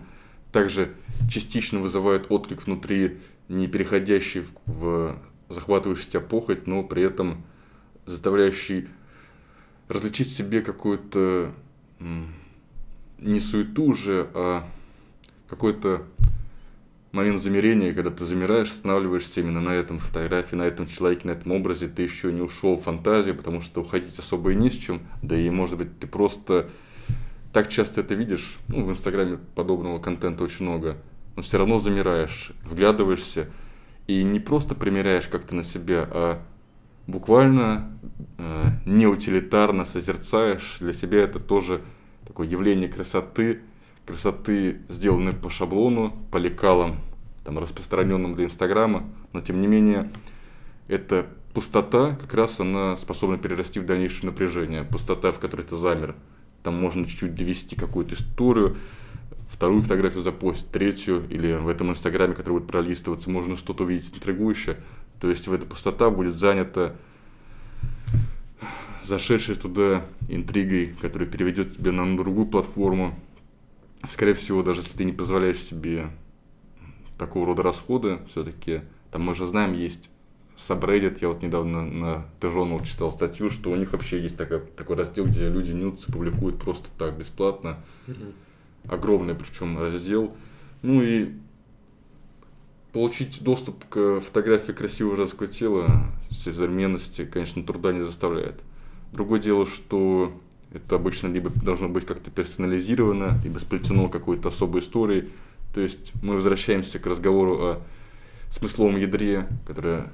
также 0.53 0.95
частично 1.29 1.81
вызывают 1.81 2.27
отклик 2.31 2.65
внутри, 2.67 3.19
не 3.49 3.67
переходящий 3.67 4.41
в, 4.41 4.53
в 4.67 5.19
захватывающий 5.49 6.11
тебя 6.11 6.21
похоть, 6.21 6.67
но 6.67 6.83
при 6.83 7.03
этом 7.03 7.45
заставляющий 8.07 8.89
различить 9.89 10.31
себе 10.31 10.63
какую-то 10.63 11.53
не 13.19 13.41
суету 13.41 13.85
уже, 13.85 14.29
а 14.35 14.69
какой-то 15.49 16.05
момент 17.15 17.41
замерения, 17.41 17.95
когда 17.95 18.11
ты 18.11 18.25
замираешь, 18.25 18.71
останавливаешься 18.71 19.41
именно 19.41 19.61
на 19.61 19.71
этом 19.71 19.99
фотографии, 19.99 20.57
на 20.57 20.63
этом 20.65 20.87
человеке, 20.87 21.29
на 21.29 21.31
этом 21.33 21.53
образе, 21.53 21.87
ты 21.87 22.03
еще 22.03 22.33
не 22.33 22.43
ушел 22.43 22.77
в 22.77 22.83
фантазию, 22.83 23.37
потому 23.37 23.61
что 23.63 23.83
уходить 23.83 24.19
особо 24.19 24.53
и 24.53 24.57
не 24.57 24.69
с 24.69 24.75
чем, 24.75 25.01
да 25.23 25.37
и 25.37 25.49
может 25.49 25.79
быть 25.79 25.99
ты 25.99 26.07
просто 26.07 26.69
так 27.53 27.69
часто 27.69 28.01
это 28.01 28.15
видишь, 28.15 28.59
ну, 28.67 28.85
в 28.85 28.91
Инстаграме 28.91 29.39
подобного 29.55 30.01
контента 30.01 30.43
очень 30.43 30.67
много, 30.67 30.97
но 31.37 31.43
все 31.43 31.57
равно 31.57 31.79
замираешь, 31.79 32.53
вглядываешься 32.65 33.49
и 34.09 34.25
не 34.25 34.41
просто 34.41 34.75
примеряешь 34.75 35.29
как-то 35.29 35.55
на 35.55 35.63
себя, 35.63 36.09
а 36.11 36.43
буквально 37.07 37.97
э, 38.39 38.65
неутилитарно 38.87 39.85
созерцаешь. 39.85 40.79
Для 40.81 40.93
себя 40.93 41.23
это 41.23 41.39
тоже 41.39 41.81
такое 42.27 42.49
явление 42.49 42.89
красоты, 42.89 43.61
красоты, 44.07 44.83
сделанной 44.89 45.33
по 45.33 45.51
шаблону, 45.51 46.13
по 46.31 46.37
лекалам, 46.37 46.97
там, 47.45 47.59
распространенным 47.59 48.35
для 48.35 48.45
Инстаграма, 48.45 49.05
но 49.33 49.41
тем 49.41 49.61
не 49.61 49.67
менее, 49.67 50.11
эта 50.89 51.27
пустота, 51.55 52.17
как 52.17 52.35
раз 52.35 52.61
она 52.61 52.97
способна 52.97 53.39
перерасти 53.39 53.81
в 53.81 53.87
дальнейшее 53.87 54.27
напряжение. 54.27 54.85
Пустота, 54.85 55.31
в 55.31 55.39
которой 55.39 55.63
ты 55.63 55.77
замер. 55.77 56.15
Там 56.63 56.81
можно 56.81 57.07
чуть-чуть 57.07 57.35
довести 57.35 57.77
какую-то 57.77 58.15
историю, 58.15 58.77
вторую 59.51 59.81
фотографию 59.81 60.23
запостить, 60.23 60.71
третью, 60.71 61.27
или 61.31 61.55
в 61.55 61.69
этом 61.69 61.91
инстаграме, 61.91 62.35
который 62.35 62.55
будет 62.55 62.67
пролистываться, 62.67 63.31
можно 63.31 63.57
что-то 63.57 63.85
увидеть 63.85 64.15
интригующее. 64.15 64.79
То 65.21 65.31
есть 65.31 65.47
в 65.47 65.53
эта 65.53 65.65
пустота 65.65 66.11
будет 66.11 66.35
занята 66.35 66.95
зашедшей 69.03 69.55
туда 69.55 70.05
интригой, 70.29 70.95
которая 71.01 71.29
переведет 71.29 71.77
тебя 71.77 71.93
на 71.93 72.17
другую 72.17 72.47
платформу. 72.47 73.19
Скорее 74.09 74.35
всего, 74.35 74.63
даже 74.63 74.81
если 74.81 74.97
ты 74.97 75.05
не 75.05 75.13
позволяешь 75.13 75.63
себе 75.63 76.11
такого 77.19 77.47
рода 77.47 77.63
расходы, 77.63 78.19
все-таки, 78.29 78.83
там 79.11 79.23
мы 79.23 79.35
же 79.35 79.47
знаем, 79.47 79.73
есть 79.73 80.11
Subreddit, 80.57 81.19
я 81.21 81.29
вот 81.29 81.43
недавно 81.43 81.83
на 81.85 82.27
Тежон 82.41 82.83
читал 82.85 83.11
статью, 83.11 83.51
что 83.51 83.71
у 83.71 83.77
них 83.77 83.93
вообще 83.93 84.21
есть 84.21 84.37
такой, 84.37 84.61
такой 84.61 84.97
раздел, 84.97 85.27
где 85.27 85.49
люди 85.49 85.73
нюцы 85.73 86.11
публикуют 86.13 86.61
просто 86.61 86.89
так, 86.97 87.19
бесплатно. 87.19 87.79
Mm-hmm. 88.07 88.35
Огромный 88.89 89.35
причем 89.35 89.79
раздел. 89.79 90.37
Ну 90.83 91.03
и 91.03 91.33
получить 92.93 93.43
доступ 93.43 93.85
к 93.89 94.21
фотографии 94.21 94.73
красивого 94.73 95.17
женского 95.17 95.49
тела 95.49 96.13
современности, 96.31 97.25
конечно, 97.25 97.65
труда 97.65 97.93
не 97.93 98.03
заставляет. 98.03 98.61
Другое 99.13 99.41
дело, 99.41 99.67
что 99.67 100.41
это 100.75 100.97
обычно 100.97 101.29
либо 101.29 101.51
должно 101.51 101.89
быть 101.89 102.05
как-то 102.05 102.31
персонализировано, 102.31 103.41
либо 103.45 103.59
сплетено 103.59 104.09
какой-то 104.09 104.49
особой 104.49 104.81
историей. 104.81 105.31
То 105.73 105.81
есть 105.81 106.13
мы 106.23 106.35
возвращаемся 106.35 106.99
к 106.99 107.07
разговору 107.07 107.55
о 107.63 107.83
смысловом 108.51 108.97
ядре, 108.97 109.47
которое, 109.67 110.13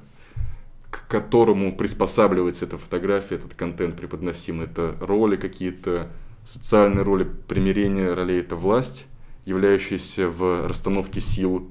к 0.89 1.07
которому 1.07 1.75
приспосабливается 1.75 2.65
эта 2.65 2.77
фотография, 2.77 3.35
этот 3.35 3.55
контент 3.55 3.95
преподносимый. 3.95 4.67
Это 4.67 4.95
роли 4.99 5.35
какие-то, 5.35 6.09
социальные 6.45 7.03
роли, 7.03 7.23
примирение 7.23 8.13
ролей, 8.13 8.41
это 8.41 8.55
власть, 8.55 9.05
являющаяся 9.45 10.29
в 10.29 10.67
расстановке 10.67 11.21
сил, 11.21 11.69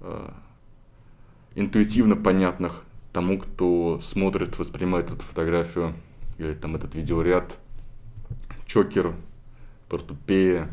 э, 0.00 0.30
интуитивно 1.54 2.16
понятных 2.16 2.84
тому, 3.14 3.38
кто 3.38 4.00
смотрит, 4.02 4.58
воспринимает 4.58 5.06
эту 5.06 5.22
фотографию 5.22 5.94
или 6.36 6.52
там 6.52 6.76
этот 6.76 6.94
видеоряд, 6.94 7.56
чокер, 8.66 9.14
портупея, 9.88 10.70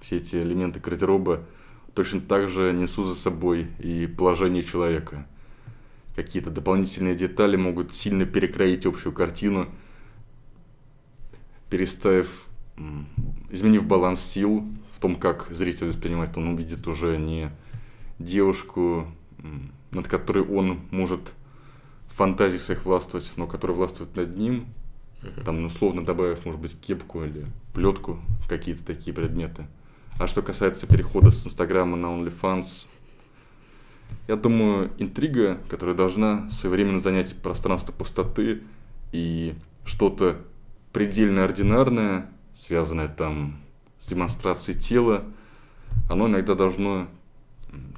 все 0.00 0.16
эти 0.16 0.36
элементы 0.36 0.80
гардероба 0.80 1.44
точно 1.94 2.20
так 2.20 2.48
же 2.48 2.72
несут 2.72 3.06
за 3.06 3.14
собой 3.14 3.68
и 3.78 4.06
положение 4.06 4.62
человека. 4.62 5.26
Какие-то 6.16 6.50
дополнительные 6.50 7.14
детали 7.14 7.56
могут 7.56 7.94
сильно 7.94 8.24
перекроить 8.24 8.86
общую 8.86 9.12
картину, 9.12 9.68
переставив, 11.68 12.46
изменив 13.50 13.86
баланс 13.86 14.20
сил 14.20 14.66
в 14.96 15.00
том, 15.00 15.16
как 15.16 15.48
зритель 15.50 15.86
воспринимает, 15.88 16.36
он 16.36 16.48
увидит 16.48 16.86
уже 16.86 17.16
не 17.16 17.50
девушку, 18.18 19.06
над 19.90 20.08
которой 20.08 20.44
он 20.44 20.80
может 20.90 21.32
фантазии 22.08 22.58
своих 22.58 22.84
властвовать, 22.84 23.32
но 23.36 23.46
которая 23.46 23.76
властвует 23.76 24.14
над 24.14 24.36
ним, 24.36 24.66
там, 25.44 25.64
условно 25.64 26.04
добавив, 26.04 26.44
может 26.44 26.60
быть, 26.60 26.78
кепку 26.80 27.24
или 27.24 27.44
плетку, 27.74 28.18
какие-то 28.48 28.84
такие 28.84 29.14
предметы. 29.14 29.66
А 30.18 30.26
что 30.26 30.42
касается 30.42 30.86
перехода 30.86 31.30
с 31.30 31.46
Инстаграма 31.46 31.96
на 31.96 32.06
OnlyFans, 32.06 32.86
я 34.28 34.36
думаю, 34.36 34.92
интрига, 34.98 35.58
которая 35.68 35.94
должна 35.94 36.50
своевременно 36.50 36.98
занять 36.98 37.34
пространство 37.36 37.92
пустоты 37.92 38.62
и 39.12 39.54
что-то 39.84 40.38
предельно 40.92 41.44
ординарное, 41.44 42.30
связанное 42.54 43.08
там 43.08 43.60
с 43.98 44.08
демонстрацией 44.08 44.78
тела, 44.78 45.24
оно 46.08 46.26
иногда 46.26 46.54
должно 46.54 47.08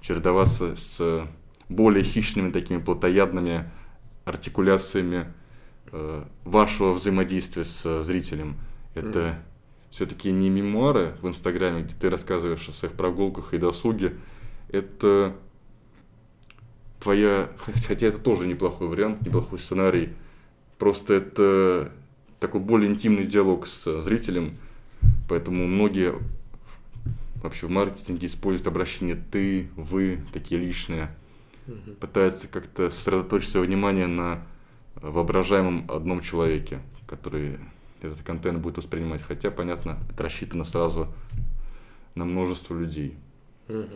чередоваться 0.01 0.77
с 0.77 1.27
более 1.69 2.05
хищными 2.05 2.51
такими 2.51 2.79
плотоядными 2.79 3.71
артикуляциями 4.25 5.33
вашего 6.45 6.93
взаимодействия 6.93 7.65
с 7.65 8.03
зрителем. 8.03 8.57
Это 8.95 9.19
mm. 9.19 9.35
все-таки 9.91 10.33
не 10.33 10.49
мемуары 10.51 11.15
в 11.21 11.29
Инстаграме, 11.29 11.83
где 11.83 11.95
ты 11.95 12.11
рассказываешь 12.11 12.69
о 12.69 12.73
своих 12.73 12.95
прогулках 12.95 13.55
и 13.55 13.59
досуге. 13.59 14.15
Это 14.69 15.37
твоя, 17.01 17.51
хотя 17.87 18.07
это 18.07 18.19
тоже 18.19 18.47
неплохой 18.47 18.89
вариант, 18.89 19.23
неплохой 19.23 19.59
сценарий. 19.59 20.11
Просто 20.79 21.15
это 21.15 21.93
такой 22.41 22.61
более 22.61 22.91
интимный 22.91 23.25
диалог 23.25 23.67
с 23.67 24.03
зрителем, 24.03 24.57
поэтому 25.29 25.67
многие 25.67 26.15
вообще 27.43 27.67
в 27.67 27.71
маркетинге 27.71 28.27
используют 28.27 28.67
обращение 28.67 29.17
ты, 29.31 29.69
вы, 29.77 30.21
такие 30.33 30.61
личные, 30.61 31.15
угу. 31.67 31.95
пытаются 32.01 32.49
как-то 32.49 32.91
сосредоточить 32.91 33.51
свое 33.51 33.67
внимание 33.67 34.07
на 34.07 34.43
воображаемом 34.97 35.91
одном 35.91 36.21
человеке, 36.21 36.81
который 37.07 37.59
этот 38.01 38.23
контент 38.23 38.59
будет 38.59 38.79
воспринимать. 38.79 39.23
Хотя, 39.23 39.51
понятно, 39.51 39.99
это 40.11 40.23
рассчитано 40.23 40.65
сразу 40.65 41.09
на 42.15 42.25
множество 42.25 42.75
людей. 42.79 43.17
Угу. 43.69 43.87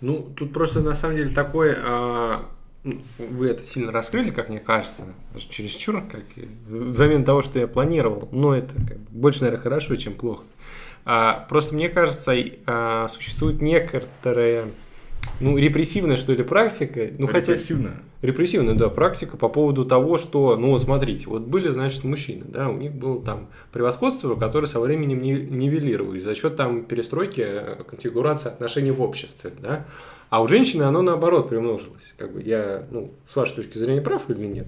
Ну, 0.00 0.32
тут 0.36 0.52
просто 0.52 0.80
на 0.80 0.94
самом 0.94 1.16
деле 1.16 1.30
такой, 1.30 1.74
а, 1.76 2.48
ну, 2.84 3.02
вы 3.18 3.48
это 3.48 3.64
сильно 3.64 3.92
раскрыли, 3.92 4.30
как 4.30 4.48
мне 4.48 4.58
кажется, 4.58 5.14
даже 5.32 5.48
чересчур, 5.48 6.02
как 6.02 6.24
взамен 6.68 7.24
того, 7.24 7.42
что 7.42 7.58
я 7.58 7.66
планировал. 7.66 8.28
Но 8.32 8.54
это 8.54 8.74
как 8.74 8.98
бы, 8.98 9.10
больше, 9.10 9.40
наверное, 9.40 9.62
хорошо, 9.62 9.96
чем 9.96 10.14
плохо. 10.14 10.44
А, 11.04 11.46
просто 11.48 11.74
мне 11.74 11.88
кажется, 11.88 12.34
а, 12.66 13.08
существует 13.08 13.60
некоторая 13.62 14.66
ну, 15.40 15.56
репрессивная, 15.56 16.16
что 16.16 16.32
ли, 16.32 16.42
практика. 16.42 17.10
Ну, 17.18 17.28
репрессивная? 17.28 17.92
Хотя, 17.92 18.02
репрессивная, 18.22 18.74
да, 18.74 18.88
практика 18.88 19.36
по 19.36 19.48
поводу 19.48 19.84
того, 19.84 20.18
что, 20.18 20.56
ну, 20.56 20.70
вот 20.70 20.82
смотрите, 20.82 21.26
вот 21.28 21.42
были, 21.42 21.70
значит, 21.70 22.04
мужчины, 22.04 22.44
да, 22.48 22.68
у 22.68 22.76
них 22.76 22.92
было 22.92 23.22
там 23.22 23.48
превосходство, 23.72 24.34
которое 24.34 24.66
со 24.66 24.80
временем 24.80 25.22
нивелировалось 25.22 26.22
за 26.22 26.34
счет 26.34 26.56
там 26.56 26.84
перестройки 26.84 27.42
э, 27.44 27.82
конфигурации 27.88 28.48
отношений 28.48 28.90
в 28.90 29.00
обществе, 29.00 29.52
да. 29.60 29.86
А 30.30 30.42
у 30.42 30.48
женщины 30.48 30.82
оно 30.82 31.00
наоборот 31.00 31.48
примножилось. 31.48 32.14
Как 32.18 32.32
бы 32.32 32.42
я, 32.42 32.86
ну, 32.90 33.12
с 33.30 33.34
вашей 33.34 33.56
точки 33.56 33.78
зрения 33.78 34.02
прав 34.02 34.28
или 34.28 34.44
нет? 34.44 34.66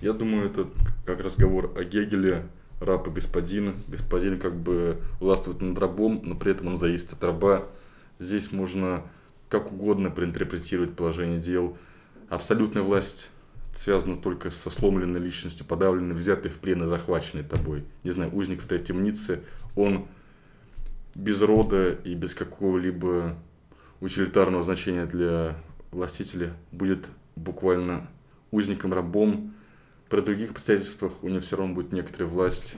Я 0.00 0.12
думаю, 0.12 0.46
это 0.46 0.66
как 1.04 1.20
разговор 1.20 1.72
о 1.76 1.84
Гегеле, 1.84 2.46
раб 2.80 3.06
и 3.06 3.10
господин. 3.10 3.74
Господин 3.86 4.38
как 4.38 4.56
бы 4.56 4.98
властвует 5.20 5.60
над 5.60 5.78
рабом, 5.78 6.20
но 6.24 6.34
при 6.34 6.52
этом 6.52 6.68
он 6.68 6.76
зависит 6.76 7.12
от 7.12 7.22
раба. 7.22 7.64
Здесь 8.18 8.50
можно 8.52 9.02
как 9.48 9.72
угодно 9.72 10.10
проинтерпретировать 10.10 10.94
положение 10.94 11.40
дел. 11.40 11.76
Абсолютная 12.28 12.82
власть 12.82 13.30
связана 13.74 14.16
только 14.16 14.50
со 14.50 14.70
сломленной 14.70 15.20
личностью, 15.20 15.64
подавленной, 15.64 16.14
взятой 16.14 16.50
в 16.50 16.58
плен 16.58 16.82
и 16.82 16.86
захваченной 16.86 17.44
тобой. 17.44 17.84
Не 18.02 18.10
знаю, 18.10 18.34
узник 18.34 18.60
в 18.60 18.66
той 18.66 18.80
темнице, 18.80 19.42
он 19.76 20.08
без 21.14 21.40
рода 21.40 21.90
и 21.90 22.14
без 22.14 22.34
какого-либо 22.34 23.36
утилитарного 24.00 24.62
значения 24.62 25.06
для 25.06 25.56
властителя 25.90 26.54
будет 26.72 27.08
буквально 27.36 28.08
узником, 28.50 28.92
рабом. 28.92 29.54
При 30.08 30.20
других 30.20 30.52
обстоятельствах 30.52 31.22
у 31.22 31.28
него 31.28 31.40
все 31.40 31.56
равно 31.56 31.74
будет 31.74 31.92
некоторая 31.92 32.28
власть. 32.28 32.76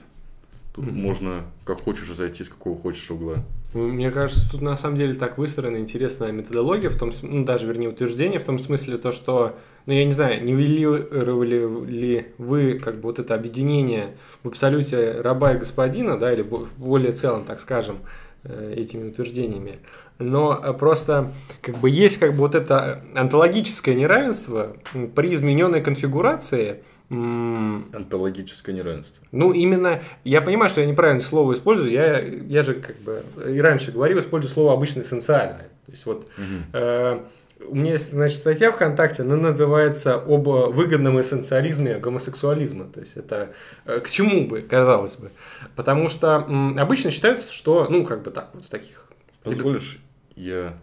Тут 0.73 0.85
mm-hmm. 0.85 0.91
можно 0.91 1.45
как 1.65 1.81
хочешь 1.81 2.13
зайти 2.13 2.43
с 2.43 2.49
какого 2.49 2.79
хочешь 2.79 3.09
угла. 3.11 3.43
Мне 3.73 4.11
кажется, 4.11 4.49
тут 4.51 4.61
на 4.61 4.75
самом 4.75 4.97
деле 4.97 5.13
так 5.13 5.37
выстроена 5.37 5.77
интересная 5.77 6.33
методология, 6.33 6.89
в 6.89 6.97
том, 6.97 7.11
ну, 7.21 7.45
даже, 7.45 7.67
вернее, 7.67 7.87
утверждение, 7.87 8.39
в 8.39 8.43
том 8.43 8.59
смысле 8.59 8.97
то, 8.97 9.13
что, 9.13 9.55
ну, 9.85 9.93
я 9.93 10.03
не 10.03 10.11
знаю, 10.11 10.43
нивелировали 10.43 11.89
ли 11.89 12.27
вы 12.37 12.79
как 12.79 12.95
бы 12.95 13.03
вот 13.03 13.19
это 13.19 13.33
объединение 13.33 14.17
в 14.43 14.49
абсолюте 14.49 15.21
раба 15.21 15.53
и 15.53 15.57
господина, 15.57 16.19
да, 16.19 16.33
или 16.33 16.45
более 16.77 17.13
целом, 17.13 17.45
так 17.45 17.61
скажем, 17.61 17.99
э, 18.43 18.73
этими 18.75 19.07
утверждениями. 19.07 19.77
Но 20.19 20.73
просто 20.73 21.31
как 21.61 21.77
бы 21.77 21.89
есть 21.89 22.17
как 22.17 22.31
бы 22.33 22.39
вот 22.39 22.55
это 22.55 23.01
онтологическое 23.15 23.95
неравенство 23.95 24.75
при 25.15 25.33
измененной 25.33 25.81
конфигурации– 25.81 26.83
Онтологическое 27.11 28.73
неравенство. 28.73 29.25
Ну, 29.33 29.51
именно, 29.51 30.01
я 30.23 30.41
понимаю, 30.41 30.69
что 30.69 30.79
я 30.79 30.87
неправильное 30.87 31.25
слово 31.25 31.53
использую, 31.53 31.91
я, 31.91 32.19
я 32.19 32.63
же 32.63 32.75
как 32.75 32.97
бы 32.99 33.23
и 33.49 33.59
раньше 33.59 33.91
говорил, 33.91 34.19
использую 34.19 34.53
слово 34.53 34.73
обычно 34.73 35.01
эссенциальное. 35.01 35.69
То 35.85 35.91
есть 35.91 36.05
вот 36.05 36.23
угу. 36.37 36.63
э, 36.71 37.19
у 37.67 37.75
меня 37.75 37.93
есть, 37.93 38.11
значит, 38.11 38.37
статья 38.39 38.71
ВКонтакте, 38.71 39.23
она 39.23 39.35
называется 39.35 40.15
«Об 40.15 40.47
выгодном 40.47 41.19
эссенциализме 41.19 41.97
гомосексуализма». 41.97 42.85
То 42.85 43.01
есть, 43.01 43.17
это 43.17 43.53
э, 43.85 43.99
к 43.99 44.09
чему 44.09 44.47
бы, 44.47 44.61
казалось 44.61 45.15
бы. 45.15 45.31
Потому 45.75 46.07
что 46.07 46.45
м, 46.47 46.77
обычно 46.79 47.11
считается, 47.11 47.51
что, 47.51 47.87
ну, 47.89 48.05
как 48.05 48.23
бы 48.23 48.31
так, 48.31 48.49
вот 48.53 48.67
таких... 48.67 49.05
Позволишь, 49.43 49.99
я 50.35 50.77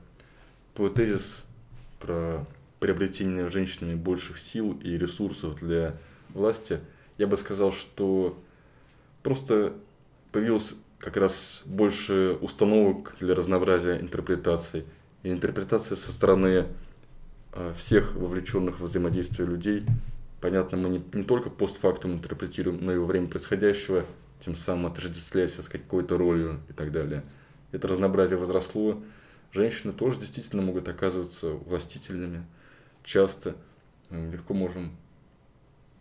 твой 0.74 0.90
тезис 0.90 1.42
про 2.00 2.44
приобретение 2.80 3.48
женщинами 3.50 3.94
больших 3.94 4.38
сил 4.38 4.78
и 4.82 4.96
ресурсов 4.96 5.56
для 5.60 5.94
власти, 6.30 6.80
я 7.16 7.26
бы 7.26 7.36
сказал, 7.36 7.72
что 7.72 8.38
просто 9.22 9.74
появилось 10.32 10.74
как 10.98 11.16
раз 11.16 11.62
больше 11.64 12.36
установок 12.40 13.16
для 13.20 13.34
разнообразия 13.34 14.00
интерпретаций. 14.00 14.84
И 15.22 15.30
интерпретация 15.30 15.96
со 15.96 16.12
стороны 16.12 16.66
э, 17.52 17.72
всех 17.76 18.14
вовлеченных 18.14 18.80
в 18.80 18.84
взаимодействие 18.84 19.48
людей. 19.48 19.84
Понятно, 20.40 20.78
мы 20.78 20.88
не, 20.88 21.04
не 21.12 21.24
только 21.24 21.50
постфактум 21.50 22.14
интерпретируем, 22.14 22.84
но 22.84 22.92
и 22.92 22.98
во 22.98 23.06
время 23.06 23.28
происходящего, 23.28 24.04
тем 24.40 24.54
самым 24.54 24.86
отождествляясь 24.86 25.54
с 25.54 25.68
какой-то 25.68 26.16
ролью 26.16 26.60
и 26.68 26.72
так 26.72 26.92
далее. 26.92 27.24
Это 27.72 27.88
разнообразие 27.88 28.38
возросло. 28.38 29.02
Женщины 29.52 29.92
тоже 29.92 30.20
действительно 30.20 30.62
могут 30.62 30.88
оказываться 30.88 31.50
властительными. 31.50 32.46
Часто 33.02 33.56
легко 34.10 34.54
можем 34.54 34.96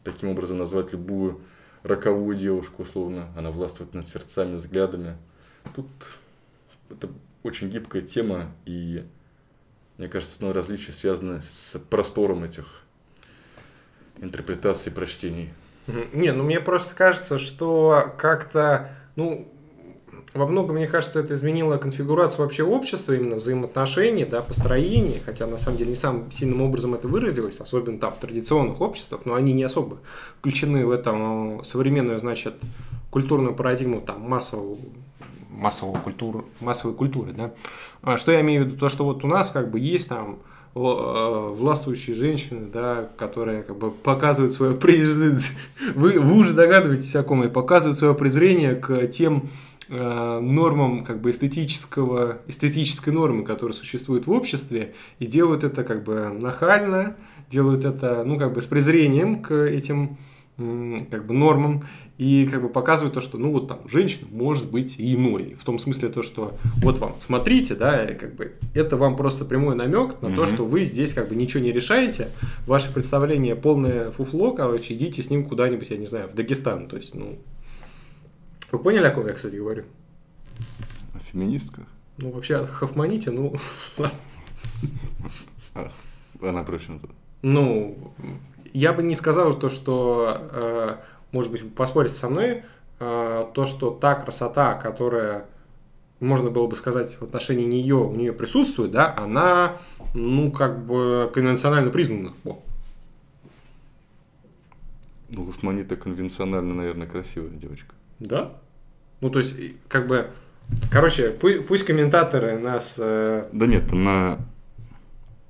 таким 0.07 0.29
образом 0.29 0.57
назвать 0.57 0.91
любую 0.93 1.41
роковую 1.83 2.35
девушку, 2.35 2.83
условно. 2.83 3.27
Она 3.35 3.51
властвует 3.51 3.93
над 3.93 4.07
сердцами, 4.07 4.55
взглядами. 4.55 5.17
Тут 5.75 5.87
это 6.89 7.09
очень 7.43 7.69
гибкая 7.69 8.01
тема, 8.01 8.51
и 8.65 9.05
мне 9.97 10.07
кажется, 10.07 10.33
основное 10.33 10.55
различие 10.55 10.93
связано 10.93 11.41
с 11.41 11.79
простором 11.89 12.43
этих 12.43 12.83
интерпретаций, 14.19 14.91
прочтений. 14.91 15.49
Не, 15.87 16.31
ну 16.31 16.43
мне 16.43 16.59
просто 16.59 16.95
кажется, 16.95 17.37
что 17.37 18.13
как-то, 18.17 18.91
ну, 19.15 19.51
во 20.33 20.45
многом, 20.45 20.75
мне 20.75 20.87
кажется, 20.87 21.19
это 21.19 21.33
изменило 21.33 21.77
конфигурацию 21.77 22.41
вообще 22.41 22.63
общества, 22.63 23.13
именно 23.13 23.37
взаимоотношений, 23.37 24.25
да, 24.25 24.41
построений, 24.41 25.21
хотя 25.25 25.47
на 25.47 25.57
самом 25.57 25.77
деле 25.77 25.91
не 25.91 25.95
самым 25.95 26.31
сильным 26.31 26.61
образом 26.61 26.93
это 26.93 27.07
выразилось, 27.07 27.59
особенно 27.59 27.97
там 27.97 28.13
в 28.13 28.17
традиционных 28.17 28.81
обществах, 28.81 29.21
но 29.25 29.35
они 29.35 29.53
не 29.53 29.63
особо 29.63 29.97
включены 30.39 30.85
в 30.85 30.91
эту 30.91 31.61
современную, 31.63 32.19
значит, 32.19 32.55
культурную 33.09 33.55
парадигму 33.55 34.01
там 34.01 34.21
массового 34.21 34.77
массового 35.49 35.97
культуры, 35.97 36.43
массовой 36.59 36.93
культуры, 36.93 37.31
да. 37.35 37.51
А 38.03 38.17
что 38.17 38.31
я 38.31 38.41
имею 38.41 38.63
в 38.63 38.67
виду? 38.67 38.77
То, 38.77 38.89
что 38.89 39.05
вот 39.05 39.23
у 39.23 39.27
нас 39.27 39.49
как 39.49 39.71
бы 39.71 39.79
есть 39.79 40.07
там 40.07 40.37
э, 40.75 40.79
властвующие 40.79 42.15
женщины, 42.15 42.67
да, 42.71 43.09
которые 43.17 43.63
как 43.63 43.75
бы 43.75 43.89
показывают 43.89 44.53
свое 44.53 44.75
презрение, 44.75 45.39
вы, 45.95 46.19
вы 46.19 46.37
уже 46.37 46.53
догадываетесь 46.53 47.15
о 47.15 47.23
ком, 47.23 47.43
и 47.43 47.47
показывают 47.47 47.97
свое 47.97 48.13
презрение 48.13 48.75
к 48.75 49.07
тем 49.07 49.45
Э, 49.45 49.76
нормам 49.89 51.03
как 51.03 51.21
бы 51.21 51.31
эстетического, 51.31 52.39
эстетической 52.47 53.09
нормы, 53.09 53.43
которая 53.43 53.75
существует 53.75 54.27
в 54.27 54.31
обществе, 54.31 54.93
и 55.19 55.25
делают 55.25 55.63
это 55.63 55.83
как 55.83 56.03
бы 56.03 56.29
нахально, 56.29 57.15
делают 57.49 57.85
это, 57.85 58.23
ну, 58.25 58.37
как 58.37 58.53
бы 58.53 58.61
с 58.61 58.65
презрением 58.65 59.41
к 59.41 59.53
этим 59.53 60.17
как 60.57 61.27
бы 61.27 61.33
нормам 61.33 61.83
и 62.17 62.45
как 62.45 62.63
бы 62.63 62.69
показывают 62.69 63.13
то, 63.13 63.21
что 63.21 63.37
ну 63.37 63.51
вот 63.51 63.67
там 63.67 63.81
женщина 63.87 64.27
может 64.31 64.71
быть 64.71 64.95
иной. 64.97 65.55
В 65.59 65.63
том 65.63 65.77
смысле 65.77 66.09
то, 66.09 66.23
что 66.23 66.57
вот 66.77 66.97
вам, 66.97 67.13
смотрите, 67.23 67.75
да, 67.75 68.07
как 68.07 68.33
бы 68.33 68.53
это 68.73 68.97
вам 68.97 69.15
просто 69.15 69.45
прямой 69.45 69.75
намек 69.75 70.19
на 70.21 70.27
mm-hmm. 70.27 70.35
то, 70.35 70.45
что 70.47 70.65
вы 70.65 70.83
здесь 70.85 71.13
как 71.13 71.29
бы 71.29 71.35
ничего 71.35 71.61
не 71.61 71.71
решаете, 71.71 72.29
ваше 72.65 72.91
представление 72.91 73.55
полное 73.55 74.09
фуфло, 74.09 74.51
короче, 74.51 74.95
идите 74.95 75.21
с 75.21 75.29
ним 75.29 75.45
куда-нибудь, 75.45 75.91
я 75.91 75.97
не 75.97 76.07
знаю, 76.07 76.27
в 76.27 76.33
Дагестан, 76.33 76.87
то 76.87 76.97
есть, 76.97 77.13
ну, 77.13 77.37
вы 78.71 78.79
поняли, 78.79 79.05
о 79.05 79.11
ком 79.11 79.27
я, 79.27 79.33
кстати, 79.33 79.55
говорю? 79.55 79.85
О 81.15 81.19
феминистках? 81.19 81.85
Ну, 82.17 82.31
вообще, 82.31 82.57
о 82.57 82.67
Хофманите, 82.67 83.31
ну... 83.31 83.55
А, 85.75 85.91
она 86.41 86.63
прочно 86.63 86.99
тут. 86.99 87.11
Ну, 87.43 88.13
я 88.73 88.93
бы 88.93 89.03
не 89.03 89.15
сказал 89.15 89.53
то, 89.53 89.69
что, 89.69 90.49
э, 90.51 90.97
может 91.31 91.51
быть, 91.51 91.73
поспорить 91.75 92.15
со 92.15 92.29
мной, 92.29 92.63
э, 92.99 93.45
то, 93.53 93.65
что 93.65 93.91
та 93.91 94.15
красота, 94.15 94.73
которая, 94.73 95.45
можно 96.19 96.49
было 96.49 96.67
бы 96.67 96.75
сказать, 96.75 97.17
в 97.19 97.23
отношении 97.23 97.65
нее, 97.65 97.95
у 97.95 98.15
нее 98.15 98.33
присутствует, 98.33 98.91
да, 98.91 99.15
она, 99.15 99.77
ну, 100.15 100.51
как 100.51 100.83
бы 100.83 101.29
конвенционально 101.33 101.91
признана. 101.91 102.33
О. 102.43 102.59
Ну, 105.29 105.45
Хофманита 105.45 105.95
конвенционально, 105.95 106.73
наверное, 106.73 107.07
красивая 107.07 107.49
девочка. 107.49 107.93
Да? 108.19 108.53
Ну, 109.21 109.29
то 109.29 109.39
есть, 109.39 109.55
как 109.87 110.07
бы, 110.07 110.27
короче, 110.91 111.29
пусть, 111.31 111.65
пусть 111.65 111.85
комментаторы 111.85 112.59
нас... 112.59 112.95
Э... 112.99 113.47
Да 113.51 113.65
нет, 113.65 113.91
она, 113.91 114.39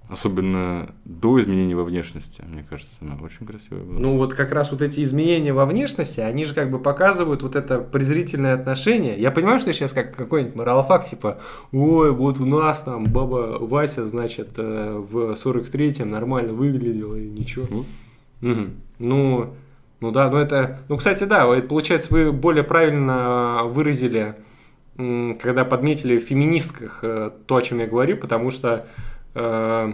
особенно 0.09 0.93
до 1.03 1.39
изменений 1.41 1.75
во 1.75 1.83
внешности, 1.83 2.41
мне 2.47 2.65
кажется, 2.67 2.95
она 3.01 3.15
очень 3.21 3.45
красивая 3.45 3.83
была. 3.83 3.99
Ну, 3.99 4.17
вот 4.17 4.33
как 4.33 4.51
раз 4.53 4.71
вот 4.71 4.81
эти 4.81 5.01
изменения 5.01 5.51
во 5.51 5.65
внешности, 5.65 6.21
они 6.21 6.45
же 6.45 6.53
как 6.53 6.71
бы 6.71 6.79
показывают 6.79 7.41
вот 7.41 7.55
это 7.55 7.79
презрительное 7.79 8.55
отношение. 8.55 9.19
Я 9.19 9.31
понимаю, 9.31 9.59
что 9.59 9.73
сейчас 9.73 9.91
как 9.91 10.15
какой-нибудь 10.15 10.55
моралофакт, 10.55 11.09
типа, 11.09 11.39
ой, 11.73 12.11
вот 12.11 12.39
у 12.39 12.45
нас 12.45 12.81
там 12.83 13.05
баба 13.05 13.57
Вася, 13.59 14.07
значит, 14.07 14.51
э, 14.57 14.97
в 14.97 15.33
43-м 15.33 16.09
нормально 16.09 16.53
выглядела 16.53 17.15
и 17.15 17.27
ничего. 17.27 17.65
Вот. 17.69 17.85
Угу. 18.41 18.65
Ну, 18.99 19.53
ну 19.99 20.11
да, 20.11 20.29
ну 20.29 20.37
это, 20.37 20.79
ну 20.89 20.97
кстати, 20.97 21.23
да, 21.23 21.47
это, 21.55 21.67
получается, 21.67 22.09
вы 22.11 22.31
более 22.31 22.63
правильно 22.63 23.63
выразили, 23.65 24.35
когда 24.95 25.65
подметили 25.65 26.19
в 26.19 26.23
феминистках 26.23 26.99
э, 27.03 27.31
то, 27.45 27.55
о 27.55 27.61
чем 27.61 27.79
я 27.79 27.87
говорю, 27.87 28.17
потому 28.17 28.51
что, 28.51 28.87
э, 29.35 29.93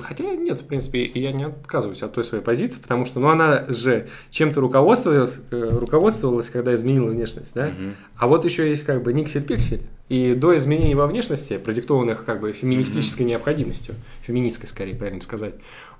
хотя 0.00 0.24
нет, 0.24 0.60
в 0.60 0.66
принципе, 0.66 1.04
я 1.04 1.32
не 1.32 1.44
отказываюсь 1.44 2.02
от 2.02 2.14
той 2.14 2.24
своей 2.24 2.42
позиции, 2.42 2.80
потому 2.80 3.04
что, 3.04 3.20
ну 3.20 3.28
она 3.28 3.64
же 3.68 4.08
чем-то 4.30 4.60
руководствовалась, 4.60 5.40
э, 5.50 5.78
руководствовалась, 5.80 6.50
когда 6.50 6.74
изменила 6.74 7.10
внешность, 7.10 7.54
да, 7.54 7.66
угу. 7.66 7.94
а 8.16 8.26
вот 8.26 8.44
еще 8.44 8.68
есть 8.68 8.84
как 8.84 9.02
бы 9.02 9.12
никсель-пиксель, 9.12 9.82
и 10.08 10.34
до 10.34 10.56
изменений 10.56 10.94
во 10.94 11.06
внешности, 11.08 11.58
продиктованных 11.58 12.24
как 12.24 12.40
бы 12.40 12.52
феминистической 12.52 13.24
угу. 13.24 13.30
необходимостью, 13.30 13.94
феминистской 14.22 14.68
скорее, 14.68 14.94
правильно 14.94 15.20
сказать, 15.20 15.54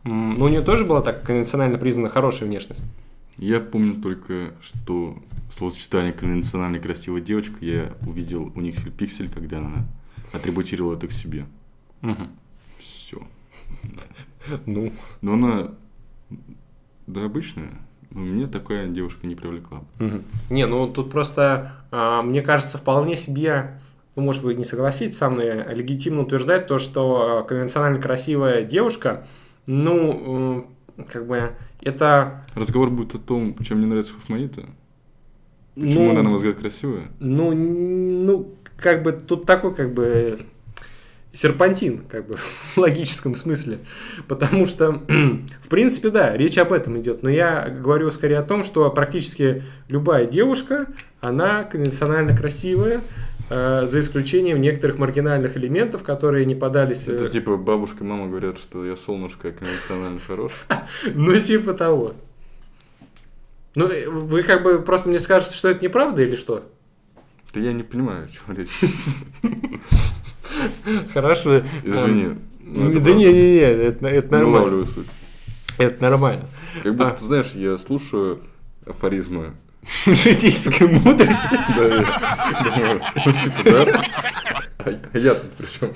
но 0.06 0.44
у 0.44 0.48
нее 0.48 0.62
тоже 0.62 0.84
была 0.84 1.02
так 1.02 1.22
конвенционально 1.22 1.78
признана 1.78 2.08
хорошая 2.08 2.48
внешность. 2.48 2.84
Я 3.38 3.60
помню 3.60 4.00
только, 4.00 4.54
что 4.62 5.18
словосочетание 5.50 6.12
конвенциональная 6.12 6.80
красивая 6.80 7.20
девочка 7.20 7.56
я 7.60 7.92
увидел 8.06 8.52
у 8.54 8.60
Никсель 8.60 8.92
Пиксель, 8.92 9.28
когда 9.28 9.58
она 9.58 9.84
атрибутировала 10.32 10.94
это 10.96 11.08
к 11.08 11.12
себе. 11.12 11.44
Угу. 12.02 12.22
Все. 12.78 13.22
Ну. 14.64 14.92
Но 15.22 15.32
она, 15.34 15.72
да, 17.06 17.24
обычная. 17.24 17.70
Но 18.10 18.20
мне 18.20 18.46
такая 18.46 18.88
девушка 18.88 19.26
не 19.26 19.34
привлекла. 19.34 19.82
Угу. 19.98 20.22
Не, 20.50 20.66
ну 20.66 20.86
тут 20.86 21.10
просто, 21.10 21.72
а, 21.90 22.22
мне 22.22 22.42
кажется, 22.42 22.78
вполне 22.78 23.16
себе 23.16 23.80
ну, 24.14 24.22
может 24.22 24.42
быть, 24.44 24.56
не 24.56 24.64
согласиться 24.64 25.18
со 25.18 25.28
мной, 25.28 25.74
легитимно 25.74 26.22
утверждать 26.22 26.68
то, 26.68 26.78
что 26.78 27.40
а, 27.40 27.42
конвенционально 27.42 28.00
красивая 28.00 28.62
девушка– 28.62 29.26
ну, 29.66 30.70
как 31.12 31.26
бы, 31.26 31.52
это... 31.80 32.44
Разговор 32.54 32.90
будет 32.90 33.14
о 33.14 33.18
том, 33.18 33.56
чем 33.62 33.78
мне 33.78 33.86
нравится 33.86 34.14
Хофманита? 34.14 34.64
Почему 35.74 36.04
ну, 36.04 36.10
она, 36.10 36.22
на 36.22 36.30
мой 36.30 36.38
взгляд, 36.38 36.56
красивая? 36.56 37.08
Ну, 37.20 37.52
ну, 37.54 38.54
как 38.76 39.02
бы, 39.02 39.12
тут 39.12 39.44
такой, 39.44 39.74
как 39.74 39.92
бы, 39.92 40.40
серпантин, 41.32 42.04
как 42.08 42.26
бы, 42.26 42.36
в 42.74 42.78
логическом 42.78 43.34
смысле. 43.34 43.80
Потому 44.26 44.64
что, 44.64 45.02
в 45.62 45.68
принципе, 45.68 46.08
да, 46.10 46.36
речь 46.36 46.56
об 46.56 46.72
этом 46.72 46.98
идет. 46.98 47.22
Но 47.22 47.28
я 47.28 47.68
говорю 47.68 48.10
скорее 48.10 48.38
о 48.38 48.42
том, 48.42 48.62
что 48.62 48.90
практически 48.90 49.64
любая 49.88 50.26
девушка, 50.26 50.86
она 51.20 51.64
конвенционально 51.64 52.34
красивая, 52.34 53.00
Э, 53.00 53.25
за 53.48 54.00
исключением 54.00 54.60
некоторых 54.60 54.98
маргинальных 54.98 55.56
элементов, 55.56 56.02
которые 56.02 56.44
не 56.46 56.54
подались... 56.54 57.06
Это 57.06 57.26
э, 57.26 57.30
типа 57.30 57.56
бабушка 57.56 58.02
и 58.02 58.06
мама 58.06 58.28
говорят, 58.28 58.58
что 58.58 58.84
я 58.84 58.96
солнышко 58.96 59.52
конвенционально 59.52 60.20
хорош. 60.20 60.52
Ну, 61.14 61.38
типа 61.38 61.74
того. 61.74 62.14
Ну, 63.76 63.86
э, 63.88 64.08
вы 64.08 64.42
как 64.42 64.62
бы 64.62 64.80
просто 64.80 65.08
мне 65.08 65.20
скажете, 65.20 65.54
что 65.54 65.68
это 65.68 65.84
неправда 65.84 66.22
или 66.22 66.34
что? 66.34 66.64
Да 67.54 67.60
я 67.60 67.72
не 67.72 67.84
понимаю, 67.84 68.26
о 68.26 68.28
чем 68.28 68.56
речь. 68.56 68.80
Хорошо. 71.14 71.62
Извини. 71.84 72.36
Ну, 72.60 73.00
да 73.00 73.12
не, 73.12 73.24
не, 73.26 73.32
не, 73.32 73.58
это, 73.58 74.06
это 74.08 74.32
нормально. 74.32 74.86
Это 75.78 76.02
нормально. 76.02 76.46
Как 76.82 76.96
будто, 76.96 77.12
а. 77.12 77.16
знаешь, 77.18 77.52
я 77.54 77.78
слушаю 77.78 78.40
афоризмы 78.84 79.52
житейской 80.06 80.86
мудрости. 80.86 81.58
А 84.78 85.18
я 85.18 85.34
тут 85.34 85.50
при 85.52 85.66
чем? 85.66 85.90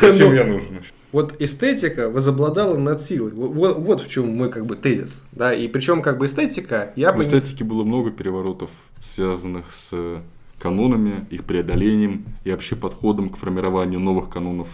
Зачем 0.00 0.34
я 0.34 0.44
нужен? 0.44 0.80
Вот 1.12 1.40
эстетика 1.40 2.10
возобладала 2.10 2.76
над 2.76 3.00
силой. 3.00 3.30
Вот, 3.32 3.78
вот 3.78 4.02
в 4.02 4.10
чем 4.10 4.36
мой 4.36 4.50
как 4.50 4.66
бы 4.66 4.74
тезис. 4.74 5.22
Да, 5.30 5.54
и 5.54 5.68
причем 5.68 6.02
как 6.02 6.18
бы 6.18 6.26
эстетика, 6.26 6.92
я 6.96 7.12
В 7.12 7.22
эстетике 7.22 7.62
было 7.62 7.84
много 7.84 8.10
переворотов, 8.10 8.70
связанных 9.00 9.72
с 9.72 10.22
канонами, 10.58 11.24
их 11.30 11.44
преодолением 11.44 12.24
и 12.44 12.50
вообще 12.50 12.74
подходом 12.74 13.28
к 13.30 13.36
формированию 13.36 14.00
новых 14.00 14.28
канонов. 14.28 14.68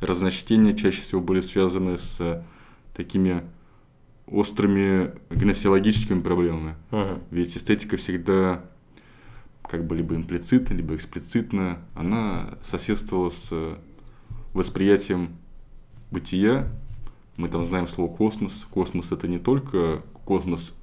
Разночтения 0.00 0.74
чаще 0.74 1.02
всего 1.02 1.20
были 1.20 1.40
связаны 1.40 1.98
с 1.98 2.42
такими 2.96 3.42
острыми 4.26 5.12
гносеологическими 5.30 6.20
проблемами. 6.20 6.76
Мгм. 6.90 7.20
Ведь 7.30 7.56
эстетика 7.56 7.96
всегда 7.96 8.64
как 9.68 9.86
бы 9.86 9.96
либо 9.96 10.14
имплицитно, 10.14 10.74
либо 10.74 10.94
эксплицитно, 10.94 11.78
она 11.94 12.58
соседствовала 12.62 13.30
с 13.30 13.78
восприятием 14.52 15.30
бытия. 16.10 16.68
Мы 17.36 17.48
там 17.48 17.64
знаем 17.64 17.86
слово 17.86 18.12
космос. 18.14 18.66
Космос 18.70 19.12
это 19.12 19.28
не 19.28 19.38
только 19.38 20.02
космос 20.24 20.74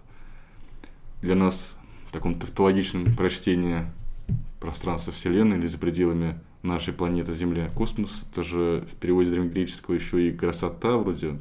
для 1.22 1.36
нас 1.36 1.76
в 2.10 2.14
таком 2.14 2.40
тавтологичном 2.40 3.16
прочтении 3.16 3.86
пространства 4.60 5.14
Вселенной 5.14 5.58
или 5.58 5.68
за 5.68 5.78
пределами 5.78 6.40
нашей 6.64 6.94
планеты 6.94 7.32
Земля. 7.32 7.70
Космос 7.76 8.24
это 8.32 8.44
же 8.44 8.88
в 8.92 8.96
переводе 8.96 9.32
древнегреческого 9.32 9.96
еще 9.96 10.28
и 10.28 10.32
красота 10.32 10.98
вроде. 10.98 11.40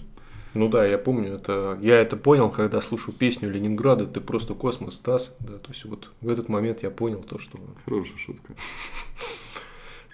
Ну 0.59 0.69
да, 0.69 0.85
я 0.85 0.99
помню, 0.99 1.35
это 1.35 1.79
я 1.81 2.01
это 2.01 2.17
понял, 2.17 2.51
когда 2.51 2.81
слушал 2.81 3.15
песню 3.15 3.49
Ленинграда, 3.49 4.09
ты 4.09 4.21
просто 4.21 4.55
космос, 4.55 4.97
Стас. 4.97 5.37
Да, 5.39 5.57
то 5.59 5.71
есть 5.71 5.85
вот 5.85 6.11
в 6.21 6.29
этот 6.29 6.49
момент 6.49 6.83
я 6.83 6.91
понял 6.91 7.23
то, 7.23 7.39
что 7.39 7.61
Хорошая 7.85 8.19
шутка. 8.19 8.55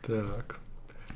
так. 0.06 0.60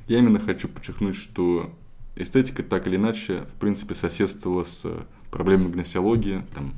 Я 0.07 0.21
именно 0.21 0.39
хочу 0.39 0.67
подчеркнуть, 0.67 1.15
что 1.15 1.71
эстетика 2.17 2.63
так 2.63 2.87
или 2.87 2.97
иначе, 2.97 3.43
в 3.55 3.61
принципе, 3.61 3.95
соседствовала 3.95 4.65
с 4.65 4.87
проблемой 5.31 5.73
гносеологии. 5.73 6.43
Там 6.55 6.73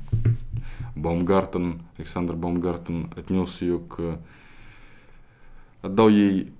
Баумгартен, 0.97 1.81
Александр 1.97 2.33
Баумгартен 2.33 3.13
отнес 3.15 3.61
ее 3.61 3.79
к... 3.79 4.19
отдал 5.81 6.09
ей 6.09 6.51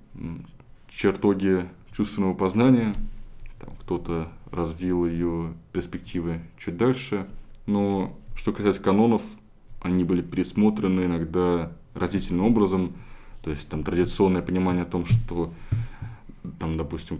чертоги 0.88 1.68
чувственного 1.94 2.32
познания. 2.32 2.94
Там 3.60 3.76
кто-то 3.82 4.32
развил 4.52 5.06
ее 5.06 5.54
перспективы 5.72 6.40
чуть 6.58 6.76
дальше. 6.76 7.26
Но 7.66 8.16
что 8.34 8.52
касается 8.52 8.82
канонов, 8.82 9.22
они 9.80 10.04
были 10.04 10.22
пересмотрены 10.22 11.06
иногда 11.06 11.72
разительным 11.94 12.46
образом. 12.46 12.92
То 13.42 13.50
есть 13.50 13.68
там 13.68 13.82
традиционное 13.82 14.42
понимание 14.42 14.82
о 14.84 14.86
том, 14.86 15.04
что 15.04 15.52
там, 16.60 16.76
допустим, 16.76 17.18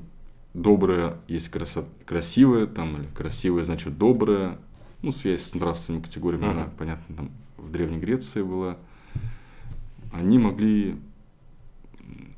доброе 0.54 1.16
есть 1.26 1.50
красо- 1.50 1.86
красивое, 2.06 2.66
там, 2.66 2.96
или 2.96 3.06
красивое 3.16 3.64
значит 3.64 3.98
доброе. 3.98 4.58
Ну, 5.02 5.10
связь 5.10 5.42
с 5.42 5.54
нравственными 5.54 6.02
категориями, 6.02 6.44
Мгм. 6.44 6.50
она, 6.58 6.68
понятно, 6.78 7.16
там 7.16 7.30
в 7.56 7.72
Древней 7.72 7.98
Греции 7.98 8.42
была. 8.42 8.76
Они 10.12 10.38
могли... 10.38 10.96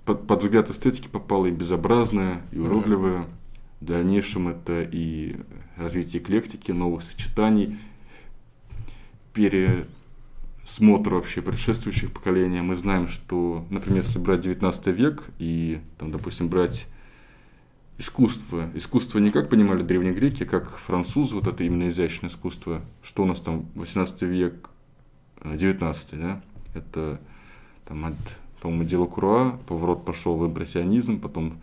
Под, 0.07 0.27
под 0.27 0.43
взгляд 0.43 0.71
эстетики 0.71 1.09
попало 1.09 1.47
и 1.47 1.51
безобразное, 1.51 2.43
и 2.53 2.59
уродливое. 2.59 3.27
В 3.85 3.87
дальнейшем 3.87 4.49
это 4.49 4.81
и 4.81 5.37
развитие 5.77 6.23
эклектики, 6.23 6.73
новых 6.73 7.03
сочетаний, 7.03 7.77
пересмотр 9.35 11.13
вообще 11.13 11.43
предшествующих 11.43 12.11
поколений. 12.11 12.63
Мы 12.63 12.77
знаем, 12.77 13.09
что, 13.09 13.67
например, 13.69 14.03
если 14.05 14.19
брать 14.19 14.41
19 14.41 14.87
век 14.87 15.25
и, 15.39 15.81
там, 15.99 16.11
допустим, 16.13 16.49
брать 16.49 16.87
искусство. 17.99 18.71
Искусство 18.73 19.19
не 19.19 19.31
как 19.31 19.51
понимали 19.51 19.83
древние 19.83 20.15
греки, 20.15 20.47
как 20.47 20.79
французы, 20.79 21.35
вот 21.35 21.47
это 21.47 21.63
именно 21.63 21.89
изящное 21.89 22.31
искусство. 22.31 22.81
Что 23.03 23.25
у 23.25 23.27
нас 23.27 23.39
там 23.41 23.67
18 23.75 24.23
век, 24.23 24.71
э, 25.43 25.59
19, 25.59 26.19
да? 26.19 26.41
Это 26.75 27.21
там 27.85 28.07
от, 28.07 28.15
по-моему, 28.63 28.85
дело 28.85 29.05
Круа, 29.05 29.59
поворот 29.69 30.07
пошел 30.07 30.39
в 30.39 30.47
импрессионизм, 30.47 31.21
потом 31.21 31.59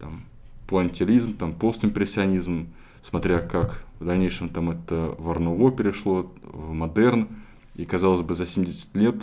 там 0.00 0.24
пуантилизм, 0.66 1.36
там 1.36 1.52
постимпрессионизм, 1.54 2.68
смотря 3.02 3.40
как 3.40 3.84
в 4.00 4.04
дальнейшем 4.04 4.48
там 4.48 4.70
это 4.70 5.14
в 5.18 5.30
Арнуво 5.30 5.70
перешло, 5.72 6.32
в 6.42 6.72
модерн, 6.72 7.28
и, 7.74 7.84
казалось 7.84 8.20
бы, 8.20 8.34
за 8.34 8.46
70 8.46 8.96
лет 8.96 9.16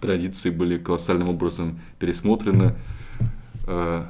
традиции 0.00 0.50
были 0.50 0.78
колоссальным 0.78 1.28
образом 1.28 1.78
пересмотрены, 1.98 2.74
Э, 3.66 4.04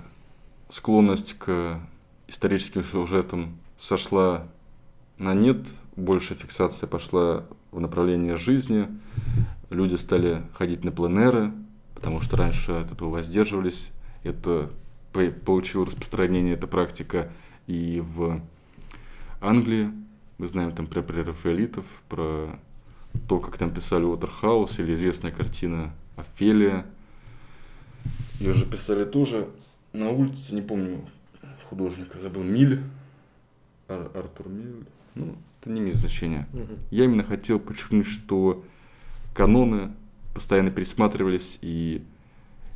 склонность 0.70 1.34
к 1.34 1.78
историческим 2.26 2.82
сюжетам 2.82 3.58
сошла 3.78 4.46
на 5.18 5.34
нет, 5.34 5.74
больше 5.96 6.34
фиксация 6.34 6.86
пошла 6.86 7.44
в 7.70 7.80
направлении 7.80 8.34
жизни, 8.34 8.88
люди 9.68 9.96
стали 9.96 10.42
ходить 10.54 10.84
на 10.84 10.90
пленеры, 10.90 11.52
потому 11.94 12.20
что 12.22 12.36
раньше 12.36 12.72
от 12.72 12.92
этого 12.92 13.10
воздерживались, 13.10 13.90
это 14.22 14.70
по- 15.12 15.30
получило 15.30 15.86
распространение, 15.86 16.54
эта 16.54 16.66
практика 16.66 17.30
и 17.66 18.02
в 18.04 18.40
Англии, 19.40 19.90
мы 20.38 20.46
знаем 20.48 20.72
там 20.72 20.86
про 20.86 21.02
прерафаэлитов, 21.02 21.84
про 22.08 22.58
то, 23.28 23.38
как 23.38 23.56
там 23.58 23.72
писали 23.72 24.04
Уотерхаус 24.04 24.78
или 24.78 24.94
известная 24.94 25.30
картина 25.30 25.92
Офелия. 26.16 26.86
Ее 28.40 28.52
же 28.54 28.66
писали 28.66 29.04
тоже 29.04 29.48
на 29.92 30.10
улице, 30.10 30.54
не 30.54 30.62
помню 30.62 31.04
художника, 31.68 32.18
забыл, 32.18 32.42
Миль, 32.42 32.82
Ар- 33.88 34.10
Артур 34.14 34.48
Миль, 34.48 34.84
ну, 35.14 35.36
это 35.60 35.70
не 35.70 35.80
имеет 35.80 35.96
значения. 35.96 36.48
Мгм. 36.52 36.78
Я 36.90 37.04
именно 37.04 37.22
хотел 37.22 37.58
подчеркнуть, 37.58 38.06
что 38.06 38.64
каноны 39.34 39.92
постоянно 40.34 40.70
пересматривались 40.70 41.58
и 41.62 42.02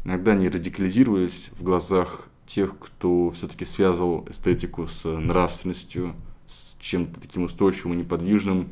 иногда 0.07 0.33
они 0.33 0.49
радикализировались 0.49 1.51
в 1.59 1.65
глазах 1.65 2.29
тех, 2.47 2.79
кто 2.79 3.31
все-таки 3.31 3.65
связывал 3.65 4.25
эстетику 4.31 4.87
с 4.87 5.05
нравственностью, 5.05 6.15
с 6.47 6.77
чем-то 6.79 7.21
таким 7.21 7.43
устойчивым 7.43 7.95
и 7.95 8.03
неподвижным, 8.03 8.69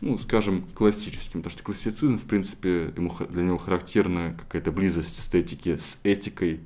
ну, 0.00 0.16
скажем, 0.18 0.66
классическим. 0.74 1.40
Потому 1.40 1.50
что 1.50 1.64
классицизм, 1.64 2.16
в 2.16 2.22
принципе, 2.22 2.92
ему, 2.96 3.12
для 3.28 3.42
него 3.42 3.58
характерна 3.58 4.36
какая-то 4.38 4.70
близость 4.70 5.18
эстетики 5.18 5.78
с 5.78 5.98
этикой. 6.04 6.60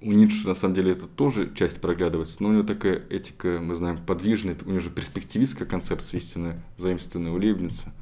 У 0.00 0.12
Ницше, 0.12 0.46
на 0.46 0.54
самом 0.54 0.76
деле, 0.76 0.92
это 0.92 1.08
тоже 1.08 1.52
часть 1.52 1.80
проглядывается, 1.80 2.36
но 2.38 2.50
у 2.50 2.52
него 2.52 2.62
такая 2.62 3.02
этика, 3.10 3.58
мы 3.60 3.74
знаем, 3.74 3.98
подвижная, 4.06 4.56
у 4.64 4.68
него 4.68 4.78
же 4.78 4.90
перспективистская 4.90 5.66
концепция 5.66 6.18
истины, 6.18 6.62
заимствованная 6.76 7.32
у 7.32 7.38
Лейбница. 7.38 7.92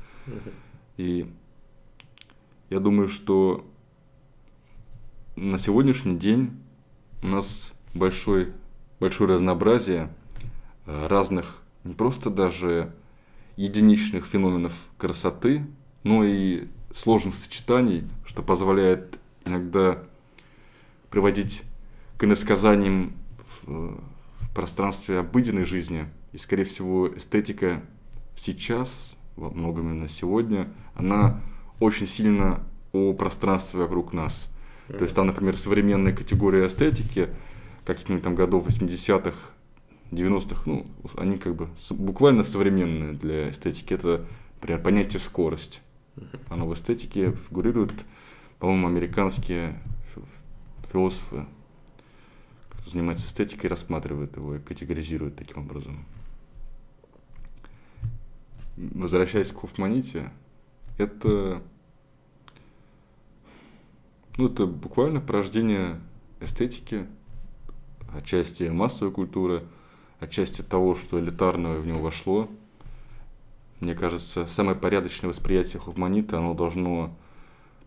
И 0.99 1.27
я 2.71 2.81
думаю, 2.81 3.09
что 3.09 3.65
на 5.37 5.59
сегодняшний 5.59 6.17
день 6.17 6.51
у 7.23 7.29
нас 7.29 7.73
большой, 7.95 8.53
большое 9.01 9.35
разнообразие 9.35 10.11
э, 10.87 11.07
разных, 11.07 11.63
не 11.85 11.95
просто 11.95 12.31
даже 12.31 12.93
единичных 13.57 14.27
феноменов 14.27 14.75
красоты, 14.99 15.67
но 16.03 16.25
и 16.25 16.69
сложных 16.93 17.35
сочетаний, 17.35 18.09
что 18.25 18.43
позволяет 18.43 19.19
иногда 19.45 20.03
приводить 21.11 21.63
к 22.19 22.25
иносказаниям 22.25 23.13
в, 23.39 23.71
э, 23.71 23.97
в 24.41 24.55
пространстве 24.55 25.19
обыденной 25.19 25.65
жизни. 25.65 26.09
И, 26.33 26.39
скорее 26.39 26.65
всего, 26.65 27.09
эстетика 27.15 27.83
сейчас, 28.35 29.15
во 29.37 29.51
многом 29.51 29.91
именно 29.91 30.09
сегодня, 30.09 30.73
она 30.95 31.41
очень 31.81 32.07
сильно 32.07 32.61
о 32.93 33.13
пространстве 33.13 33.81
вокруг 33.81 34.13
нас. 34.13 34.51
То 34.89 35.03
есть 35.05 35.15
там, 35.17 35.27
например, 35.27 35.57
современные 35.57 36.15
категории 36.15 36.67
эстетики 36.67 37.29
каких-нибудь 37.85 38.23
там 38.23 38.35
годов 38.35 38.67
80-х, 38.67 39.37
90-х, 40.13 40.63
ну, 40.67 40.87
они 41.17 41.39
как 41.39 41.57
бы 41.57 41.69
буквально 41.91 42.45
современные 42.45 43.13
для 43.13 43.51
эстетики. 43.51 43.95
Это, 43.95 44.25
например, 44.57 44.83
понятие 44.83 45.21
скорость. 45.21 45.83
Оно 46.49 46.67
в 46.67 46.75
эстетике 46.75 47.33
фигурирует, 47.33 47.93
по-моему, 48.59 48.87
американские 48.87 49.81
фи- 50.15 50.23
философы, 50.93 51.47
кто 52.71 52.91
занимается 52.91 53.27
эстетикой, 53.27 53.69
рассматривают 53.69 54.37
его 54.37 54.55
и 54.57 54.61
категоризируют 54.61 55.37
таким 55.37 55.63
образом. 55.63 56.07
Возвращаясь 58.77 59.49
к 59.49 59.61
Хофманите, 59.61 60.31
это, 60.99 61.63
ну, 64.37 64.49
это 64.49 64.67
буквально 64.67 65.21
порождение 65.21 66.01
эстетики, 66.41 67.07
отчасти 68.15 68.65
массовой 68.65 69.13
культуры, 69.13 69.65
отчасти 70.21 70.63
того, 70.63 70.95
что 70.95 71.21
элитарное 71.21 71.79
в 71.79 71.87
него 71.87 72.01
вошло. 72.01 72.49
Мне 73.81 73.95
кажется, 73.95 74.47
самое 74.47 74.77
порядочное 74.77 75.29
восприятие 75.29 75.81
Хофманита, 75.81 76.39
оно 76.39 76.55
должно 76.55 77.15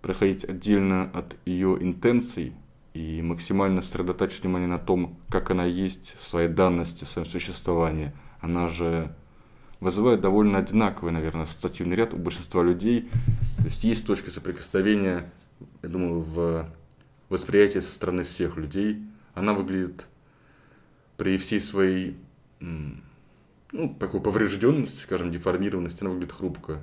проходить 0.01 0.45
отдельно 0.45 1.09
от 1.13 1.35
ее 1.45 1.77
интенций 1.81 2.53
и 2.93 3.21
максимально 3.21 3.81
сосредотачивать 3.81 4.43
внимание 4.43 4.67
на 4.67 4.77
том, 4.77 5.17
как 5.29 5.51
она 5.51 5.65
есть 5.65 6.15
в 6.19 6.23
своей 6.23 6.47
данности, 6.47 7.05
в 7.05 7.09
своем 7.09 7.27
существовании. 7.27 8.13
Она 8.39 8.67
же 8.67 9.15
вызывает 9.79 10.21
довольно 10.21 10.57
одинаковый, 10.57 11.11
наверное, 11.11 11.43
ассоциативный 11.43 11.95
ряд 11.95 12.13
у 12.13 12.17
большинства 12.17 12.63
людей. 12.63 13.09
То 13.57 13.65
есть 13.65 13.83
есть 13.83 14.05
точка 14.05 14.31
соприкосновения, 14.31 15.31
я 15.81 15.89
думаю, 15.89 16.19
в 16.19 16.69
восприятии 17.29 17.79
со 17.79 17.93
стороны 17.93 18.23
всех 18.23 18.57
людей. 18.57 19.01
Она 19.33 19.53
выглядит 19.53 20.07
при 21.17 21.37
всей 21.37 21.61
своей 21.61 22.17
ну, 22.59 23.95
такой 23.99 24.21
поврежденности, 24.21 25.01
скажем, 25.01 25.31
деформированности, 25.31 26.01
она 26.01 26.11
выглядит 26.11 26.33
хрупко. 26.33 26.79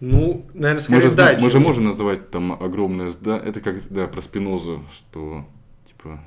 Ну, 0.00 0.46
наверное, 0.54 0.80
скорее 0.80 1.04
мы 1.04 1.10
же, 1.10 1.16
да. 1.16 1.36
Мы 1.40 1.50
же 1.50 1.60
можем 1.60 1.84
называть 1.84 2.30
там 2.30 2.52
огромное 2.52 3.08
здание. 3.08 3.48
Это 3.48 3.60
как, 3.60 3.86
да, 3.90 4.06
про 4.06 4.22
Спинозу, 4.22 4.82
что, 4.92 5.46
типа, 5.84 6.20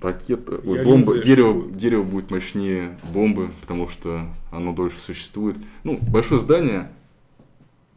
ракета, 0.00 0.60
ой, 0.64 0.84
бомба, 0.84 1.18
дерево, 1.18 1.70
дерево 1.70 2.02
будет 2.02 2.30
мощнее 2.30 2.98
бомбы, 3.12 3.50
потому 3.60 3.88
что 3.88 4.26
оно 4.50 4.72
дольше 4.72 4.98
существует. 4.98 5.56
Ну, 5.84 5.98
большое 6.00 6.40
здание, 6.40 6.92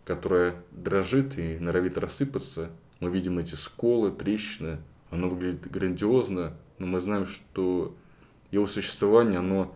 которое 0.06 0.56
дрожит 0.72 1.38
и 1.38 1.58
норовит 1.60 1.98
рассыпаться. 1.98 2.72
Мы 3.00 3.10
видим 3.10 3.40
эти 3.40 3.56
сколы, 3.56 4.12
трещины. 4.12 4.78
Оно 5.10 5.30
выглядит 5.30 5.70
грандиозно, 5.70 6.54
но 6.80 6.88
мы 6.88 7.00
знаем, 7.00 7.26
что 7.26 7.96
его 8.52 8.68
существование, 8.68 9.40
оно 9.40 9.74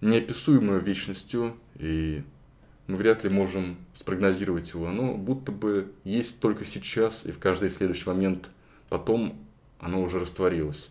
неописуемое 0.00 0.78
вечностью, 0.78 1.54
и 1.78 2.22
мы 2.86 2.96
вряд 2.96 3.22
ли 3.24 3.30
можем 3.30 3.76
спрогнозировать 3.94 4.72
его. 4.72 4.88
Оно 4.88 5.14
будто 5.14 5.52
бы 5.52 5.92
есть 6.04 6.40
только 6.40 6.64
сейчас, 6.64 7.24
и 7.24 7.30
в 7.30 7.38
каждый 7.38 7.70
следующий 7.70 8.08
момент 8.08 8.50
потом 8.88 9.36
оно 9.78 10.02
уже 10.02 10.18
растворилось. 10.18 10.90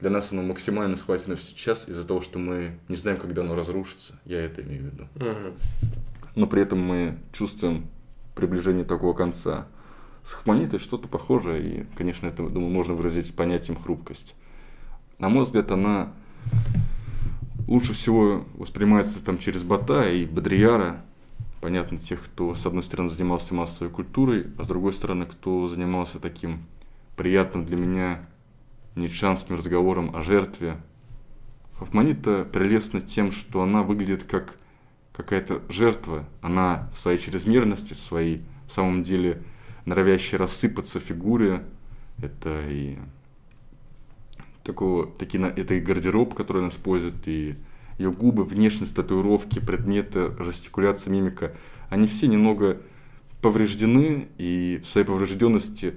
Для 0.00 0.10
нас 0.10 0.30
оно 0.30 0.42
максимально 0.42 0.96
схвачено 0.96 1.36
сейчас 1.36 1.88
из-за 1.88 2.06
того, 2.06 2.20
что 2.20 2.38
мы 2.38 2.78
не 2.88 2.94
знаем, 2.94 3.18
когда 3.18 3.42
оно 3.42 3.56
разрушится. 3.56 4.18
Я 4.24 4.44
это 4.44 4.62
имею 4.62 4.82
в 4.82 4.86
виду. 4.86 5.08
Угу. 5.16 5.54
Но 6.36 6.46
при 6.46 6.62
этом 6.62 6.80
мы 6.80 7.18
чувствуем 7.32 7.86
приближение 8.36 8.84
такого 8.84 9.12
конца. 9.12 9.66
С 10.22 10.32
хманитой 10.34 10.78
что-то 10.78 11.08
похожее, 11.08 11.62
и, 11.62 11.86
конечно, 11.96 12.26
это, 12.26 12.48
думаю, 12.48 12.70
можно 12.70 12.94
выразить 12.94 13.34
понятием 13.34 13.80
хрупкость. 13.80 14.36
На 15.18 15.28
мой 15.28 15.44
взгляд, 15.44 15.72
она 15.72 16.12
лучше 17.66 17.92
всего 17.92 18.44
воспринимается 18.54 19.24
там 19.24 19.38
через 19.38 19.64
Бата 19.64 20.08
и 20.08 20.26
Бодрияра. 20.26 21.02
Понятно, 21.60 21.98
тех, 21.98 22.22
кто, 22.22 22.54
с 22.54 22.64
одной 22.66 22.84
стороны, 22.84 23.08
занимался 23.08 23.54
массовой 23.54 23.90
культурой, 23.90 24.46
а 24.58 24.62
с 24.62 24.68
другой 24.68 24.92
стороны, 24.92 25.26
кто 25.26 25.66
занимался 25.66 26.20
таким 26.20 26.62
приятным 27.16 27.64
для 27.64 27.76
меня 27.76 28.27
ницшанским 28.98 29.56
разговором 29.56 30.14
о 30.14 30.22
жертве. 30.22 30.78
Хофманита 31.78 32.44
прелестна 32.44 33.00
тем, 33.00 33.30
что 33.30 33.62
она 33.62 33.82
выглядит 33.82 34.24
как 34.24 34.58
какая-то 35.12 35.62
жертва. 35.68 36.28
Она 36.42 36.88
в 36.94 36.98
своей 36.98 37.18
чрезмерности, 37.18 37.94
в 37.94 37.98
своей, 37.98 38.42
в 38.66 38.72
самом 38.72 39.02
деле, 39.02 39.42
норовящей 39.84 40.38
рассыпаться 40.38 41.00
фигуре. 41.00 41.64
Это 42.22 42.64
и 42.68 42.98
такого, 44.62 45.06
такие, 45.06 45.42
это 45.48 45.74
и 45.74 45.80
гардероб, 45.80 46.34
который 46.34 46.58
она 46.58 46.68
использует, 46.68 47.26
и 47.26 47.56
ее 47.98 48.12
губы, 48.12 48.44
внешность, 48.44 48.94
татуировки, 48.94 49.58
предметы, 49.58 50.32
жестикуляция, 50.38 51.10
мимика, 51.10 51.54
они 51.90 52.06
все 52.06 52.28
немного 52.28 52.80
повреждены, 53.40 54.28
и 54.38 54.80
в 54.82 54.86
своей 54.86 55.06
поврежденности 55.06 55.94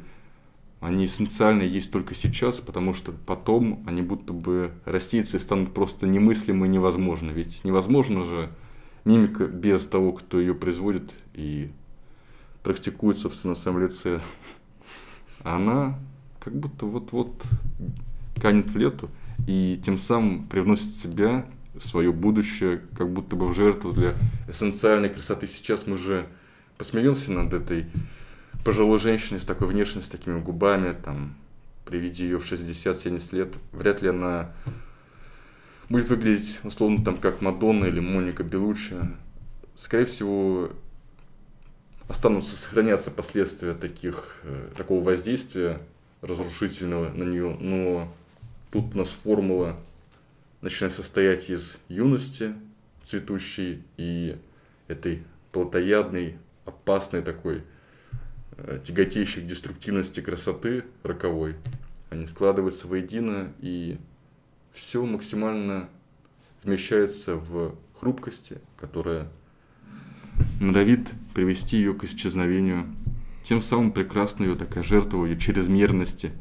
они 0.81 1.05
эссенциально 1.05 1.61
есть 1.61 1.91
только 1.91 2.15
сейчас, 2.15 2.59
потому 2.59 2.95
что 2.95 3.11
потом 3.11 3.83
они 3.85 4.01
будто 4.01 4.33
бы 4.33 4.71
рассеются 4.83 5.37
и 5.37 5.39
станут 5.39 5.75
просто 5.75 6.07
немыслимы 6.07 6.65
и 6.65 6.69
невозможны. 6.69 7.29
Ведь 7.29 7.63
невозможно 7.63 8.25
же 8.25 8.49
мимика 9.05 9.45
без 9.45 9.85
того, 9.85 10.11
кто 10.11 10.39
ее 10.39 10.55
производит 10.55 11.13
и 11.35 11.71
практикует, 12.63 13.19
собственно, 13.19 13.53
в 13.53 13.59
своем 13.59 13.79
лице. 13.79 14.19
Она 15.43 15.99
как 16.39 16.55
будто 16.55 16.87
вот-вот 16.87 17.43
канет 18.41 18.71
в 18.71 18.77
лету 18.77 19.07
и 19.47 19.79
тем 19.85 19.97
самым 19.97 20.47
привносит 20.47 20.95
себя, 20.95 21.45
свое 21.79 22.11
будущее, 22.11 22.81
как 22.97 23.11
будто 23.13 23.35
бы 23.35 23.47
в 23.47 23.55
жертву 23.55 23.93
для 23.93 24.13
эссенциальной 24.49 25.09
красоты. 25.09 25.45
Сейчас 25.45 25.85
мы 25.85 25.97
же 25.97 26.27
посмеемся 26.77 27.31
над 27.31 27.53
этой 27.53 27.85
пожилой 28.63 28.99
женщиной 28.99 29.39
с 29.39 29.45
такой 29.45 29.67
внешностью, 29.67 30.17
с 30.17 30.19
такими 30.19 30.39
губами, 30.39 30.93
там, 30.93 31.35
при 31.85 31.97
виде 31.97 32.25
ее 32.25 32.39
в 32.39 32.51
60-70 32.51 33.35
лет, 33.35 33.55
вряд 33.71 34.01
ли 34.01 34.09
она 34.09 34.51
будет 35.89 36.09
выглядеть, 36.09 36.59
условно, 36.63 37.03
там, 37.03 37.17
как 37.17 37.41
Мадонна 37.41 37.85
или 37.85 37.99
Моника 37.99 38.43
Белуччи. 38.43 38.95
Скорее 39.75 40.05
всего, 40.05 40.69
останутся 42.07 42.55
сохраняться 42.55 43.11
последствия 43.11 43.73
таких, 43.73 44.39
э, 44.43 44.69
такого 44.77 45.03
воздействия 45.03 45.79
разрушительного 46.21 47.09
на 47.09 47.23
нее, 47.23 47.57
но 47.59 48.13
Тут 48.71 48.95
у 48.95 48.97
нас 48.97 49.09
формула 49.09 49.75
начинает 50.61 50.93
состоять 50.93 51.49
из 51.49 51.77
юности 51.89 52.55
цветущей 53.03 53.83
и 53.97 54.37
этой 54.87 55.23
плотоядной, 55.51 56.37
опасной 56.65 57.21
такой, 57.21 57.63
э, 58.63 58.79
тяготеющей 58.83 59.41
к 59.41 59.45
деструктивности 59.45 60.19
красоты 60.19 60.83
роковой. 61.03 61.55
Они 62.09 62.27
складываются 62.27 62.87
воедино, 62.87 63.53
и 63.59 63.97
все 64.73 65.05
максимально 65.05 65.89
вмещается 66.63 67.35
в 67.35 67.75
хрупкости, 67.99 68.59
которая 68.77 69.29
норовит 70.59 71.11
привести 71.33 71.77
ее 71.77 71.93
к 71.93 72.03
исчезновению. 72.03 72.87
Тем 73.43 73.61
самым 73.61 73.91
прекрасно 73.91 74.43
ее 74.43 74.55
такая 74.55 74.83
жертва 74.83 75.25
ее 75.25 75.37
чрезмерности, 75.37 76.31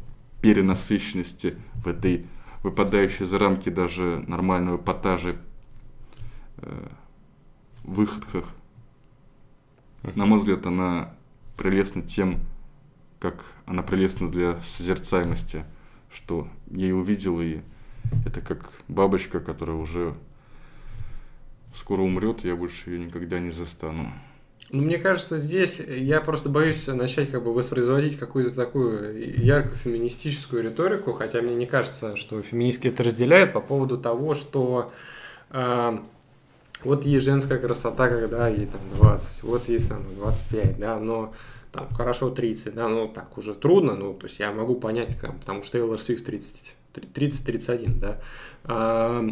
перенасыщенности 0.43 1.57
в 1.75 1.89
этой 1.89 2.27
выпадающей 2.63 3.25
за 3.25 3.39
рамки 3.39 3.69
даже 3.71 4.25
нормального 4.27 4.77
эпатажа 4.77 5.37
э, 6.59 6.89
выходках. 7.85 8.51
На 10.15 10.27
мой 10.27 10.39
взгляд, 10.39 10.67
она 10.67 11.15
прелестна 11.61 12.01
тем, 12.01 12.41
как 13.19 13.45
она 13.67 13.83
прелестна 13.83 14.31
для 14.31 14.59
созерцаемости, 14.63 15.67
что 16.11 16.49
я 16.71 16.87
ее 16.87 16.95
увидел, 16.95 17.39
и 17.39 17.59
это 18.25 18.41
как 18.41 18.71
бабочка, 18.89 19.41
которая 19.41 19.77
уже 19.77 20.15
скоро 21.75 22.01
умрет, 22.01 22.45
я 22.45 22.57
больше 22.57 22.89
ее 22.89 22.99
никогда 23.01 23.39
не 23.41 23.51
застану. 23.51 24.11
Ну, 24.71 24.83
мне 24.83 24.97
кажется, 24.97 25.37
здесь 25.37 25.81
я 25.81 26.23
просто 26.23 26.49
боюсь 26.49 26.87
начать 26.87 27.31
как 27.31 27.45
бы 27.45 27.53
воспроизводить 27.53 28.19
какую-то 28.19 28.57
такую 28.57 29.45
ярко 29.45 29.77
феминистическую 29.77 30.63
риторику, 30.63 31.13
хотя 31.13 31.43
мне 31.43 31.55
не 31.55 31.67
кажется, 31.67 32.17
что 32.17 32.41
феминистки 32.41 32.89
это 32.89 33.03
разделяют 33.03 33.53
по 33.53 33.61
поводу 33.61 33.99
того, 33.99 34.33
что 34.33 34.91
э, 35.51 35.99
вот 36.85 37.05
есть 37.05 37.25
женская 37.25 37.59
красота, 37.59 38.09
когда 38.09 38.49
ей 38.49 38.67
там 38.67 38.81
20, 38.97 39.43
вот 39.43 39.69
есть 39.69 39.89
там 39.89 40.03
25, 40.17 40.79
да, 40.79 40.99
но 40.99 41.33
там 41.73 41.89
хорошо 41.91 42.31
30, 42.31 42.75
да, 42.75 42.89
ну 42.89 43.09
так 43.09 43.37
уже 43.39 43.55
трудно, 43.55 43.95
ну, 43.95 44.15
то 44.15 44.27
есть 44.27 44.39
я 44.41 44.53
могу 44.53 44.75
понять, 44.75 45.17
там, 45.21 45.39
потому 45.39 45.63
что 45.63 45.79
Тейлор 45.79 46.01
Свифт 46.01 46.25
30, 46.27 46.75
30-31, 46.95 47.99
да. 47.99 48.21
А, 48.65 49.25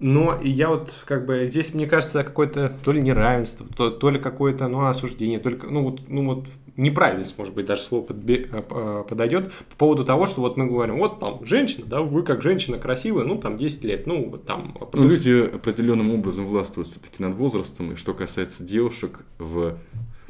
но 0.00 0.40
я 0.42 0.68
вот 0.68 1.04
как 1.06 1.26
бы 1.26 1.46
здесь, 1.46 1.74
мне 1.74 1.86
кажется, 1.86 2.24
какое-то 2.24 2.76
то 2.84 2.90
ли 2.90 3.00
неравенство, 3.00 3.66
то, 3.76 3.90
то 3.90 4.10
ли 4.10 4.18
какое-то 4.18 4.66
ну, 4.66 4.86
осуждение, 4.86 5.38
только, 5.38 5.68
ну 5.68 5.84
вот, 5.84 6.08
ну 6.08 6.26
вот 6.26 6.46
неправильность, 6.76 7.36
может 7.38 7.54
быть, 7.54 7.66
даже 7.66 7.82
слово 7.82 8.06
э, 8.10 8.46
э, 8.50 9.04
подойдет 9.08 9.52
по 9.70 9.76
поводу 9.76 10.04
того, 10.04 10.26
что 10.26 10.40
вот 10.40 10.56
мы 10.56 10.66
говорим, 10.66 10.98
вот 10.98 11.20
там 11.20 11.44
женщина, 11.44 11.84
да, 11.86 12.00
вы 12.00 12.22
как 12.22 12.42
женщина 12.42 12.78
красивая, 12.78 13.24
ну 13.24 13.38
там 13.38 13.56
10 13.56 13.84
лет, 13.84 14.06
ну 14.06 14.30
вот 14.30 14.46
там... 14.46 14.76
Ну, 14.92 15.08
люди 15.08 15.50
определенным 15.54 16.10
образом 16.10 16.46
властвуют 16.46 16.88
все-таки 16.88 17.22
над 17.22 17.36
возрастом, 17.36 17.92
и 17.92 17.96
что 17.96 18.14
касается 18.14 18.64
девушек 18.64 19.20
в 19.38 19.76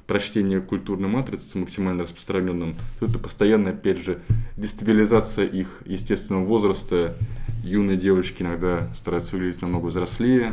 прочтении 0.07 0.59
культурной 0.59 1.09
матрицы 1.09 1.59
максимально 1.59 2.03
распространенным, 2.03 2.74
то 2.99 3.07
это 3.07 3.18
постоянно, 3.18 3.70
опять 3.70 3.99
же, 3.99 4.18
дестабилизация 4.57 5.47
их 5.47 5.82
естественного 5.86 6.45
возраста, 6.45 7.16
юные 7.62 7.97
девочки 7.97 8.43
иногда 8.43 8.93
стараются 8.95 9.36
выглядеть 9.36 9.62
намного 9.62 9.86
взрослее, 9.86 10.51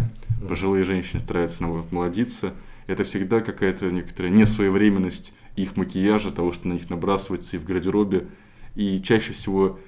пожилые 0.47 0.85
женщины 0.85 1.19
стараются 1.19 1.63
намного 1.63 1.85
молодиться. 1.91 2.53
Это 2.87 3.03
всегда 3.03 3.41
какая-то 3.41 3.89
некоторая 3.91 4.31
несвоевременность 4.31 5.33
их 5.55 5.77
макияжа, 5.77 6.31
того, 6.31 6.51
что 6.51 6.67
на 6.67 6.73
них 6.73 6.89
набрасывается 6.89 7.57
и 7.57 7.59
в 7.59 7.65
гардеробе. 7.65 8.27
И 8.75 9.01
чаще 9.01 9.33
всего 9.33 9.79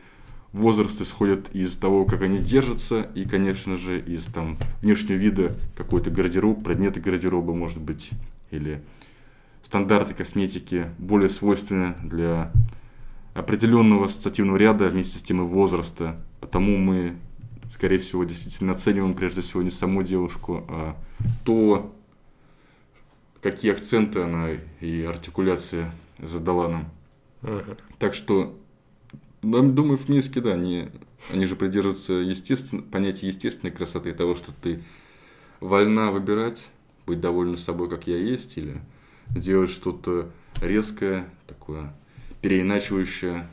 возраст 0.51 0.99
исходит 1.01 1.53
из 1.53 1.77
того, 1.77 2.05
как 2.05 2.21
они 2.21 2.39
держатся, 2.39 3.09
и, 3.15 3.25
конечно 3.25 3.77
же, 3.77 3.99
из 3.99 4.25
там, 4.25 4.57
внешнего 4.81 5.17
вида 5.17 5.55
какой-то 5.75 6.09
гардероб, 6.11 6.63
предметы 6.63 6.99
гардероба, 6.99 7.53
может 7.53 7.79
быть, 7.79 8.09
или 8.49 8.81
стандарты 9.61 10.13
косметики 10.13 10.87
более 10.97 11.29
свойственны 11.29 11.95
для 12.03 12.51
определенного 13.33 14.05
ассоциативного 14.05 14.57
ряда 14.57 14.89
вместе 14.89 15.19
с 15.19 15.21
тем 15.21 15.41
и 15.41 15.45
возраста. 15.45 16.17
Потому 16.41 16.77
мы, 16.77 17.15
скорее 17.71 17.99
всего, 17.99 18.23
действительно 18.23 18.73
оцениваем 18.73 19.13
прежде 19.13 19.41
всего 19.41 19.61
не 19.61 19.69
саму 19.69 20.03
девушку, 20.03 20.65
а 20.67 20.97
то, 21.45 21.95
какие 23.41 23.71
акценты 23.71 24.21
она 24.21 24.49
и 24.79 25.03
артикуляция 25.03 25.91
задала 26.19 26.67
нам. 26.67 26.89
Uh-huh. 27.41 27.77
Так 27.97 28.13
что, 28.13 28.57
думаю, 29.41 29.97
в 29.97 30.07
Минске, 30.09 30.41
да, 30.41 30.53
они, 30.53 30.89
они 31.33 31.45
же 31.47 31.55
придерживаются 31.55 32.13
естественно, 32.13 32.83
понятия 32.83 33.27
естественной 33.27 33.71
красоты, 33.71 34.13
того, 34.13 34.35
что 34.35 34.51
ты 34.51 34.81
вольна 35.59 36.11
выбирать, 36.11 36.69
быть 37.07 37.19
довольна 37.19 37.57
собой, 37.57 37.89
как 37.89 38.07
я 38.07 38.17
есть, 38.17 38.57
или 38.57 38.79
делать 39.29 39.71
что-то 39.71 40.29
резкое, 40.61 41.27
такое 41.47 41.93
переиначивающее 42.41 43.47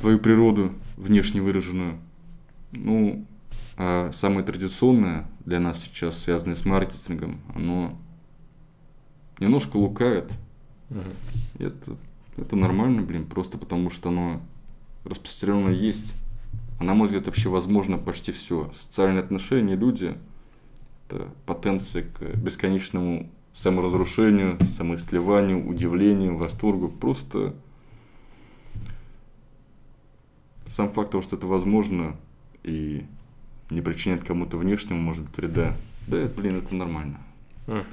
твою 0.00 0.18
природу 0.18 0.74
внешне 0.96 1.40
выраженную. 1.40 1.98
Ну, 2.72 3.26
а 3.76 4.10
самое 4.12 4.44
традиционное 4.44 5.26
для 5.44 5.60
нас 5.60 5.82
сейчас, 5.82 6.18
связанное 6.18 6.56
с 6.56 6.64
маркетингом, 6.64 7.40
оно 7.54 7.98
немножко 9.38 9.76
лукает. 9.76 10.32
Угу. 10.90 11.00
Это, 11.58 11.96
это 12.36 12.56
нормально, 12.56 13.02
блин, 13.02 13.26
просто 13.26 13.58
потому 13.58 13.90
что 13.90 14.08
оно 14.08 14.40
распространено 15.04 15.70
есть. 15.70 16.14
А 16.78 16.84
на 16.84 16.94
мой 16.94 17.06
взгляд, 17.06 17.26
вообще 17.26 17.48
возможно 17.48 17.98
почти 17.98 18.32
все. 18.32 18.70
Социальные 18.74 19.22
отношения, 19.22 19.76
люди, 19.76 20.16
это 21.08 21.28
потенция 21.46 22.04
к 22.04 22.36
бесконечному 22.36 23.30
саморазрушению, 23.52 24.58
самоисливанию, 24.64 25.68
удивлению, 25.68 26.36
восторгу. 26.36 26.88
Просто 26.88 27.54
сам 30.68 30.90
факт 30.90 31.12
того, 31.12 31.22
что 31.22 31.36
это 31.36 31.46
возможно 31.46 32.16
и 32.64 33.04
не 33.70 33.80
причиняет 33.80 34.24
кому-то 34.24 34.56
внешнему, 34.56 35.00
может 35.00 35.24
быть, 35.24 35.36
вреда, 35.36 35.74
да, 36.06 36.28
блин, 36.36 36.58
это 36.58 36.74
нормально. 36.74 37.18
Uh-huh. 37.66 37.84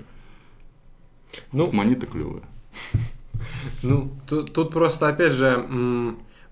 Ну, 1.52 1.72
Манита 1.72 2.06
клевая. 2.06 2.44
Ну, 3.82 4.12
тут, 4.28 4.54
тут 4.54 4.72
просто, 4.72 5.08
опять 5.08 5.34
же, 5.34 5.66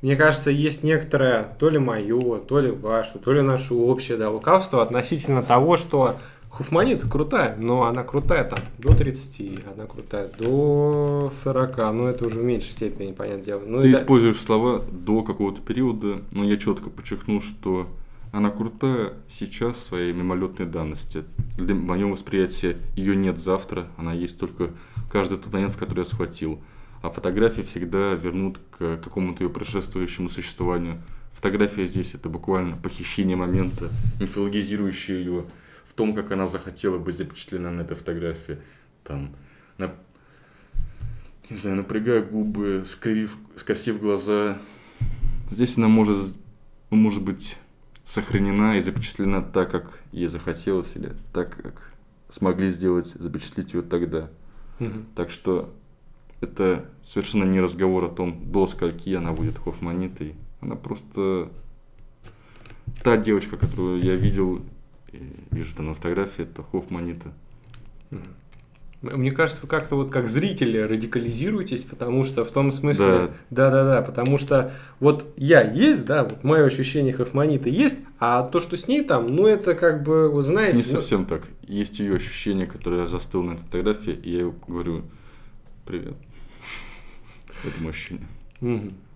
мне 0.02 0.16
кажется, 0.16 0.50
есть 0.50 0.84
некоторое, 0.84 1.56
то 1.60 1.70
ли 1.70 1.78
мое, 1.78 2.40
то 2.40 2.60
ли 2.60 2.72
ваше, 2.72 3.20
то 3.20 3.32
ли 3.32 3.42
наше 3.42 3.74
общее 3.74 4.18
да, 4.18 4.30
лукавство 4.30 4.82
относительно 4.82 5.44
того, 5.44 5.78
что 5.78 6.18
Хуфманит 6.50 7.04
крутая, 7.04 7.56
но 7.58 7.84
она 7.84 8.04
крутая 8.04 8.44
там 8.44 8.60
до 8.80 8.96
30, 8.96 9.60
она 9.76 9.86
крутая 9.86 10.30
до 10.40 11.32
40, 11.44 11.78
но 11.94 12.10
это 12.10 12.26
уже 12.26 12.40
в 12.40 12.44
меньшей 12.44 12.72
степени, 12.72 13.12
понятное 13.12 13.44
дело. 13.44 13.62
Ну, 13.66 13.82
Ты 13.82 13.90
и 13.90 13.94
используешь 13.94 14.42
слова 14.42 14.84
до 14.92 15.22
какого-то 15.22 15.62
периода, 15.62 16.22
но 16.32 16.44
я 16.44 16.58
четко 16.58 16.90
подчеркну, 16.90 17.40
что 17.40 17.88
она 18.32 18.52
крутая 18.52 19.14
сейчас 19.28 19.78
в 19.78 19.82
своей 19.82 20.14
мимолетной 20.14 20.66
данности. 20.66 21.24
Для 21.58 21.74
моего 21.74 22.12
восприятия 22.12 22.78
ее 22.96 23.16
нет 23.16 23.40
завтра, 23.40 23.88
она 23.98 24.14
есть 24.14 24.38
только 24.38 24.72
каждый 25.12 25.38
тот 25.38 25.52
момент, 25.52 25.74
в 25.74 25.78
который 25.78 26.00
я 26.00 26.06
схватил. 26.06 26.62
А 27.02 27.10
фотографии 27.10 27.62
всегда 27.62 28.14
вернут 28.14 28.60
к 28.72 28.98
какому-то 28.98 29.44
ее 29.44 29.50
предшествующему 29.50 30.30
существованию. 30.30 31.02
Фотография 31.34 31.86
здесь 31.86 32.14
это 32.14 32.30
буквально 32.30 32.76
похищение 32.76 33.38
момента, 33.38 33.90
мифологизирующее 34.20 35.20
ее 35.20 35.46
в 35.88 35.94
том, 35.94 36.14
как 36.14 36.32
она 36.32 36.46
захотела 36.46 36.98
быть 36.98 37.16
запечатлена 37.16 37.72
на 37.72 37.82
этой 37.82 37.96
фотографии. 37.96 38.58
Там, 39.04 39.32
на, 39.78 39.96
не 41.50 41.56
знаю, 41.56 41.78
напрягая 41.78 42.22
губы, 42.22 42.84
скривив, 42.86 43.38
скосив 43.56 44.00
глаза. 44.00 44.60
Здесь 45.50 45.78
она 45.78 45.88
может, 45.88 46.36
может 46.90 47.24
быть 47.24 47.58
сохранена 48.10 48.78
и 48.78 48.82
запечатлена 48.82 49.44
так, 49.44 49.70
как 49.70 50.00
ей 50.12 50.28
захотелось, 50.28 50.96
или 50.96 51.14
так, 51.32 51.56
как 51.62 51.94
смогли 52.32 52.72
сделать, 52.72 53.08
запечатлеть 53.14 53.74
ее 53.74 53.84
тогда. 53.84 54.32
Угу. 54.80 54.94
Так 55.16 55.30
что 55.30 55.72
это 56.42 56.90
совершенно 57.04 57.44
не 57.44 57.62
разговор 57.62 58.06
о 58.06 58.10
том, 58.10 58.52
до 58.52 58.66
скольки 58.66 59.14
она 59.14 59.32
будет 59.32 59.60
Хофманитой. 59.60 60.34
Она 60.60 60.76
просто 60.76 61.52
та 63.04 63.16
девочка, 63.16 63.58
которую 63.58 64.02
я 64.02 64.16
видел 64.16 64.66
и 65.12 65.46
вижу 65.52 65.76
там 65.76 65.88
на 65.88 65.94
фотографии, 65.94 66.46
это 66.46 66.64
Хофманита. 66.64 67.32
Угу. 68.10 68.22
Мне 69.02 69.32
кажется, 69.32 69.62
вы 69.62 69.70
как-то 69.70 69.96
вот 69.96 70.12
как 70.12 70.28
зрители 70.28 70.78
радикализируетесь, 70.78 71.84
потому 71.84 72.26
что 72.26 72.44
в 72.44 72.52
том 72.52 72.72
смысле... 72.74 73.06
Да. 73.08 73.32
Да-да-да, 73.72 74.02
потому 74.02 74.38
что 74.38 74.74
вот 75.00 75.26
я 75.38 75.62
есть, 75.62 76.06
да, 76.06 76.26
вот 76.26 76.44
мое 76.44 76.66
ощущение 76.66 77.14
Хафманита 77.14 77.70
есть, 77.70 78.02
а 78.20 78.44
то, 78.44 78.60
что 78.60 78.76
с 78.76 78.90
ней 78.90 79.02
там, 79.04 79.28
ну 79.28 79.48
это 79.48 79.74
как 79.74 80.04
бы, 80.04 80.30
вы 80.30 80.42
знаете... 80.42 80.80
Не 80.80 80.84
ну... 80.84 80.90
совсем 80.90 81.26
так. 81.26 81.48
Есть 81.66 82.00
ее 82.00 82.16
ощущение, 82.16 82.68
которое 82.68 83.08
застыл 83.08 83.42
на 83.42 83.54
этой 83.54 83.64
фотографии, 83.64 84.12
и 84.12 84.38
я 84.38 84.52
говорю, 84.68 85.04
привет. 85.86 86.16
Это 87.64 87.80
мое 87.80 87.92
ощущение. 87.92 88.28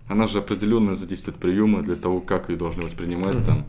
Она 0.08 0.26
же 0.26 0.38
определенно 0.38 0.96
задействует 0.96 1.36
приемы 1.38 1.82
для 1.82 1.96
того, 1.96 2.20
как 2.20 2.48
ее 2.48 2.56
должны 2.56 2.82
воспринимать 2.82 3.44
там 3.44 3.66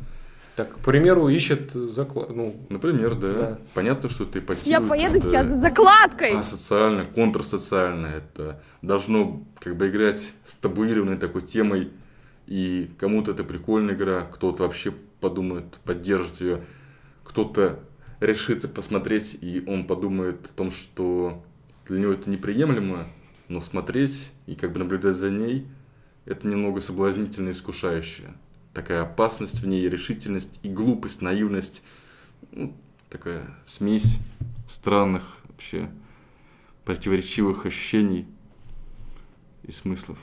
так, 0.56 0.74
к 0.76 0.80
примеру, 0.80 1.28
ищет 1.28 1.72
заклад... 1.74 2.30
Ну, 2.30 2.56
Например, 2.70 3.16
да. 3.16 3.32
да. 3.32 3.60
Понятно, 3.74 4.10
что 4.10 4.24
ты 4.24 4.40
ипотека. 4.40 4.70
Я 4.70 4.80
поеду 4.80 5.18
это 5.18 5.30
сейчас 5.30 5.48
за 5.48 5.56
закладкой. 5.56 6.32
А 6.32 6.44
социально, 6.44 7.06
контрсоциально. 7.06 8.08
Это 8.08 8.62
должно 8.82 9.44
как 9.60 9.76
бы 9.76 9.90
играть 9.90 10.32
с 10.46 10.54
табуированной 10.54 11.18
такой 11.18 11.42
темой. 11.42 11.92
И 12.48 12.90
кому-то 12.98 13.32
это 13.32 13.44
прикольная 13.44 13.96
игра, 13.96 14.22
кто-то 14.22 14.64
вообще 14.64 14.94
подумает, 15.20 15.66
поддержит 15.84 16.40
ее. 16.40 16.62
Кто-то 17.26 17.80
решится 18.22 18.70
посмотреть, 18.70 19.38
и 19.42 19.62
он 19.68 19.86
подумает 19.86 20.46
о 20.46 20.54
том, 20.54 20.72
что 20.72 21.44
для 21.86 22.00
него 22.00 22.14
это 22.14 22.30
неприемлемо, 22.30 23.06
но 23.50 23.60
смотреть 23.60 24.32
и 24.46 24.56
как 24.56 24.72
бы 24.72 24.80
наблюдать 24.80 25.18
за 25.18 25.30
ней, 25.30 25.68
это 26.26 26.48
немного 26.48 26.80
соблазнительно 26.80 27.50
и 27.50 27.52
искушающе 27.52 28.30
такая 28.76 29.02
опасность 29.02 29.62
в 29.62 29.68
ней, 29.68 29.90
решительность 29.90 30.60
и 30.62 30.70
глупость, 30.70 31.22
наивность. 31.22 31.82
Ну, 32.52 32.76
такая 33.10 33.44
смесь 33.66 34.18
странных 34.68 35.38
вообще 35.48 35.90
противоречивых 36.84 37.66
ощущений 37.66 38.28
и 39.64 39.72
смыслов. 39.72 40.20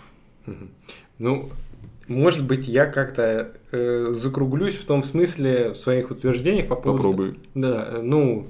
Ну, 1.19 1.51
может 2.07 2.47
быть, 2.47 2.69
я 2.69 2.87
как-то 2.87 3.57
э, 3.71 4.13
закруглюсь 4.13 4.75
в 4.75 4.85
том 4.85 5.03
смысле 5.03 5.71
в 5.71 5.77
своих 5.77 6.11
утверждениях 6.11 6.69
по 6.69 6.77
поводу... 6.77 7.03
Попробуй. 7.03 7.41
Да, 7.55 8.01
ну, 8.03 8.49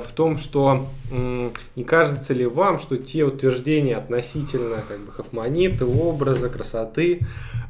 в 0.00 0.12
том, 0.12 0.36
что 0.36 0.86
э, 1.10 1.50
не 1.76 1.84
кажется 1.84 2.34
ли 2.34 2.46
вам, 2.46 2.78
что 2.78 2.96
те 2.96 3.24
утверждения 3.24 3.96
относительно 3.96 4.76
как 4.86 5.00
бы 5.00 5.12
хафманиты, 5.12 5.84
образа, 5.84 6.48
красоты, 6.48 7.20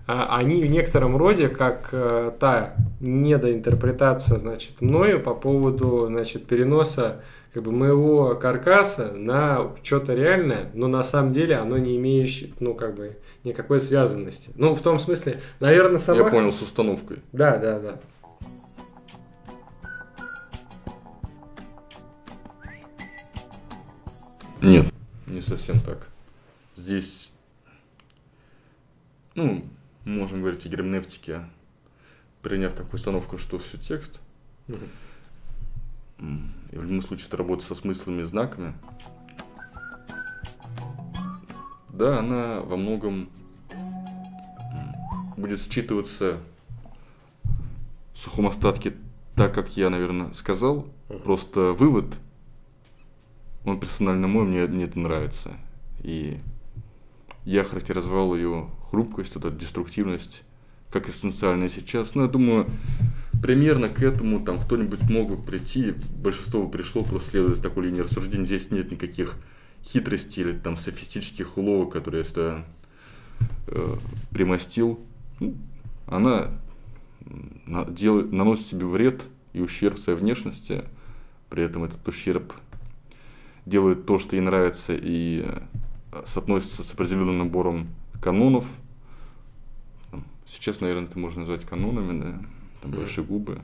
а, 0.06 0.36
они 0.36 0.64
в 0.64 0.70
некотором 0.70 1.16
роде 1.16 1.48
как 1.48 1.90
э, 1.92 2.32
та 2.38 2.74
недоинтерпретация, 3.00 4.38
значит, 4.38 4.80
мною 4.80 5.20
по 5.20 5.34
поводу, 5.34 6.06
значит, 6.08 6.46
переноса 6.46 7.20
как 7.54 7.62
бы 7.62 7.70
моего 7.70 8.34
каркаса 8.34 9.12
на 9.12 9.72
что-то 9.82 10.14
реальное, 10.14 10.70
но 10.74 10.88
на 10.88 11.04
самом 11.04 11.32
деле 11.32 11.56
оно 11.56 11.78
не 11.78 11.96
имеющее, 11.96 12.52
ну, 12.60 12.74
как 12.74 12.94
бы, 12.94 13.18
никакой 13.44 13.80
связанности. 13.80 14.50
Ну, 14.54 14.74
в 14.74 14.80
том 14.80 14.98
смысле, 14.98 15.40
наверное, 15.60 15.98
сама... 15.98 16.24
Я 16.24 16.30
понял, 16.30 16.52
с 16.52 16.62
установкой. 16.62 17.18
Да, 17.32 17.58
да, 17.58 17.78
да. 17.78 18.00
Нет, 24.62 24.92
не 25.26 25.40
совсем 25.40 25.80
так. 25.80 26.08
Здесь, 26.76 27.32
ну, 29.34 29.64
можем 30.04 30.40
говорить 30.40 30.64
о 30.64 30.68
герменевтике, 30.68 31.44
приняв 32.42 32.72
такую 32.72 32.94
установку, 32.94 33.38
что 33.38 33.58
все 33.58 33.76
текст. 33.76 34.20
Угу. 34.68 34.76
И 36.70 36.76
в 36.76 36.82
любом 36.82 37.02
случае 37.02 37.26
это 37.26 37.36
работа 37.36 37.64
со 37.64 37.74
смыслами 37.74 38.20
и 38.20 38.24
знаками. 38.24 38.74
Да, 41.88 42.20
она 42.20 42.60
во 42.60 42.76
многом 42.76 43.28
будет 45.36 45.60
считываться 45.60 46.38
в 48.14 48.18
сухом 48.18 48.46
остатке 48.46 48.94
так, 49.34 49.54
как 49.54 49.76
я, 49.76 49.90
наверное, 49.90 50.32
сказал. 50.34 50.86
Просто 51.24 51.72
вывод, 51.72 52.06
он 53.64 53.78
персонально 53.78 54.26
мой, 54.26 54.44
мне, 54.44 54.66
мне 54.66 54.84
это 54.84 54.98
нравится. 54.98 55.52
И 56.02 56.38
я 57.44 57.64
характеризовал 57.64 58.34
ее 58.34 58.68
хрупкость, 58.90 59.36
эта 59.36 59.50
деструктивность, 59.50 60.42
как 60.90 61.08
эссенциальная 61.08 61.68
сейчас. 61.68 62.14
Но 62.14 62.22
я 62.22 62.28
думаю, 62.28 62.66
примерно 63.42 63.88
к 63.88 64.02
этому 64.02 64.44
там 64.44 64.58
кто-нибудь 64.58 65.02
мог 65.08 65.30
бы 65.30 65.36
прийти, 65.36 65.94
большинство 66.22 66.64
бы 66.64 66.70
пришло, 66.70 67.02
просто 67.02 67.30
следуя 67.30 67.54
такой 67.56 67.86
линии 67.86 68.00
рассуждений. 68.00 68.46
Здесь 68.46 68.70
нет 68.70 68.90
никаких 68.90 69.36
хитростей 69.84 70.42
или 70.42 70.52
там 70.52 70.76
софистических 70.76 71.56
уловок, 71.56 71.92
которые 71.92 72.20
я 72.22 72.28
сюда 72.28 72.64
э, 73.66 73.96
примостил, 74.30 75.00
ну, 75.40 75.56
она 76.06 76.50
на, 77.66 77.84
делает, 77.84 78.32
наносит 78.32 78.66
себе 78.66 78.86
вред 78.86 79.22
и 79.52 79.60
ущерб 79.60 79.98
своей 79.98 80.18
внешности, 80.18 80.84
при 81.48 81.64
этом 81.64 81.84
этот 81.84 82.06
ущерб 82.06 82.52
делает 83.66 84.06
то, 84.06 84.18
что 84.18 84.36
ей 84.36 84.42
нравится, 84.42 84.94
и 84.94 85.44
э, 86.12 86.22
соотносится 86.26 86.84
с 86.84 86.92
определенным 86.92 87.38
набором 87.38 87.88
канонов. 88.20 88.66
Сейчас, 90.46 90.80
наверное, 90.80 91.06
это 91.06 91.18
можно 91.18 91.40
назвать 91.40 91.64
канонами, 91.64 92.20
да, 92.20 92.46
там 92.82 92.92
mm. 92.92 92.96
большие 92.96 93.24
губы. 93.24 93.62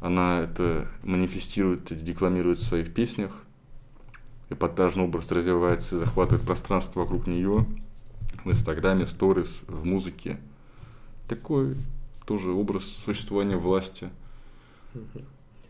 Она 0.00 0.40
это 0.40 0.88
манифестирует 1.04 1.92
и 1.92 1.94
декламирует 1.94 2.58
в 2.58 2.64
своих 2.64 2.92
песнях. 2.92 3.32
Эпатажный 4.50 5.04
образ 5.04 5.30
развивается 5.30 5.96
и 5.96 5.98
захватывает 6.00 6.44
пространство 6.44 7.00
вокруг 7.00 7.26
нее 7.26 7.66
в 8.44 8.50
Инстаграме, 8.50 9.06
сторис, 9.06 9.62
в 9.68 9.84
музыке. 9.84 10.40
Такой 11.28 11.76
тоже 12.26 12.50
образ 12.50 12.84
существования 12.84 13.56
власти. 13.56 14.10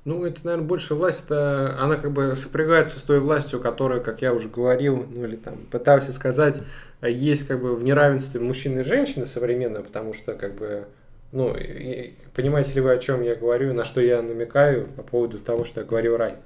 Ну, 0.05 0.25
это, 0.25 0.41
наверное, 0.45 0.67
больше 0.67 0.97
власть-то, 0.97 1.81
она 1.81 1.95
как 1.97 2.13
бы 2.13 2.35
сопрягается 2.35 2.99
с 2.99 3.03
той 3.03 3.21
властью, 3.21 3.61
которая, 3.61 4.01
как 4.01 4.21
я 4.21 4.35
уже 4.35 4.49
говорил, 4.49 5.07
ну 5.09 5.25
или 5.25 5.37
там 5.37 5.59
пытался 5.71 6.13
сказать, 6.13 6.61
есть 7.01 7.47
как 7.47 7.63
бы 7.63 7.77
в 7.77 7.85
неравенстве 7.85 8.41
мужчины 8.41 8.81
и 8.81 8.85
женщины 8.85 9.27
современные, 9.27 9.85
потому 9.85 10.13
что 10.13 10.35
как 10.35 10.57
бы, 10.57 10.87
ну, 11.31 11.55
и, 11.57 12.15
понимаете 12.35 12.73
ли 12.73 12.81
вы, 12.81 12.91
о 12.91 12.99
чем 12.99 13.23
я 13.23 13.37
говорю, 13.37 13.75
на 13.75 13.85
что 13.85 14.01
я 14.01 14.23
намекаю 14.23 14.89
по 14.89 15.05
поводу 15.05 15.39
того, 15.39 15.65
что 15.65 15.83
я 15.83 15.87
говорил 15.87 16.17
ранее? 16.17 16.43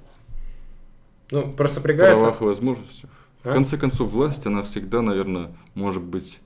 Ну, 1.31 1.51
просто 1.51 1.77
сопрягается... 1.77 2.25
Правах 2.25 2.41
и 2.41 2.45
возможностях. 2.45 3.09
А? 3.43 3.49
В 3.49 3.53
конце 3.53 3.77
концов, 3.77 4.09
власть, 4.09 4.45
она 4.45 4.61
всегда, 4.61 5.01
наверное, 5.01 5.49
может 5.73 6.03
быть 6.03 6.39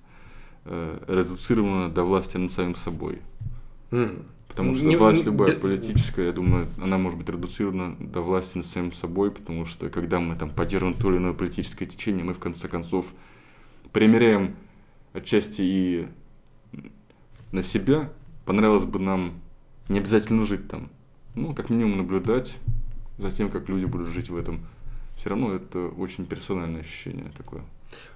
э, 0.64 0.98
редуцирована 1.08 1.92
до 1.92 2.04
власти 2.04 2.38
над 2.38 2.52
самим 2.52 2.76
собой. 2.76 3.22
Mm. 3.92 4.24
Потому 4.52 4.76
что 4.76 4.86
не, 4.86 4.98
власть 4.98 5.24
любая 5.24 5.54
не, 5.54 5.58
политическая, 5.58 6.26
я 6.26 6.32
думаю, 6.34 6.68
она 6.82 6.98
может 6.98 7.18
быть 7.18 7.30
редуцирована 7.30 7.96
до 8.00 8.20
власти 8.22 8.58
над 8.58 8.66
самим 8.66 8.92
собой, 8.92 9.32
потому 9.32 9.66
что 9.66 9.90
когда 9.90 10.20
мы 10.20 10.36
там 10.36 10.50
поддерживаем 10.50 10.98
то 10.98 11.10
или 11.10 11.20
иное 11.20 11.32
политическое 11.32 11.86
течение, 11.86 12.26
мы 12.26 12.34
в 12.34 12.40
конце 12.40 12.68
концов 12.68 13.06
примеряем 13.94 14.56
отчасти 15.14 15.62
и 15.62 16.08
на 17.54 17.64
себя. 17.64 18.12
Понравилось 18.46 18.84
бы 18.84 19.00
нам 19.00 19.36
не 19.88 20.00
обязательно 20.00 20.46
жить 20.46 20.68
там, 20.68 20.90
ну, 21.34 21.54
как 21.54 21.70
минимум 21.70 21.98
наблюдать 21.98 22.58
за 23.18 23.32
тем, 23.32 23.50
как 23.50 23.70
люди 23.70 23.86
будут 23.86 24.10
жить 24.10 24.30
в 24.30 24.36
этом. 24.36 24.66
Все 25.22 25.30
равно 25.30 25.54
это 25.54 25.78
очень 25.78 26.26
персональное 26.26 26.82
ощущение 26.82 27.32
такое. 27.38 27.62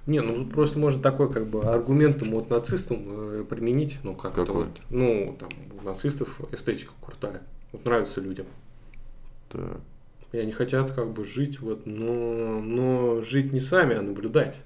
Не, 0.06 0.22
ну 0.22 0.38
тут 0.38 0.52
просто 0.52 0.80
можно 0.80 1.00
такой 1.00 1.32
как 1.32 1.46
бы 1.46 1.62
аргументом 1.62 2.34
от 2.34 2.50
нацистам 2.50 3.04
э, 3.06 3.44
применить, 3.48 3.98
ну 4.02 4.16
как 4.16 4.36
это 4.36 4.52
вот, 4.52 4.80
ну 4.90 5.36
там 5.38 5.48
у 5.78 5.84
нацистов 5.84 6.40
эстетика 6.52 6.92
крутая, 7.00 7.42
вот 7.70 7.84
нравится 7.84 8.20
людям. 8.20 8.46
Так. 9.50 9.78
И 10.32 10.38
они 10.38 10.50
хотят 10.50 10.90
как 10.90 11.12
бы 11.12 11.24
жить 11.24 11.60
вот, 11.60 11.86
но, 11.86 12.60
но 12.60 13.20
жить 13.20 13.52
не 13.52 13.60
сами, 13.60 13.94
а 13.94 14.02
наблюдать. 14.02 14.64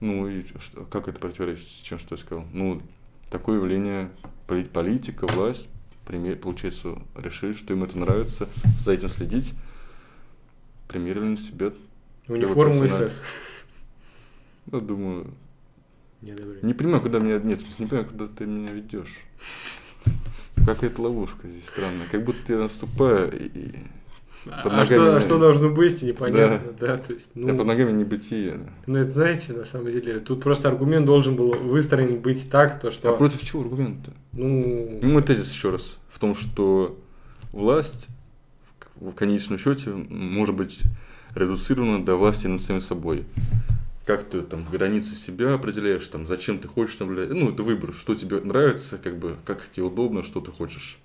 Ну 0.00 0.28
и 0.28 0.44
что, 0.44 0.84
как 0.90 1.08
это 1.08 1.20
противоречит 1.20 1.66
с 1.66 1.80
чем, 1.80 1.98
что 1.98 2.16
я 2.16 2.20
сказал? 2.20 2.44
Ну, 2.52 2.82
такое 3.30 3.56
явление, 3.56 4.10
политика, 4.46 5.26
власть, 5.26 5.68
получается, 6.04 6.98
решили, 7.16 7.54
что 7.54 7.72
им 7.72 7.82
это 7.82 7.96
нравится, 7.96 8.46
за 8.76 8.92
этим 8.92 9.08
следить, 9.08 9.54
примерили 10.90 11.24
на 11.24 11.36
себя. 11.36 11.72
Униформу 12.28 12.88
СС. 12.88 13.22
Я 14.72 14.80
думаю... 14.80 15.32
Не, 16.20 16.34
не 16.62 16.74
понимаю, 16.74 17.00
куда 17.00 17.18
меня... 17.18 17.38
Нет, 17.38 17.60
в 17.60 17.62
смысле, 17.62 17.84
не 17.84 17.88
понимаю, 17.88 18.10
куда 18.10 18.26
ты 18.26 18.44
меня 18.44 18.72
ведешь. 18.72 19.16
Какая-то 20.66 21.00
ловушка 21.00 21.48
здесь 21.48 21.66
странная. 21.66 22.06
Как 22.10 22.24
будто 22.24 22.52
я 22.52 22.58
наступаю 22.58 23.32
и... 23.32 23.72
А, 24.46 24.86
что, 24.86 25.16
а 25.16 25.20
что 25.20 25.38
должно 25.38 25.68
быть, 25.68 26.00
непонятно, 26.00 26.72
да, 26.80 26.86
да 26.86 26.96
то 26.96 27.12
есть, 27.12 27.32
ну, 27.34 27.48
я 27.48 27.54
под 27.54 27.66
ногами 27.66 27.92
не 27.92 28.04
бытие. 28.04 28.52
Да. 28.52 28.70
Ну, 28.86 28.98
это, 28.98 29.10
знаете, 29.10 29.52
на 29.52 29.66
самом 29.66 29.92
деле, 29.92 30.18
тут 30.18 30.42
просто 30.42 30.68
аргумент 30.68 31.04
должен 31.04 31.36
был 31.36 31.52
выстроен 31.52 32.20
быть 32.20 32.50
так, 32.50 32.80
то, 32.80 32.90
что... 32.90 33.12
А 33.12 33.16
против 33.18 33.42
чего 33.42 33.60
аргумент-то? 33.60 34.12
Ну... 34.32 34.98
Ну, 35.02 35.08
мой 35.10 35.22
тезис 35.22 35.50
еще 35.50 35.70
раз 35.70 35.98
в 36.08 36.18
том, 36.18 36.34
что 36.34 36.98
власть 37.52 38.08
в 39.00 39.12
конечном 39.12 39.58
счете 39.58 39.90
может 39.90 40.54
быть 40.54 40.82
редуцирована 41.34 42.04
до 42.04 42.16
власти 42.16 42.46
над 42.46 42.60
самим 42.60 42.80
собой 42.80 43.24
как 44.10 44.24
ты 44.24 44.40
там 44.40 44.64
границы 44.64 45.14
себя 45.14 45.54
определяешь, 45.54 46.06
там, 46.08 46.26
зачем 46.26 46.58
ты 46.58 46.66
хочешь 46.66 46.98
наблюдать. 46.98 47.30
Ну, 47.30 47.52
это 47.52 47.62
выбор, 47.62 47.94
что 47.94 48.16
тебе 48.16 48.40
нравится, 48.40 48.98
как 48.98 49.16
бы, 49.16 49.36
как 49.44 49.62
тебе 49.70 49.84
удобно, 49.86 50.24
что 50.24 50.40
ты 50.40 50.50
хочешь. 50.50 50.98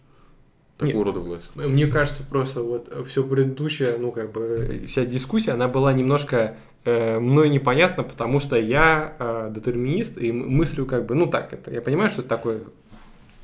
Такого 0.78 0.98
Нет, 0.98 1.06
рода 1.06 1.20
власть. 1.20 1.56
Мне 1.56 1.86
кажется, 1.86 2.24
просто 2.24 2.62
вот 2.64 2.92
все 3.08 3.24
предыдущее, 3.24 3.98
ну, 4.00 4.12
как 4.12 4.32
бы, 4.32 4.86
вся 4.88 5.06
дискуссия, 5.06 5.52
она 5.52 5.68
была 5.68 5.94
немножко 5.94 6.58
э, 6.84 7.20
мной 7.20 7.50
непонятна, 7.50 8.02
потому 8.02 8.40
что 8.40 8.58
я 8.58 9.16
э, 9.20 9.52
детерминист 9.54 10.18
и 10.18 10.32
мыслю 10.32 10.88
как 10.88 11.06
бы, 11.06 11.14
ну, 11.14 11.28
так, 11.28 11.54
это, 11.54 11.72
я 11.72 11.82
понимаю, 11.82 12.10
что 12.10 12.22
это 12.22 12.30
такое, 12.30 12.62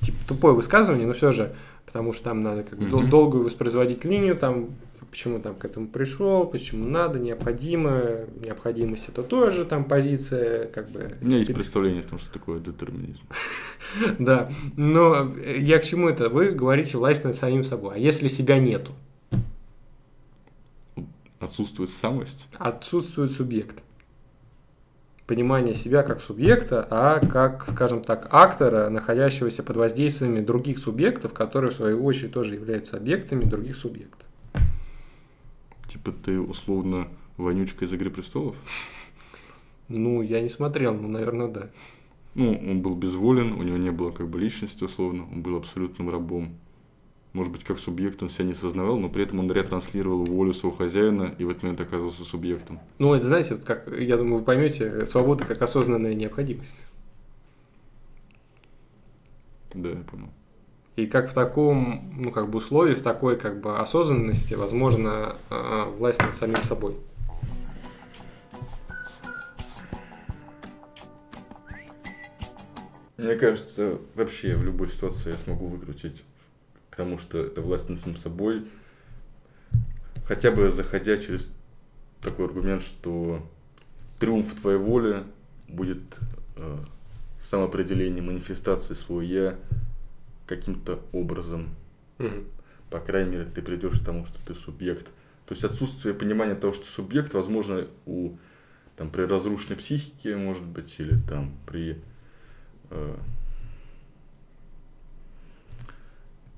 типа, 0.02 0.18
тупое 0.28 0.56
высказывание, 0.56 1.06
но 1.06 1.14
все 1.14 1.32
же, 1.32 1.56
потому 1.92 2.14
что 2.14 2.24
там 2.24 2.40
надо 2.40 2.64
как 2.64 2.80
бы 2.80 2.86
mm-hmm. 2.86 3.10
долгую 3.10 3.44
воспроизводить 3.44 4.06
линию, 4.06 4.38
там 4.38 4.70
почему 5.10 5.40
там 5.40 5.56
к 5.56 5.66
этому 5.66 5.88
пришел, 5.88 6.46
почему 6.46 6.88
надо, 6.88 7.20
необходимо, 7.20 8.22
необходимость 8.42 9.10
это 9.10 9.24
тоже 9.24 9.66
там 9.66 9.84
позиция, 9.84 10.68
как 10.68 10.90
бы. 10.90 11.18
У 11.22 11.26
меня 11.26 11.40
есть 11.40 11.54
представление 11.54 12.02
о 12.02 12.08
том, 12.08 12.18
что 12.18 12.32
такое 12.32 12.60
детерминизм. 12.60 13.20
Да, 14.20 14.50
но 14.78 15.36
я 15.58 15.80
к 15.80 15.84
чему 15.84 16.08
это? 16.08 16.30
Вы 16.30 16.52
говорите 16.52 16.98
власть 16.98 17.26
над 17.26 17.36
самим 17.36 17.66
собой, 17.66 17.96
а 17.96 17.98
если 17.98 18.30
себя 18.30 18.58
нету? 18.58 18.94
Отсутствует 21.40 21.90
самость? 21.90 22.48
Отсутствует 22.58 23.32
субъект. 23.32 23.84
Понимание 25.32 25.74
себя 25.76 26.04
как 26.04 26.20
субъекта, 26.20 26.86
а 26.90 27.22
как, 27.26 27.66
скажем 27.72 28.04
так, 28.04 28.28
актора, 28.32 28.90
находящегося 28.90 29.64
под 29.64 29.78
воздействиями 29.78 30.42
других 30.42 30.78
субъектов, 30.78 31.34
которые 31.34 31.72
в 31.72 31.76
свою 31.76 32.04
очередь 32.04 32.34
тоже 32.34 32.56
являются 32.56 32.98
объектами 32.98 33.46
других 33.46 33.78
субъектов. 33.78 34.28
Типа 35.88 36.12
ты 36.12 36.38
условно 36.38 37.08
вонючка 37.38 37.86
из 37.86 37.94
«Игры 37.94 38.10
престолов»? 38.10 38.58
Ну, 39.88 40.22
я 40.22 40.42
не 40.42 40.50
смотрел, 40.50 40.96
но, 40.96 41.08
наверное, 41.08 41.48
да. 41.48 41.70
Ну, 42.36 42.52
он 42.52 42.82
был 42.82 42.96
безволен, 42.96 43.54
у 43.54 43.64
него 43.64 43.78
не 43.78 43.92
было 43.92 44.12
как 44.12 44.28
бы 44.28 44.38
личности 44.38 44.84
условно, 44.84 45.24
он 45.32 45.44
был 45.44 45.56
абсолютным 45.56 46.10
рабом. 46.10 46.58
Может 47.34 47.54
быть, 47.54 47.64
как 47.64 47.80
субъект 47.80 48.22
он 48.22 48.30
себя 48.30 48.46
не 48.46 48.54
сознавал, 48.54 48.98
но 48.98 49.08
при 49.08 49.24
этом 49.24 49.40
он 49.40 49.50
ретранслировал 49.50 50.26
волю 50.26 50.54
своего 50.54 50.76
хозяина 50.76 51.34
и 51.38 51.46
в 51.46 51.50
этот 51.50 51.64
момент 51.64 51.80
оказывался 51.80 52.26
субъектом. 52.26 52.80
Ну, 53.00 53.14
это, 53.14 53.26
знаете, 53.26 53.56
вот 53.56 53.64
как, 53.64 53.88
я 53.98 54.18
думаю, 54.18 54.40
вы 54.40 54.44
поймете, 54.44 55.06
свобода 55.06 55.46
как 55.46 55.62
осознанная 55.62 56.14
необходимость. 56.14 56.82
Да, 59.74 59.90
я 59.90 59.96
понял. 59.96 60.30
И 60.98 61.08
как 61.08 61.30
в 61.30 61.34
таком, 61.34 62.14
ну, 62.18 62.32
как 62.32 62.50
бы 62.50 62.58
условии, 62.58 62.96
в 62.96 63.02
такой, 63.02 63.38
как 63.38 63.62
бы, 63.62 63.80
осознанности, 63.80 64.56
возможно, 64.56 65.38
а, 65.50 65.90
власть 65.90 66.22
над 66.22 66.36
самим 66.36 66.62
собой. 66.66 66.98
Мне 73.16 73.36
кажется, 73.36 74.00
вообще 74.16 74.56
в 74.56 74.66
любой 74.66 74.90
ситуации 74.90 75.32
я 75.32 75.38
смогу 75.38 75.68
выкрутить 75.68 76.26
тому, 77.02 77.18
что 77.18 77.40
это 77.40 77.62
власть 77.62 77.90
над 77.90 78.00
самим 78.00 78.16
собой, 78.16 78.64
хотя 80.24 80.52
бы 80.52 80.70
заходя 80.70 81.18
через 81.18 81.50
такой 82.22 82.46
аргумент, 82.46 82.84
что 82.84 83.44
триумф 84.20 84.54
твоей 84.62 84.78
воли 84.78 85.24
будет 85.68 86.20
э, 86.58 86.78
самоопределение, 87.40 88.22
манифестацией 88.22 88.96
своего 88.96 89.24
я, 89.24 89.60
каким-то 90.46 91.00
образом. 91.12 91.70
Угу. 92.20 92.46
По 92.92 93.00
крайней 93.00 93.32
мере, 93.32 93.46
ты 93.46 93.64
придешь 93.64 94.00
к 94.00 94.06
тому, 94.06 94.28
что 94.28 94.38
ты 94.46 94.54
субъект. 94.54 95.08
То 95.48 95.56
есть 95.56 95.64
отсутствие 95.64 96.14
понимания 96.14 96.54
того, 96.54 96.72
что 96.72 96.86
субъект, 96.86 97.34
возможно, 97.34 97.88
у 98.06 98.38
там, 98.96 99.10
при 99.10 99.24
разрушенной 99.24 99.76
психике, 99.76 100.36
может 100.36 100.66
быть, 100.66 101.00
или 101.00 101.18
там 101.28 101.56
при 101.66 102.00
э, 102.92 103.16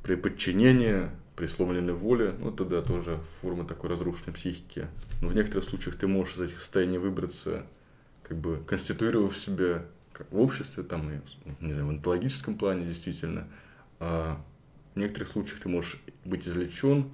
при 0.03 0.15
подчинении, 0.15 1.09
при 1.35 1.47
сломленной 1.47 1.93
воле, 1.93 2.35
ну 2.39 2.51
тогда 2.51 2.81
тоже 2.81 3.19
форма 3.41 3.65
такой 3.65 3.89
разрушенной 3.89 4.33
психики. 4.33 4.87
Но 5.21 5.29
в 5.29 5.35
некоторых 5.35 5.63
случаях 5.63 5.95
ты 5.95 6.07
можешь 6.07 6.35
из 6.35 6.41
этих 6.41 6.59
состояний 6.59 6.97
выбраться, 6.97 7.65
как 8.21 8.37
бы 8.37 8.61
конституировав 8.67 9.35
себя 9.35 9.85
как 10.11 10.31
в 10.31 10.39
обществе, 10.39 10.83
там, 10.83 11.09
и, 11.09 11.19
не 11.59 11.73
знаю, 11.73 11.87
в 11.87 11.89
онтологическом 11.89 12.55
плане 12.55 12.85
действительно, 12.85 13.47
а 13.99 14.39
в 14.93 14.99
некоторых 14.99 15.29
случаях 15.29 15.59
ты 15.59 15.69
можешь 15.69 15.99
быть 16.23 16.47
излечен, 16.47 17.09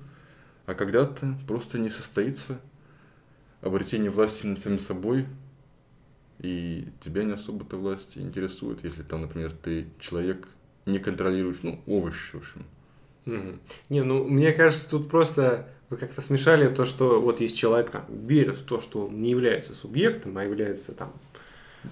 а 0.65 0.73
когда-то 0.73 1.37
просто 1.47 1.79
не 1.79 1.89
состоится 1.89 2.59
обретение 3.61 4.11
власти 4.11 4.45
над 4.45 4.59
самим 4.59 4.79
собой, 4.79 5.27
и 6.39 6.89
тебя 6.99 7.23
не 7.23 7.33
особо-то 7.33 7.77
власть 7.77 8.17
интересует, 8.17 8.83
если 8.83 9.03
там, 9.03 9.21
например, 9.21 9.51
ты 9.51 9.87
человек 9.99 10.47
не 10.85 10.99
контролируешь, 10.99 11.59
ну, 11.63 11.81
овощ, 11.85 12.33
в 12.33 12.37
общем. 12.37 12.65
Не, 13.89 14.03
ну, 14.03 14.23
мне 14.23 14.51
кажется, 14.51 14.89
тут 14.89 15.09
просто 15.09 15.67
вы 15.89 15.97
как-то 15.97 16.21
смешали 16.21 16.67
то, 16.67 16.85
что 16.85 17.19
вот 17.19 17.41
есть 17.41 17.57
человек, 17.57 17.89
там, 17.89 18.03
верит 18.09 18.57
в 18.57 18.63
то, 18.63 18.79
что 18.79 19.07
он 19.07 19.19
не 19.19 19.31
является 19.31 19.73
субъектом, 19.73 20.37
а 20.37 20.43
является 20.43 20.93
там 20.93 21.11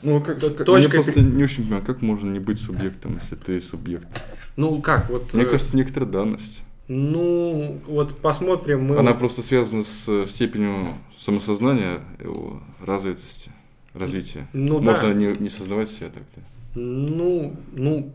Ну, 0.03 0.21
как, 0.21 0.39
как- 0.39 0.63
точка 0.65 0.97
я 0.97 1.03
просто 1.03 1.21
не 1.21 1.43
очень 1.43 1.63
понимаю, 1.63 1.83
как 1.83 2.01
можно 2.01 2.29
не 2.29 2.39
быть 2.39 2.61
субъектом, 2.61 3.19
если 3.21 3.35
ты 3.35 3.59
субъект. 3.59 4.07
Ну, 4.55 4.81
как, 4.81 5.09
вот... 5.09 5.33
Мне 5.33 5.43
э, 5.43 5.47
кажется, 5.47 5.75
некоторая 5.75 6.09
данность. 6.09 6.63
Ну, 6.87 7.81
вот 7.87 8.15
посмотрим 8.17 8.85
мы... 8.85 8.97
Она 8.97 9.13
просто 9.13 9.41
связана 9.41 9.83
с 9.83 10.07
э, 10.07 10.25
степенью 10.27 10.87
самосознания, 11.17 12.01
его 12.19 12.61
развитости, 12.85 13.51
развития. 13.93 14.47
Ну 14.53 14.79
да. 14.79 14.91
Можно 14.91 15.13
не, 15.13 15.35
не 15.39 15.49
сознавать 15.49 15.89
себя 15.89 16.09
так-то. 16.09 16.41
Ну, 16.75 17.55
ну, 17.73 18.13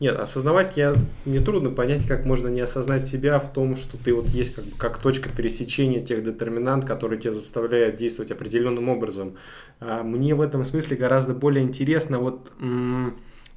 нет, 0.00 0.18
осознавать 0.18 0.76
я, 0.76 0.94
мне 1.24 1.40
трудно 1.40 1.70
понять, 1.70 2.06
как 2.06 2.24
можно 2.24 2.48
не 2.48 2.60
осознать 2.60 3.04
себя 3.04 3.38
в 3.38 3.52
том, 3.52 3.76
что 3.76 3.96
ты 3.96 4.14
вот 4.14 4.26
есть 4.28 4.54
как, 4.54 4.64
бы, 4.64 4.76
как 4.76 4.98
точка 4.98 5.28
пересечения 5.28 6.04
тех 6.04 6.24
детерминант, 6.24 6.84
которые 6.84 7.20
тебя 7.20 7.32
заставляют 7.32 7.96
действовать 7.96 8.30
определенным 8.30 8.88
образом. 8.88 9.36
А 9.80 10.02
мне 10.02 10.34
в 10.34 10.40
этом 10.40 10.64
смысле 10.64 10.96
гораздо 10.96 11.34
более 11.34 11.64
интересно 11.64 12.18
вот, 12.18 12.50
ну, 12.58 13.14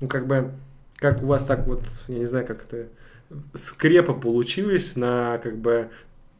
как 0.08 0.28
бы, 0.28 0.52
как 0.98 1.24
у 1.24 1.28
вас 1.28 1.44
так 1.46 1.68
вот, 1.68 1.84
я 2.08 2.20
не 2.20 2.26
знаю, 2.26 2.46
как 2.46 2.66
это, 2.66 2.88
скрепа 3.54 4.14
получилась 4.14 4.96
на, 4.96 5.40
как 5.40 5.58
бы, 5.58 5.90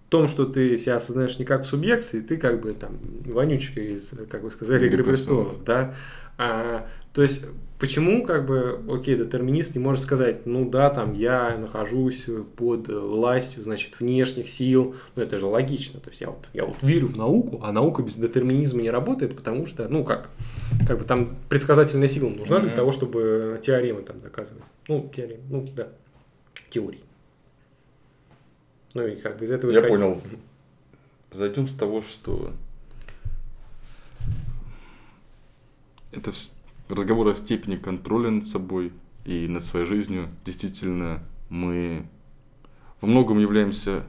том, 0.10 0.28
что 0.28 0.46
ты 0.46 0.78
себя 0.78 0.96
осознаешь 0.96 1.38
не 1.40 1.46
как 1.46 1.66
субъект, 1.66 2.14
и 2.14 2.22
ты 2.22 2.38
как 2.38 2.62
бы 2.62 2.74
там 2.74 2.98
вонючка 3.26 3.82
из, 3.82 4.14
как 4.30 4.44
вы 4.44 4.52
сказали, 4.52 4.88
Игры 4.88 5.04
престолов, 5.04 5.64
да. 5.66 5.94
А, 6.38 6.88
то 7.16 7.22
есть, 7.24 7.46
почему, 7.80 8.24
как 8.26 8.46
бы, 8.46 8.78
окей, 8.92 9.16
детерминист 9.16 9.74
не 9.74 9.80
может 9.82 10.04
сказать, 10.04 10.46
ну 10.46 10.70
да, 10.70 10.90
там, 10.90 11.14
я 11.14 11.58
нахожусь 11.58 12.26
под 12.58 12.90
властью, 12.90 13.64
значит, 13.64 14.00
внешних 14.02 14.50
сил, 14.50 14.96
ну 15.16 15.24
это 15.24 15.40
же 15.40 15.46
логично, 15.46 16.02
то 16.02 16.10
есть, 16.10 16.20
я 16.20 16.30
вот, 16.30 16.50
я 16.54 16.66
вот 16.66 16.76
верю 16.82 17.08
в 17.08 17.16
науку, 17.18 17.62
а 17.64 17.72
наука 17.72 18.02
без 18.04 18.18
детерминизма 18.18 18.82
не 18.82 18.90
работает, 18.92 19.34
потому 19.36 19.66
что, 19.66 19.88
ну 19.88 20.04
как, 20.04 20.30
как 20.88 21.00
бы 21.00 21.06
там 21.06 21.38
предсказательная 21.48 22.10
сила 22.10 22.30
нужна 22.30 22.58
для 22.60 22.68
Мгм. 22.68 22.76
того, 22.76 22.92
чтобы 22.92 23.60
теоремы 23.62 24.02
там 24.02 24.20
доказывать. 24.20 24.66
Ну, 24.90 25.10
теоремы, 25.16 25.44
ну 25.50 25.66
да, 25.74 25.88
теории. 26.70 27.00
Ну 28.94 29.08
и 29.08 29.16
как 29.16 29.38
бы 29.38 29.46
из 29.46 29.52
этого 29.52 29.72
Я 29.72 29.80
исходить. 29.80 29.98
понял. 29.98 30.22
Зайдем 31.32 31.68
с 31.70 31.74
того, 31.74 32.02
что 32.02 32.52
это 36.12 36.32
вс- 36.32 36.50
разговор 36.90 37.28
о 37.28 37.36
степени 37.36 37.76
контроля 37.76 38.30
над 38.30 38.48
собой 38.48 38.94
и 39.26 39.48
над 39.48 39.64
своей 39.66 39.86
жизнью. 39.86 40.30
Действительно, 40.46 41.24
мы 41.50 42.06
во 43.02 43.08
многом 43.08 43.40
являемся 43.40 44.06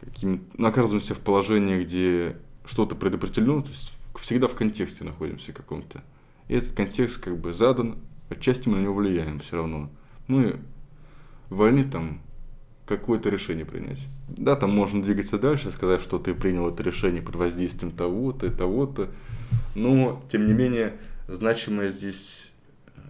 каким 0.00 0.44
ну, 0.56 0.66
оказываемся 0.66 1.14
в 1.14 1.18
положении, 1.18 1.84
где 1.84 2.36
что-то 2.64 2.94
предопределено, 2.94 3.62
то 3.62 3.68
есть 3.68 3.96
всегда 4.18 4.48
в 4.48 4.54
контексте 4.54 5.04
находимся 5.04 5.52
каком-то. 5.52 6.02
И 6.48 6.54
этот 6.54 6.72
контекст 6.72 7.18
как 7.18 7.38
бы 7.38 7.52
задан, 7.52 7.98
отчасти 8.28 8.68
мы 8.68 8.78
на 8.78 8.82
него 8.82 8.94
влияем 8.94 9.40
все 9.40 9.56
равно. 9.56 9.90
Мы 10.26 10.60
вольны 11.48 11.84
там 11.84 12.20
какое-то 12.86 13.28
решение 13.28 13.64
принять. 13.64 14.08
Да, 14.28 14.56
там 14.56 14.74
можно 14.74 15.02
двигаться 15.02 15.38
дальше, 15.38 15.70
сказать, 15.70 16.00
что 16.00 16.18
ты 16.18 16.34
принял 16.34 16.68
это 16.68 16.82
решение 16.82 17.22
под 17.22 17.36
воздействием 17.36 17.92
того-то 17.92 18.46
и 18.46 18.50
того-то, 18.50 19.10
но, 19.74 20.22
тем 20.30 20.46
не 20.46 20.52
менее, 20.52 20.96
значимое 21.34 21.88
здесь... 21.90 22.50
э, 22.96 23.00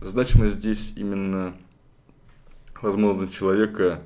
Значимое 0.00 0.50
здесь 0.50 0.92
именно 0.96 1.54
возможность 2.80 3.34
человека 3.34 4.02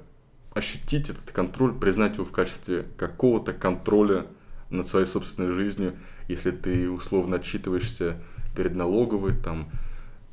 ощутить 0.55 1.11
этот 1.11 1.31
контроль, 1.31 1.75
признать 1.79 2.17
его 2.17 2.25
в 2.25 2.33
качестве 2.33 2.87
какого-то 2.97 3.53
контроля 3.53 4.27
над 4.71 4.87
своей 4.87 5.07
собственной 5.07 5.53
жизнью, 5.53 5.97
если 6.29 6.51
ты 6.51 6.91
условно 6.91 7.37
отчитываешься 7.37 8.21
перед 8.55 8.75
налоговой, 8.75 9.35
там, 9.35 9.69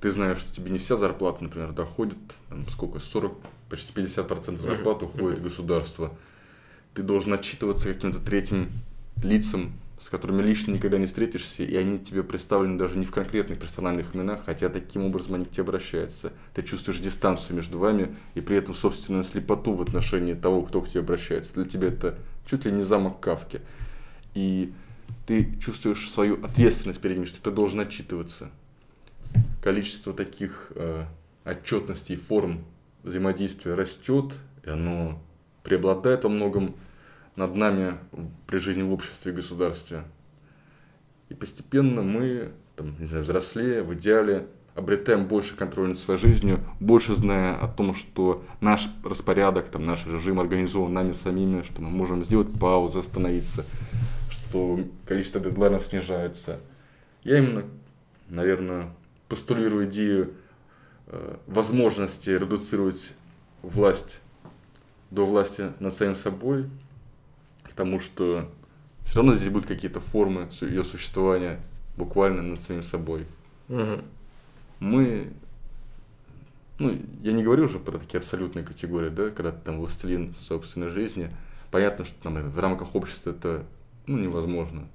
ты 0.02 0.12
знаешь, 0.12 0.40
что 0.40 0.54
тебе 0.54 0.72
не 0.72 0.80
вся 0.80 0.96
зарплата, 0.96 1.44
например, 1.44 1.72
доходит, 1.72 2.18
там, 2.50 2.68
сколько, 2.68 3.00
40, 3.00 3.38
почти 3.70 3.94
50% 3.94 4.58
зарплаты 4.58 5.06
уходит 5.06 5.40
в 5.40 5.44
государство. 5.44 6.12
Ты 6.94 7.04
должен 7.04 7.34
отчитываться 7.34 7.94
каким-то 7.94 8.20
третьим 8.20 8.70
лицам, 9.24 9.74
с 10.00 10.10
которыми 10.10 10.42
лично 10.42 10.72
никогда 10.72 10.98
не 10.98 11.06
встретишься, 11.06 11.64
и 11.64 11.76
они 11.76 12.00
тебе 12.00 12.24
представлены 12.24 12.78
даже 12.78 12.98
не 12.98 13.06
в 13.06 13.12
конкретных 13.12 13.60
персональных 13.60 14.16
именах, 14.16 14.42
хотя 14.46 14.70
таким 14.70 15.06
образом 15.06 15.36
они 15.36 15.46
к 15.46 15.52
тебе 15.52 15.64
обращаются. 15.64 16.34
Ты 16.54 16.64
чувствуешь 16.64 17.00
дистанцию 17.00 17.56
между 17.56 17.80
вами 17.80 18.16
и 18.34 18.42
при 18.42 18.58
этом 18.58 18.76
собственную 18.76 19.24
слепоту 19.24 19.74
в 19.74 19.82
отношении 19.82 20.34
того, 20.34 20.64
кто 20.64 20.82
к 20.82 20.90
тебе 20.90 21.02
обращается. 21.02 21.54
Для 21.54 21.66
тебя 21.66 21.88
это 21.88 22.18
чуть 22.46 22.66
ли 22.66 22.72
не 22.72 22.84
замок 22.84 23.20
Кавки. 23.20 23.62
И 24.34 24.74
ты 25.26 25.58
чувствуешь 25.60 26.10
свою 26.10 26.44
ответственность 26.44 27.00
перед 27.00 27.18
ними, 27.18 27.26
что 27.26 27.42
ты 27.42 27.52
должен 27.52 27.80
отчитываться. 27.80 28.52
Количество 29.62 30.14
таких 30.14 30.72
э, 30.76 31.06
отчетностей, 31.44 32.18
форм 32.18 32.64
взаимодействия 33.04 33.76
растет, 33.76 34.34
и 34.64 34.70
оно 34.70 35.22
преобладает 35.64 36.24
во 36.24 36.30
многом 36.30 36.76
над 37.36 37.56
нами 37.56 37.98
при 38.48 38.58
жизни 38.58 38.84
в 38.84 38.92
обществе 38.92 39.32
и 39.32 39.36
государстве. 39.36 40.04
И 41.30 41.34
постепенно 41.34 42.02
мы, 42.02 42.52
там, 42.76 42.96
не 43.00 43.08
знаю, 43.08 43.24
взрослее, 43.24 43.84
в 43.84 43.94
идеале, 43.94 44.48
обретаем 44.76 45.26
больше 45.26 45.56
контроля 45.56 45.90
над 45.90 46.00
своей 46.00 46.20
жизнью, 46.20 46.60
больше 46.80 47.16
зная 47.16 47.56
о 47.56 47.68
том, 47.68 47.96
что 47.96 48.44
наш 48.60 48.90
распорядок, 49.04 49.70
там, 49.70 49.86
наш 49.86 50.06
режим 50.06 50.40
организован 50.40 50.94
нами 50.94 51.14
самими, 51.14 51.64
что 51.64 51.82
мы 51.82 51.90
можем 51.90 52.24
сделать 52.24 52.52
паузу, 52.60 53.00
остановиться, 53.00 53.66
что 54.30 54.80
количество 55.06 55.40
дедлайнов 55.40 55.84
снижается. 55.84 56.60
Я 57.24 57.38
именно, 57.40 57.64
наверное, 58.28 58.90
постулирую 59.30 59.88
идею 59.90 60.34
э, 61.08 61.38
возможности 61.48 62.30
редуцировать 62.30 63.14
власть 63.62 64.20
до 65.10 65.26
власти 65.26 65.72
над 65.80 65.94
самим 65.96 66.16
собой, 66.16 66.70
потому 67.76 68.00
что 68.00 68.50
все 69.04 69.18
равно 69.18 69.36
здесь 69.36 69.50
будут 69.50 69.68
какие-то 69.68 70.00
формы 70.00 70.48
ее 70.62 70.86
существования 70.86 71.60
буквально 71.98 72.42
над 72.42 72.62
самим 72.62 72.84
собой. 72.84 73.28
Мгм. 73.68 74.02
Мы, 74.80 75.34
ну, 76.80 76.98
я 77.22 77.34
не 77.34 77.44
говорю 77.44 77.66
уже 77.66 77.80
про 77.80 77.98
такие 77.98 78.20
абсолютные 78.20 78.64
категории, 78.64 79.10
да, 79.10 79.30
когда 79.30 79.52
ты 79.52 79.58
там 79.66 79.80
властелин 79.80 80.34
собственной 80.36 80.90
жизни. 80.90 81.30
Понятно, 81.70 82.06
что 82.06 82.16
там 82.24 82.36
в 82.50 82.60
рамках 82.60 82.96
общества 82.96 83.32
это, 83.32 83.66
ну, 84.08 84.18
невозможно, 84.18 84.88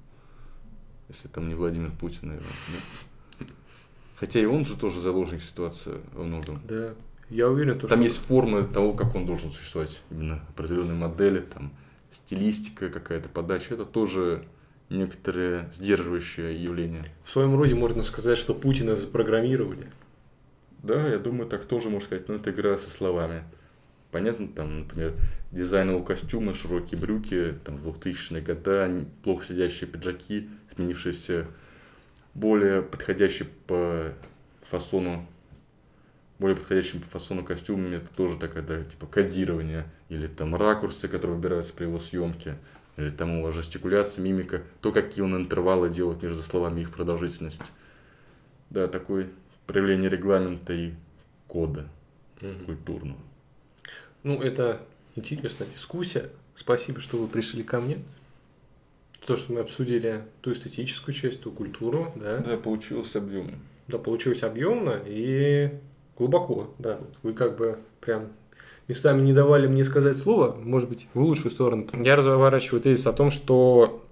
если 1.07 1.27
там 1.27 1.49
не 1.49 1.53
Владимир 1.53 1.91
Путин, 1.91 2.29
наверное. 2.29 2.49
да. 3.39 3.45
Хотя 4.15 4.39
и 4.39 4.45
он 4.45 4.65
же 4.65 4.75
тоже 4.75 4.99
заложник 4.99 5.43
ситуации 5.43 6.01
во 6.13 6.23
многом. 6.23 6.59
Да, 6.67 6.95
я 7.29 7.47
уверен, 7.47 7.77
то, 7.77 7.87
Там 7.87 7.99
что... 7.99 8.03
есть 8.03 8.17
формы 8.17 8.63
того, 8.63 8.93
как 8.93 9.13
он 9.13 9.27
должен 9.27 9.51
существовать, 9.51 10.01
именно 10.09 10.41
определенные 10.49 10.95
модели, 10.95 11.41
там 11.41 11.71
стилистика 12.11 12.89
какая-то, 12.89 13.29
подача, 13.29 13.73
это 13.73 13.85
тоже 13.85 14.45
некоторые 14.89 15.69
сдерживающие 15.73 16.61
явления. 16.61 17.05
В 17.23 17.31
своем 17.31 17.55
роде 17.55 17.75
можно 17.75 18.03
сказать, 18.03 18.37
что 18.37 18.53
Путина 18.53 18.95
запрограммировали. 18.95 19.87
Да, 20.83 21.07
я 21.07 21.19
думаю, 21.19 21.47
так 21.47 21.65
тоже 21.65 21.89
можно 21.89 22.05
сказать, 22.05 22.27
но 22.27 22.35
это 22.35 22.51
игра 22.51 22.77
со 22.77 22.91
словами. 22.91 23.43
Понятно, 24.11 24.47
там, 24.49 24.79
например, 24.79 25.13
дизайн 25.51 25.91
его 25.91 26.03
костюма, 26.03 26.53
широкие 26.53 26.99
брюки, 26.99 27.55
там, 27.63 27.77
в 27.77 27.87
2000-е 27.87 28.41
годы, 28.41 29.05
плохо 29.23 29.45
сидящие 29.45 29.89
пиджаки, 29.89 30.49
сменившиеся 30.75 31.47
более 32.33 32.81
подходящие 32.81 33.47
по 33.67 34.13
фасону, 34.63 35.25
более 36.41 36.57
подходящим 36.57 37.01
по 37.01 37.05
фасону 37.05 37.43
костюмами, 37.43 37.97
это 37.97 38.07
тоже 38.15 38.35
такая, 38.37 38.63
да, 38.63 38.83
типа 38.83 39.05
кодирование, 39.05 39.85
или 40.09 40.25
там 40.25 40.55
ракурсы, 40.55 41.07
которые 41.07 41.35
выбираются 41.37 41.71
при 41.71 41.85
его 41.85 41.99
съемке, 41.99 42.57
или 42.97 43.11
там 43.11 43.37
его 43.37 43.51
жестикуляция, 43.51 44.23
мимика, 44.23 44.63
то, 44.81 44.91
какие 44.91 45.23
он 45.23 45.35
интервалы 45.37 45.91
делает 45.91 46.23
между 46.23 46.41
словами 46.41 46.81
их 46.81 46.91
продолжительность. 46.91 47.71
Да, 48.71 48.87
такое 48.87 49.29
проявление 49.67 50.09
регламента 50.09 50.73
и 50.73 50.93
кода 51.47 51.87
культурного. 52.65 53.19
Ну, 54.23 54.41
это 54.41 54.81
интересная 55.15 55.67
дискуссия. 55.67 56.31
Спасибо, 56.55 56.99
что 56.99 57.17
вы 57.17 57.27
пришли 57.27 57.61
ко 57.63 57.79
мне. 57.79 57.99
То, 59.27 59.35
что 59.35 59.53
мы 59.53 59.59
обсудили 59.59 60.23
ту 60.41 60.53
эстетическую 60.53 61.13
часть, 61.13 61.41
ту 61.41 61.51
культуру, 61.51 62.11
да. 62.15 62.39
Да, 62.39 62.57
получилось 62.57 63.15
объемно. 63.15 63.59
Да, 63.87 63.99
получилось 63.99 64.41
объемно 64.41 64.99
и 65.05 65.71
глубоко, 66.21 66.69
да. 66.77 66.99
Вы 67.23 67.33
как 67.33 67.57
бы 67.57 67.79
прям 67.99 68.27
местами 68.87 69.21
не 69.21 69.33
давали 69.33 69.65
мне 69.67 69.83
сказать 69.83 70.15
слово, 70.15 70.55
может 70.55 70.87
быть, 70.87 71.07
в 71.15 71.21
лучшую 71.21 71.51
сторону. 71.51 71.87
Я 71.93 72.15
разворачиваю 72.15 72.79
тезис 72.79 73.07
о 73.07 73.13
том, 73.13 73.31
что 73.31 74.05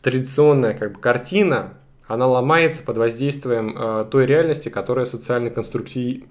традиционная 0.00 0.74
как 0.74 0.92
бы, 0.92 1.00
картина, 1.00 1.74
она 2.06 2.28
ломается 2.28 2.84
под 2.84 2.98
воздействием 2.98 3.74
э, 3.76 4.06
той 4.08 4.26
реальности, 4.26 4.68
которая 4.68 5.04
социально 5.04 5.50
конструктив 5.50 6.24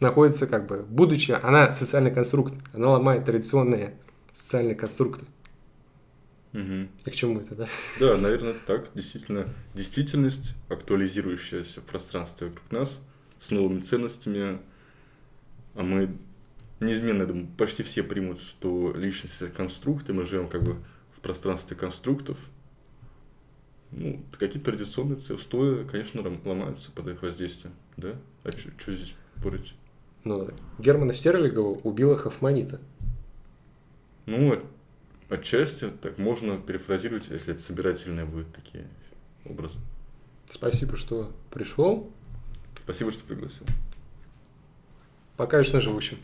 находится 0.00 0.46
как 0.46 0.66
бы, 0.66 0.84
будучи, 0.88 1.38
она 1.42 1.70
социальный 1.72 2.10
конструкт, 2.10 2.54
она 2.72 2.88
ломает 2.88 3.26
традиционные 3.26 3.94
социальные 4.32 4.76
конструкты. 4.76 5.26
Мгм. 6.52 6.88
И 7.04 7.10
к 7.10 7.14
чему 7.14 7.40
это, 7.40 7.54
да? 7.54 7.68
Да, 8.00 8.16
наверное, 8.16 8.54
так. 8.66 8.86
Действительно, 8.94 9.46
действительность, 9.74 10.54
актуализирующаяся 10.70 11.80
в 11.80 11.84
пространстве 11.84 12.46
вокруг 12.46 12.72
нас, 12.72 13.00
с 13.44 13.50
новыми 13.50 13.80
ценностями, 13.80 14.58
а 15.74 15.82
мы 15.82 16.16
неизменно, 16.80 17.22
я 17.22 17.26
думаю, 17.26 17.46
почти 17.58 17.82
все 17.82 18.02
примут, 18.02 18.40
что 18.40 18.92
личность 18.96 19.40
это 19.42 19.50
конструкт, 19.50 20.08
и 20.08 20.12
мы 20.12 20.24
живем 20.24 20.48
как 20.48 20.62
бы 20.62 20.78
в 21.14 21.20
пространстве 21.20 21.76
конструктов. 21.76 22.38
Ну, 23.90 24.22
какие-то 24.38 24.70
традиционные 24.70 25.18
устои, 25.18 25.84
конечно, 25.84 26.22
ломаются 26.44 26.90
под 26.90 27.08
их 27.08 27.22
воздействием, 27.22 27.74
да? 27.96 28.16
А 28.44 28.50
что 28.50 28.92
здесь 28.92 29.14
спорить? 29.38 29.74
Ну, 30.24 30.48
Германа 30.78 31.12
Стерлигова 31.12 31.78
убила 31.82 32.16
Хофманита. 32.16 32.80
Ну, 34.26 34.60
отчасти 35.28 35.90
так 36.00 36.16
можно 36.16 36.56
перефразировать, 36.56 37.28
если 37.28 37.52
это 37.52 37.62
собирательные 37.62 38.24
будут 38.24 38.52
такие 38.52 38.88
образы. 39.44 39.76
Спасибо, 40.50 40.96
что 40.96 41.30
пришел. 41.52 42.10
Спасибо, 42.84 43.10
что 43.12 43.24
пригласил. 43.24 43.66
Пока 45.36 45.58
вечно 45.58 45.80
живущим. 45.80 46.18